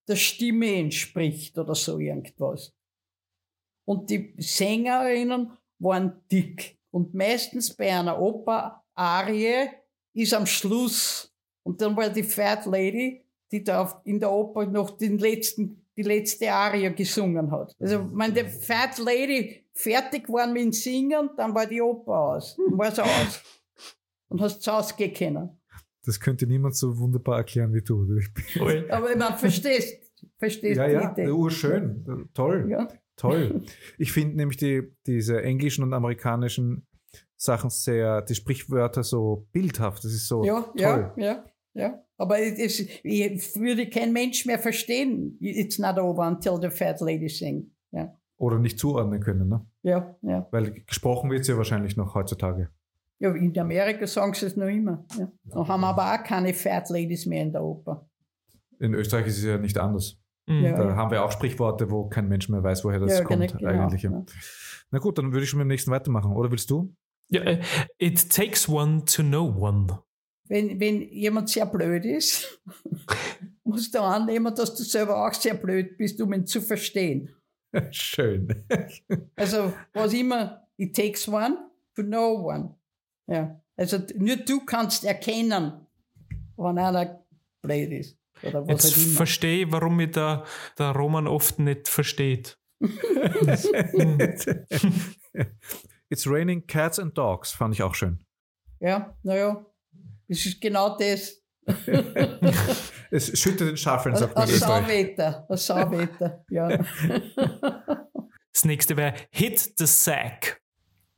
der 0.08 0.16
Stimme 0.16 0.74
entspricht 0.74 1.56
oder 1.56 1.74
so 1.74 1.98
irgendwas. 1.98 2.74
Und 3.86 4.10
die 4.10 4.34
Sängerinnen 4.38 5.56
waren 5.78 6.20
dick. 6.30 6.78
Und 6.90 7.14
meistens 7.14 7.74
bei 7.74 7.96
einer 7.96 8.20
Oper-Arie 8.20 9.70
ist 10.12 10.34
am 10.34 10.46
Schluss, 10.46 11.29
und 11.70 11.80
dann 11.80 11.96
war 11.96 12.10
die 12.10 12.24
Fat 12.24 12.66
Lady, 12.66 13.24
die 13.52 13.62
da 13.62 14.02
in 14.04 14.18
der 14.18 14.32
Oper 14.32 14.66
noch 14.66 14.98
den 14.98 15.18
letzten, 15.18 15.86
die 15.96 16.02
letzte 16.02 16.52
Arie 16.52 16.92
gesungen 16.92 17.48
hat. 17.52 17.76
Also, 17.78 18.10
wenn 18.12 18.34
die 18.34 18.42
Fat 18.42 18.98
Lady 18.98 19.64
fertig 19.72 20.28
war 20.28 20.48
mit 20.48 20.64
dem 20.64 20.72
Singen, 20.72 21.30
dann 21.36 21.54
war 21.54 21.66
die 21.66 21.80
Oper 21.80 22.12
aus. 22.12 22.56
Dann 22.56 22.76
war 22.76 22.90
sie 22.90 23.04
aus. 23.04 23.40
Und 24.30 24.40
hast 24.40 24.62
zu 24.62 24.72
Hause. 24.72 24.94
Das 26.04 26.18
könnte 26.18 26.48
niemand 26.48 26.74
so 26.74 26.98
wunderbar 26.98 27.38
erklären 27.38 27.72
wie 27.72 27.82
du. 27.82 28.18
Aber 28.90 29.16
man 29.16 29.38
verstehst, 29.38 30.12
verstehst 30.38 30.76
ja, 30.76 30.88
ja, 30.88 31.12
Idee. 31.12 31.28
urschön, 31.28 32.28
toll, 32.34 32.66
ja. 32.68 32.88
toll. 33.14 33.62
Ich 33.96 34.10
finde 34.10 34.36
nämlich 34.36 34.56
die, 34.56 34.92
diese 35.06 35.40
englischen 35.40 35.84
und 35.84 35.92
amerikanischen 35.92 36.88
Sachen 37.36 37.70
sehr, 37.70 38.22
die 38.22 38.34
Sprichwörter 38.34 39.02
so 39.02 39.46
bildhaft. 39.52 40.04
Das 40.04 40.12
ist 40.12 40.26
so 40.26 40.44
ja, 40.44 40.60
toll. 40.60 40.74
Ja, 40.76 41.14
ja, 41.16 41.44
ja. 41.74 42.02
Aber 42.16 42.38
es, 42.38 42.80
ich 42.80 43.56
würde 43.56 43.88
kein 43.88 44.12
Mensch 44.12 44.44
mehr 44.46 44.58
verstehen. 44.58 45.36
It's 45.40 45.78
not 45.78 45.98
over 45.98 46.26
until 46.26 46.58
the 46.60 46.70
fat 46.70 47.00
lady 47.00 47.28
sing. 47.28 47.70
Ja. 47.92 48.14
Oder 48.36 48.58
nicht 48.58 48.78
zuordnen 48.78 49.20
können, 49.20 49.48
ne? 49.48 49.66
Ja, 49.82 50.16
ja. 50.22 50.46
Weil 50.50 50.72
gesprochen 50.86 51.30
wird 51.30 51.42
es 51.42 51.48
ja 51.48 51.56
wahrscheinlich 51.56 51.96
noch 51.96 52.14
heutzutage. 52.14 52.70
Ja, 53.18 53.34
in 53.34 53.56
Amerika 53.58 54.06
sagen 54.06 54.32
sie 54.32 54.46
es 54.46 54.56
noch 54.56 54.66
immer. 54.66 55.04
Ja. 55.18 55.30
Da 55.44 55.68
haben 55.68 55.84
aber 55.84 56.14
auch 56.14 56.24
keine 56.24 56.54
Fat 56.54 56.88
Ladies 56.88 57.26
mehr 57.26 57.42
in 57.42 57.52
der 57.52 57.62
Oper. 57.62 58.08
In 58.78 58.94
Österreich 58.94 59.26
ist 59.26 59.38
es 59.38 59.44
ja 59.44 59.58
nicht 59.58 59.76
anders. 59.76 60.18
Mhm. 60.46 60.62
Da 60.62 60.88
ja. 60.88 60.96
haben 60.96 61.10
wir 61.10 61.22
auch 61.22 61.30
Sprichworte, 61.30 61.90
wo 61.90 62.08
kein 62.08 62.28
Mensch 62.28 62.48
mehr 62.48 62.62
weiß, 62.62 62.82
woher 62.84 62.98
das 62.98 63.18
ja, 63.18 63.24
kommt 63.24 63.58
genau, 63.58 63.70
eigentlich. 63.70 64.02
Ja. 64.02 64.24
Na 64.90 64.98
gut, 64.98 65.18
dann 65.18 65.32
würde 65.32 65.44
ich 65.44 65.50
schon 65.50 65.58
mit 65.58 65.66
dem 65.66 65.68
nächsten 65.68 65.90
weitermachen. 65.90 66.32
Oder 66.32 66.50
willst 66.50 66.70
du? 66.70 66.94
Ja, 67.28 67.42
uh, 67.42 67.58
it 67.98 68.30
takes 68.30 68.68
one 68.68 69.04
to 69.04 69.22
know 69.22 69.44
one. 69.44 69.86
Wenn, 70.50 70.80
wenn 70.80 71.00
jemand 71.12 71.48
sehr 71.48 71.64
blöd 71.64 72.04
ist, 72.04 72.60
musst 73.64 73.94
du 73.94 74.00
annehmen, 74.00 74.52
dass 74.52 74.74
du 74.74 74.82
selber 74.82 75.24
auch 75.24 75.32
sehr 75.32 75.54
blöd 75.54 75.96
bist, 75.96 76.20
um 76.20 76.32
ihn 76.32 76.44
zu 76.44 76.60
verstehen. 76.60 77.30
Schön. 77.92 78.64
also 79.36 79.72
was 79.92 80.12
immer, 80.12 80.66
it 80.76 80.96
takes 80.96 81.28
one 81.28 81.56
to 81.94 82.02
know 82.02 82.48
one. 82.48 82.74
Ja. 83.28 83.60
Also 83.76 83.98
nur 84.16 84.34
du 84.38 84.64
kannst 84.64 85.04
erkennen, 85.04 85.86
wann 86.56 86.78
einer 86.78 87.24
blöd 87.62 87.92
ist. 87.92 88.18
Oder 88.42 88.66
was 88.66 88.84
Jetzt 88.84 88.96
halt 88.96 89.06
verstehe, 89.16 89.70
warum 89.70 89.98
mich 89.98 90.10
der, 90.10 90.44
der 90.76 90.90
Roman 90.90 91.28
oft 91.28 91.60
nicht 91.60 91.86
versteht. 91.86 92.58
It's 96.08 96.26
raining 96.26 96.66
cats 96.66 96.98
and 96.98 97.16
dogs, 97.16 97.52
fand 97.52 97.74
ich 97.74 97.84
auch 97.84 97.94
schön. 97.94 98.18
Ja, 98.80 99.14
naja, 99.22 99.64
es 100.30 100.46
ist 100.46 100.60
genau 100.60 100.96
das. 100.96 101.36
es 103.10 103.38
schüttet 103.38 103.68
den 103.68 103.76
Schafeln, 103.76 104.16
sagt 104.16 104.34
man. 104.34 104.48
Ein 104.48 104.54
Sauwetter, 104.54 105.46
ein 105.48 105.56
Sauwetter, 105.56 106.44
ja. 106.50 106.78
Das 108.52 108.64
nächste 108.64 108.96
wäre 108.96 109.14
Hit 109.30 109.78
the 109.78 109.86
Sack. 109.86 110.60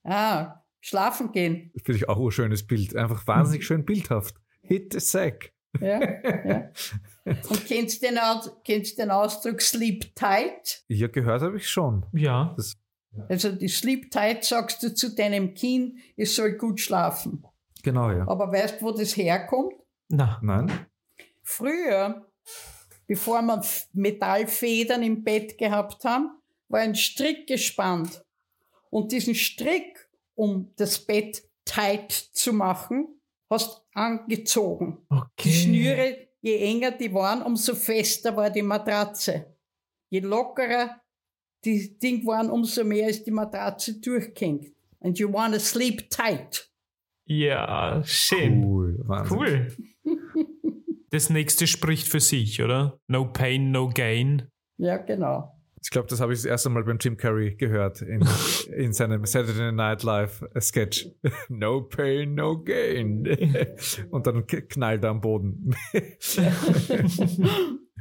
Ah, 0.04 0.62
Schlafen 0.80 1.32
gehen. 1.32 1.70
Das 1.74 1.84
finde 1.84 1.98
ich 1.98 2.08
auch 2.08 2.18
ein 2.18 2.30
schönes 2.30 2.66
Bild. 2.66 2.94
Einfach 2.96 3.26
wahnsinnig 3.26 3.64
schön 3.64 3.84
bildhaft. 3.84 4.34
Hit 4.62 4.92
the 4.92 5.00
sack. 5.00 5.52
Ja, 5.80 6.00
ja. 6.00 6.70
Und 7.24 7.66
kennst 7.66 8.02
du 8.02 8.08
den, 8.08 8.18
kennst 8.64 8.98
den 8.98 9.10
Ausdruck 9.10 9.62
Sleep 9.62 10.14
Tight? 10.14 10.84
Ja, 10.88 11.06
gehört 11.06 11.42
habe 11.42 11.56
ich 11.56 11.68
schon. 11.68 12.04
Ja. 12.12 12.52
Das, 12.56 12.76
Also 13.28 13.52
die 13.52 13.68
Sleep 13.68 14.10
Tight 14.10 14.44
sagst 14.44 14.82
du 14.82 14.92
zu 14.92 15.14
deinem 15.14 15.54
Kind, 15.54 15.98
es 16.16 16.34
soll 16.34 16.52
gut 16.58 16.80
schlafen. 16.80 17.44
Genau, 17.82 18.10
ja. 18.10 18.26
Aber 18.28 18.52
weißt 18.52 18.80
du, 18.80 18.86
wo 18.86 18.90
das 18.92 19.16
herkommt? 19.16 19.74
Na. 20.08 20.38
Nein. 20.42 20.70
Früher, 21.42 22.26
bevor 23.06 23.42
man 23.42 23.64
Metallfedern 23.92 25.02
im 25.02 25.24
Bett 25.24 25.58
gehabt 25.58 26.04
haben, 26.04 26.30
war 26.68 26.80
ein 26.80 26.94
Strick 26.94 27.46
gespannt. 27.46 28.24
Und 28.90 29.12
diesen 29.12 29.34
Strick 29.34 30.08
um 30.34 30.72
das 30.76 30.98
Bett 30.98 31.42
tight 31.64 32.10
zu 32.10 32.52
machen, 32.52 33.20
hast 33.50 33.82
angezogen. 33.94 34.98
Okay. 35.08 35.30
Die 35.44 35.52
Schnüre, 35.52 36.28
je 36.40 36.58
enger 36.58 36.92
die 36.92 37.12
waren, 37.12 37.42
umso 37.42 37.74
fester 37.74 38.34
war 38.36 38.50
die 38.50 38.62
Matratze. 38.62 39.54
Je 40.08 40.20
lockerer 40.20 41.00
die 41.64 41.96
Ding 41.98 42.26
waren, 42.26 42.50
umso 42.50 42.82
mehr 42.82 43.08
ist 43.08 43.24
die 43.24 43.30
Matratze 43.30 44.00
durchgehängt. 44.00 44.74
And 45.00 45.18
you 45.18 45.32
wanna 45.32 45.58
sleep 45.58 46.10
tight. 46.10 46.71
Ja, 47.24 48.02
schön. 48.04 48.64
Cool. 48.64 48.98
Wahnsinn. 49.04 49.36
Cool. 49.36 49.68
Das 51.10 51.28
nächste 51.30 51.66
spricht 51.66 52.08
für 52.08 52.20
sich, 52.20 52.62
oder? 52.62 52.98
No 53.06 53.30
pain, 53.30 53.70
no 53.70 53.90
gain. 53.90 54.48
Ja, 54.78 54.96
genau. 54.96 55.52
Ich 55.84 55.90
glaube, 55.90 56.08
das 56.08 56.20
habe 56.20 56.32
ich 56.32 56.38
das 56.38 56.44
erste 56.46 56.70
Mal 56.70 56.84
beim 56.84 56.98
Jim 57.00 57.16
Carrey 57.16 57.56
gehört 57.56 58.02
in, 58.02 58.24
in 58.72 58.92
seinem 58.92 59.24
Saturday 59.26 59.72
Night 59.72 60.04
Live 60.04 60.44
Sketch. 60.58 61.08
No 61.48 61.82
pain, 61.82 62.34
no 62.34 62.62
gain. 62.62 63.26
Und 64.10 64.26
dann 64.26 64.46
knallt 64.46 65.02
er 65.02 65.10
am 65.10 65.20
Boden. 65.20 65.74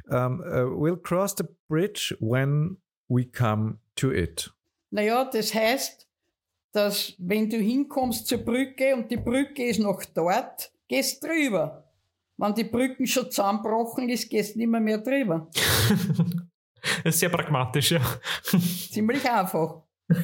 um, 0.08 0.40
uh, 0.42 0.70
we'll 0.78 0.96
cross 0.96 1.36
the 1.36 1.46
bridge 1.68 2.16
when 2.20 2.78
we 3.10 3.26
come 3.26 3.80
to 3.96 4.12
it. 4.12 4.52
Naja, 4.92 5.30
das 5.32 5.54
heißt, 5.54 6.08
dass 6.72 7.14
wenn 7.18 7.50
du 7.50 7.58
hinkommst 7.58 8.28
zur 8.28 8.40
Brücke 8.40 8.96
und 8.96 9.12
die 9.12 9.18
Brücke 9.18 9.66
ist 9.66 9.80
noch 9.80 10.04
dort, 10.06 10.72
gehst 10.88 11.24
drüber. 11.24 11.92
Wenn 12.38 12.56
die 12.56 12.64
Brücken 12.64 13.06
schon 13.06 13.30
zusammenbrochen 13.30 14.10
ist, 14.10 14.30
gehst 14.30 14.56
du 14.56 14.60
nicht 14.60 14.70
mehr, 14.70 14.82
mehr 14.82 14.98
drüber. 14.98 15.50
Das 17.04 17.14
ist 17.14 17.20
sehr 17.20 17.30
pragmatisch, 17.30 17.92
ja. 17.92 18.02
Ziemlich 18.92 19.30
einfach. 19.30 19.84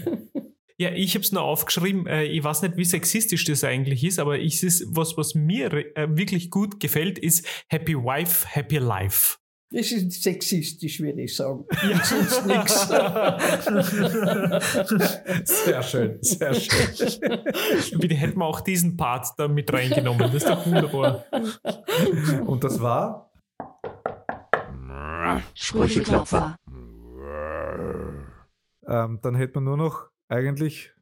Ja, 0.79 0.91
ich 0.91 1.15
habe 1.15 1.23
es 1.23 1.31
nur 1.31 1.41
aufgeschrieben. 1.41 2.05
Äh, 2.05 2.25
ich 2.25 2.43
weiß 2.43 2.61
nicht, 2.61 2.77
wie 2.77 2.85
sexistisch 2.85 3.45
das 3.45 3.63
eigentlich 3.63 4.03
ist, 4.03 4.19
aber 4.19 4.37
ich 4.37 4.61
ist 4.61 4.85
was, 4.95 5.17
was 5.17 5.33
mir 5.33 5.73
äh, 5.73 6.07
wirklich 6.15 6.51
gut 6.51 6.79
gefällt, 6.79 7.17
ist 7.17 7.47
Happy 7.67 7.95
Wife, 7.95 8.47
Happy 8.47 8.77
Life. 8.77 9.37
Das 9.69 9.91
ist 9.91 10.23
sexistisch, 10.23 11.01
würde 11.01 11.23
ich 11.23 11.35
sagen. 11.35 11.65
Ja. 11.89 12.03
Sonst 12.03 12.45
nichts. 12.45 12.87
Sehr 15.65 15.83
schön, 15.83 16.17
sehr 16.21 16.53
schön. 16.53 17.99
Bitte 17.99 18.15
hätten 18.15 18.39
wir 18.39 18.45
auch 18.45 18.61
diesen 18.61 18.95
Part 18.95 19.27
da 19.37 19.47
mit 19.47 19.71
reingenommen. 19.71 20.19
Das 20.19 20.35
ist 20.35 20.47
doch 20.47 20.65
wunderbar. 20.65 21.25
Und 22.45 22.63
das 22.63 22.79
war? 22.81 23.31
Sprücheklopfer. 25.53 26.55
Ähm, 28.87 29.19
dann 29.21 29.35
hätte 29.35 29.55
man 29.55 29.65
nur 29.65 29.77
noch 29.77 30.09
eigentlich 30.29 30.93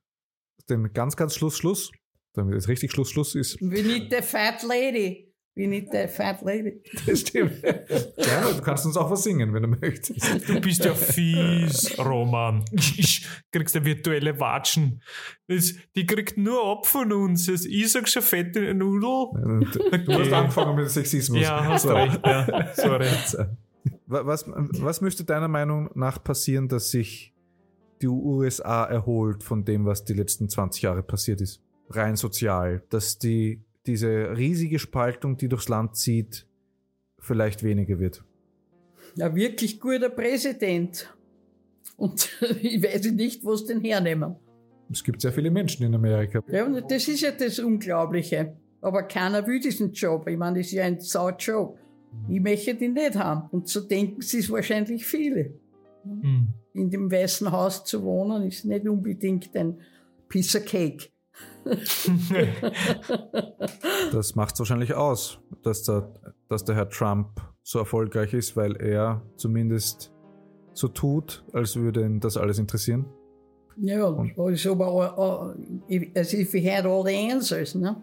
den 0.70 0.91
ganz, 0.93 1.16
ganz 1.16 1.36
Schluss, 1.36 1.57
Schluss, 1.57 1.91
damit 2.34 2.55
es 2.55 2.68
richtig 2.68 2.91
Schluss, 2.91 3.11
Schluss 3.11 3.36
ist. 3.36 3.61
We 3.61 3.84
need 3.84 4.11
the 4.11 4.22
fat 4.22 4.63
lady. 4.63 5.24
We 5.58 5.68
need 5.68 5.88
the 5.91 6.08
fat 6.10 6.41
lady. 6.41 6.82
Das 7.08 7.22
stimmt. 7.22 7.62
ja, 7.64 8.51
du 8.51 8.62
kannst 8.62 8.86
uns 8.86 8.97
auch 8.97 9.10
was 9.10 9.24
singen, 9.24 9.53
wenn 9.53 9.64
du 9.64 9.70
möchtest. 9.70 10.49
Du 10.49 10.60
bist 10.60 10.84
ja 10.84 10.93
fies, 10.93 11.97
Roman. 12.03 12.66
Ich 12.74 13.26
kriegst 13.51 13.74
eine 13.76 13.86
virtuelle 13.86 14.38
Watschen. 14.39 15.01
Das, 15.47 15.74
die 15.95 16.06
kriegt 16.06 16.38
nur 16.38 16.62
ab 16.70 16.86
von 16.86 17.14
uns. 17.14 17.47
Ich 17.47 17.91
sag 17.91 18.10
schon 18.10 18.22
fette 18.22 18.74
Nudel. 18.74 19.66
Du 20.06 20.12
hast 20.14 20.34
angefangen 20.34 20.76
mit 20.76 20.89
Sexismus. 20.89 21.39
Ja, 21.41 21.64
hast 21.66 21.84
so. 21.84 21.93
recht. 21.93 22.20
Ja. 22.26 22.74
Sorry. 22.74 23.08
Wa- 24.08 24.26
Was, 24.26 24.45
was 24.47 24.99
müsste 25.01 25.24
deiner 25.24 25.47
Meinung 25.47 25.89
nach 25.95 26.22
passieren, 26.24 26.68
dass 26.68 26.91
sich 26.91 27.34
die 28.01 28.08
USA 28.08 28.84
erholt 28.86 29.43
von 29.43 29.64
dem, 29.64 29.86
was 29.86 30.03
die 30.03 30.14
letzten 30.14 30.49
20 30.49 30.82
Jahre 30.82 31.01
passiert 31.01 31.39
ist? 31.39 31.62
Rein 31.89 32.16
sozial. 32.16 32.84
Dass 32.89 33.20
die, 33.20 33.62
diese 33.88 34.36
riesige 34.38 34.79
Spaltung, 34.79 35.38
die 35.38 35.47
durchs 35.47 35.69
Land 35.69 35.95
zieht, 35.95 36.47
vielleicht 37.19 37.63
weniger 37.63 37.99
wird. 37.99 38.23
Ein 39.19 39.36
wirklich 39.36 39.79
guter 39.79 40.09
Präsident. 40.09 41.13
Und 41.97 42.29
ich 42.61 42.83
weiß 42.83 43.11
nicht, 43.11 43.43
wo 43.43 43.55
sie 43.55 43.67
den 43.67 43.81
hernehmen. 43.81 44.36
Es 44.91 45.03
gibt 45.03 45.21
sehr 45.21 45.31
viele 45.31 45.49
Menschen 45.49 45.86
in 45.86 45.95
Amerika. 45.95 46.43
Ja, 46.47 46.65
und 46.65 46.91
das 46.91 47.07
ist 47.07 47.21
ja 47.21 47.31
das 47.31 47.59
Unglaubliche. 47.59 48.55
Aber 48.81 49.03
keiner 49.03 49.47
will 49.47 49.59
diesen 49.59 49.93
Job. 49.93 50.27
Ich 50.27 50.38
meine, 50.38 50.59
das 50.59 50.67
ist 50.67 50.73
ja 50.73 50.83
ein 50.83 50.99
Sau-Job. 50.99 51.79
Ich 52.29 52.39
möchte 52.39 52.75
den 52.75 52.93
nicht 52.93 53.15
haben. 53.15 53.49
Und 53.51 53.67
so 53.67 53.81
denken 53.81 54.21
sie 54.21 54.39
es 54.39 54.49
wahrscheinlich 54.49 55.05
viele. 55.05 55.53
Hm. 56.03 56.49
In 56.73 56.89
dem 56.89 57.11
Weißen 57.11 57.51
Haus 57.51 57.83
zu 57.83 58.03
wohnen, 58.03 58.43
ist 58.43 58.65
nicht 58.65 58.88
unbedingt 58.88 59.55
ein 59.55 59.79
Piece 60.27 60.55
of 60.55 60.65
Cake. 60.65 61.09
Das 64.11 64.36
macht 64.36 64.53
es 64.53 64.59
wahrscheinlich 64.59 64.93
aus, 64.93 65.39
dass 65.63 65.83
der, 65.83 66.13
dass 66.47 66.63
der 66.63 66.75
Herr 66.75 66.89
Trump 66.89 67.41
so 67.63 67.79
erfolgreich 67.79 68.33
ist, 68.33 68.55
weil 68.55 68.75
er 68.75 69.23
zumindest 69.36 70.13
so 70.73 70.88
tut, 70.88 71.43
als 71.53 71.75
würde 71.75 72.05
ihn 72.05 72.19
das 72.19 72.38
alles 72.38 72.59
interessieren. 72.59 73.05
Ja, 73.77 74.05
also, 74.38 74.71
aber, 74.71 75.17
uh, 75.17 75.53
if, 75.89 76.15
as 76.15 76.33
if 76.33 76.51
he 76.51 76.69
had 76.69 76.86
all 76.86 77.03
the 77.03 77.31
answers, 77.31 77.75
ne? 77.75 78.01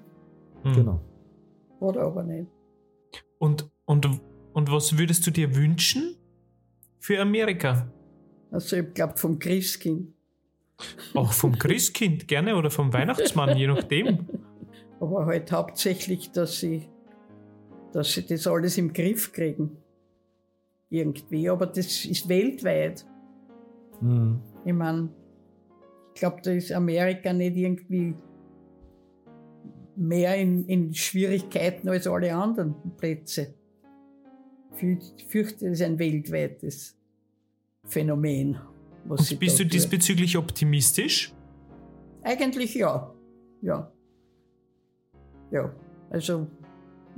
Hm. 0.63 0.75
Genau. 0.75 1.01
Oder 1.81 2.03
aber 2.03 2.25
nicht. 2.25 2.51
Und, 3.39 3.71
und, 3.87 4.07
und 4.53 4.71
was 4.71 4.99
würdest 4.99 5.27
du 5.27 5.31
dir 5.31 5.55
wünschen 5.57 6.17
für 6.99 7.21
Amerika? 7.21 7.91
Also 8.51 8.77
ich 8.77 8.95
glaube 8.95 9.17
vom 9.17 9.39
Christkind. 9.39 10.13
Auch 11.15 11.33
vom 11.33 11.59
Christkind 11.59 12.29
gerne 12.29 12.57
oder 12.57 12.71
vom 12.71 12.93
Weihnachtsmann, 12.93 13.57
je 13.57 13.67
nachdem. 13.67 14.27
Aber 15.01 15.27
halt 15.27 15.51
hauptsächlich, 15.53 16.31
dass 16.33 16.61
sie, 16.61 16.89
dass 17.93 18.13
sie 18.13 18.27
das 18.27 18.47
alles 18.47 18.79
im 18.79 18.93
Griff 18.93 19.33
kriegen. 19.33 19.77
Irgendwie. 20.91 21.49
Aber 21.49 21.67
das 21.67 22.05
ist 22.05 22.29
weltweit. 22.29 23.05
Mhm. 24.01 24.41
Ich 24.65 24.73
meine, 24.73 25.09
ich 26.15 26.21
glaube, 26.21 26.41
da 26.43 26.53
ist 26.53 26.73
Amerika 26.73 27.33
nicht 27.33 27.57
irgendwie 27.57 28.15
mehr 29.97 30.37
in, 30.37 30.67
in 30.67 30.95
Schwierigkeiten 30.95 31.89
als 31.89 32.07
alle 32.07 32.35
anderen 32.35 32.75
Plätze. 32.97 33.55
Ich 34.81 35.27
fürchte, 35.27 35.67
das 35.67 35.81
ist 35.81 35.83
ein 35.83 35.99
weltweites 35.99 36.97
Phänomen. 37.85 38.59
Und 39.09 39.39
bist 39.39 39.59
du 39.59 39.67
diesbezüglich 39.67 40.37
optimistisch? 40.37 41.33
Eigentlich 42.23 42.75
ja. 42.75 43.13
Ja. 43.61 43.93
Ja. 45.51 45.75
Also, 46.11 46.47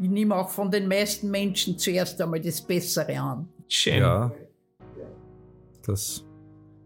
ich 0.01 0.09
nehme 0.09 0.35
auch 0.35 0.51
von 0.51 0.71
den 0.71 0.89
meisten 0.89 1.31
Menschen 1.31 1.79
zuerst 1.79 2.21
einmal 2.21 2.41
das 2.41 2.61
Bessere 2.63 3.19
an. 3.19 3.49
Schön. 3.69 3.99
Ja. 3.99 4.33
Das 5.87 6.25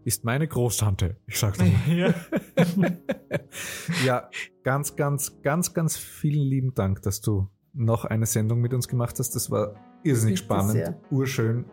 ist 0.03 0.23
meine 0.25 0.47
Großtante. 0.47 1.17
Ich 1.27 1.39
sag's 1.39 1.59
nochmal. 1.59 1.97
ja. 1.97 2.13
ja, 4.05 4.29
ganz, 4.63 4.95
ganz, 4.95 5.41
ganz, 5.41 5.73
ganz 5.73 5.97
vielen 5.97 6.41
lieben 6.41 6.73
Dank, 6.73 7.01
dass 7.01 7.21
du 7.21 7.47
noch 7.73 8.05
eine 8.05 8.25
Sendung 8.25 8.59
mit 8.59 8.73
uns 8.73 8.87
gemacht 8.87 9.17
hast. 9.19 9.35
Das 9.35 9.49
war 9.51 9.75
irrsinnig 10.03 10.41
Bitte 10.41 10.45
spannend, 10.45 10.71
sehr. 10.71 11.01
urschön. 11.11 11.65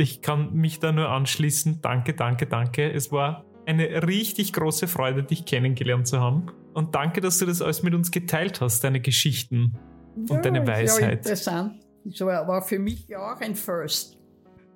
Ich 0.00 0.22
kann 0.22 0.54
mich 0.54 0.78
da 0.78 0.92
nur 0.92 1.08
anschließen. 1.08 1.80
Danke, 1.82 2.14
danke, 2.14 2.46
danke. 2.46 2.92
Es 2.92 3.10
war 3.10 3.44
eine 3.66 4.06
richtig 4.06 4.52
große 4.52 4.86
Freude, 4.86 5.24
dich 5.24 5.44
kennengelernt 5.44 6.06
zu 6.06 6.20
haben. 6.20 6.46
Und 6.72 6.94
danke, 6.94 7.20
dass 7.20 7.38
du 7.38 7.46
das 7.46 7.60
alles 7.60 7.82
mit 7.82 7.94
uns 7.94 8.12
geteilt 8.12 8.60
hast, 8.60 8.84
deine 8.84 9.00
Geschichten. 9.00 9.76
Und 10.14 10.44
deine 10.44 10.60
ist 10.62 10.68
Ja, 10.68 10.72
Weisheit. 10.74 11.18
interessant. 11.18 11.80
Das 12.04 12.20
war, 12.20 12.46
war 12.46 12.62
für 12.62 12.78
mich 12.78 13.08
ja 13.08 13.18
auch 13.18 13.40
ein 13.40 13.56
First. 13.56 14.16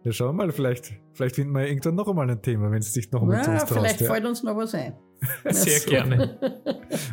Ja, 0.02 0.10
schau 0.10 0.32
mal, 0.32 0.50
vielleicht, 0.50 0.92
vielleicht 1.12 1.36
finden 1.36 1.52
wir 1.54 1.68
irgendwann 1.68 1.94
noch 1.94 2.08
einmal 2.08 2.28
ein 2.28 2.42
Thema, 2.42 2.72
wenn 2.72 2.80
es 2.80 2.92
dich 2.92 3.08
noch 3.12 3.22
einmal 3.22 3.44
zu 3.44 3.50
Ja, 3.50 3.52
uns 3.60 3.62
traust. 3.66 3.72
vielleicht 3.80 4.00
Ja. 4.00 4.12
fällt 4.12 4.26
uns 4.26 4.42
noch 4.42 4.56
was 4.56 4.74
ein. 4.74 4.94
Sehr 5.50 5.80
so. 5.80 5.90
gerne. 5.90 6.38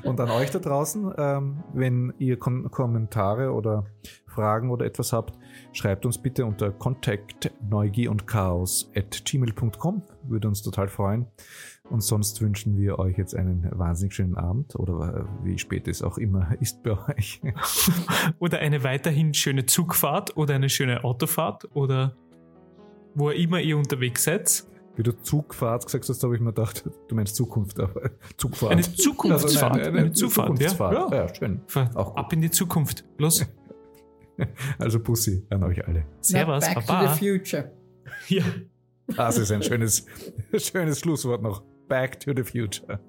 Und 0.03 0.19
an 0.19 0.29
euch 0.31 0.51
da 0.51 0.59
draußen, 0.59 1.13
ähm, 1.17 1.63
wenn 1.73 2.13
ihr 2.17 2.37
Kom 2.37 2.69
Kommentare 2.71 3.51
oder 3.51 3.85
Fragen 4.27 4.71
oder 4.71 4.85
etwas 4.85 5.13
habt, 5.13 5.37
schreibt 5.73 6.05
uns 6.05 6.17
bitte 6.17 6.45
unter 6.45 6.71
contact 6.71 7.51
neugier 7.69 8.11
und 8.11 8.27
chaos 8.27 8.91
at 8.95 9.23
gmail.com. 9.25 10.03
Würde 10.23 10.47
uns 10.47 10.61
total 10.61 10.87
freuen. 10.87 11.27
Und 11.89 12.01
sonst 12.01 12.39
wünschen 12.41 12.77
wir 12.77 12.99
euch 12.99 13.17
jetzt 13.17 13.35
einen 13.35 13.67
wahnsinnig 13.71 14.13
schönen 14.13 14.37
Abend 14.37 14.75
oder 14.75 15.25
äh, 15.43 15.45
wie 15.45 15.57
spät 15.57 15.87
es 15.87 16.03
auch 16.03 16.17
immer 16.17 16.55
ist 16.61 16.83
bei 16.83 16.91
euch. 16.91 17.41
Oder 18.39 18.59
eine 18.59 18.83
weiterhin 18.83 19.33
schöne 19.33 19.65
Zugfahrt 19.65 20.37
oder 20.37 20.55
eine 20.55 20.69
schöne 20.69 21.03
Autofahrt 21.03 21.67
oder 21.73 22.15
wo 23.15 23.31
immer 23.31 23.59
ihr 23.59 23.77
unterwegs 23.77 24.23
seid. 24.23 24.65
Wie 24.99 25.03
du 25.03 25.13
Zugfahrt 25.13 25.85
gesagt 25.85 26.09
hast, 26.09 26.21
habe 26.23 26.35
ich 26.35 26.41
mir 26.41 26.51
gedacht, 26.51 26.83
du 27.07 27.15
meinst 27.15 27.33
Zukunft, 27.33 27.79
aber 27.79 28.11
Zugfahrt. 28.35 28.73
Eine 28.73 28.81
Zukunftsfahrt. 28.81 29.71
Also 29.75 29.91
nein, 29.91 29.97
eine, 29.97 30.11
Zugfahrt, 30.11 30.47
Zukunftsfahrt. 30.47 30.93
Ja. 30.93 31.17
Ja, 31.17 31.33
schön. 31.33 31.61
Auch 31.95 32.09
gut. 32.09 32.17
Ab 32.17 32.33
in 32.33 32.41
die 32.41 32.51
Zukunft. 32.51 33.05
Los. 33.17 33.45
Also 34.77 34.99
Pussy 34.99 35.45
an 35.49 35.63
euch 35.63 35.85
alle. 35.87 36.05
Servus, 36.19 36.65
Back 36.65 36.85
Baba. 36.85 37.07
to 37.07 37.13
the 37.13 37.19
future. 37.19 37.71
Ja. 38.27 38.43
Das 39.15 39.37
ist 39.37 39.51
ein 39.51 39.63
schönes, 39.63 40.05
schönes 40.57 40.99
Schlusswort 40.99 41.41
noch. 41.41 41.63
Back 41.87 42.19
to 42.19 42.33
the 42.35 42.43
future. 42.43 42.99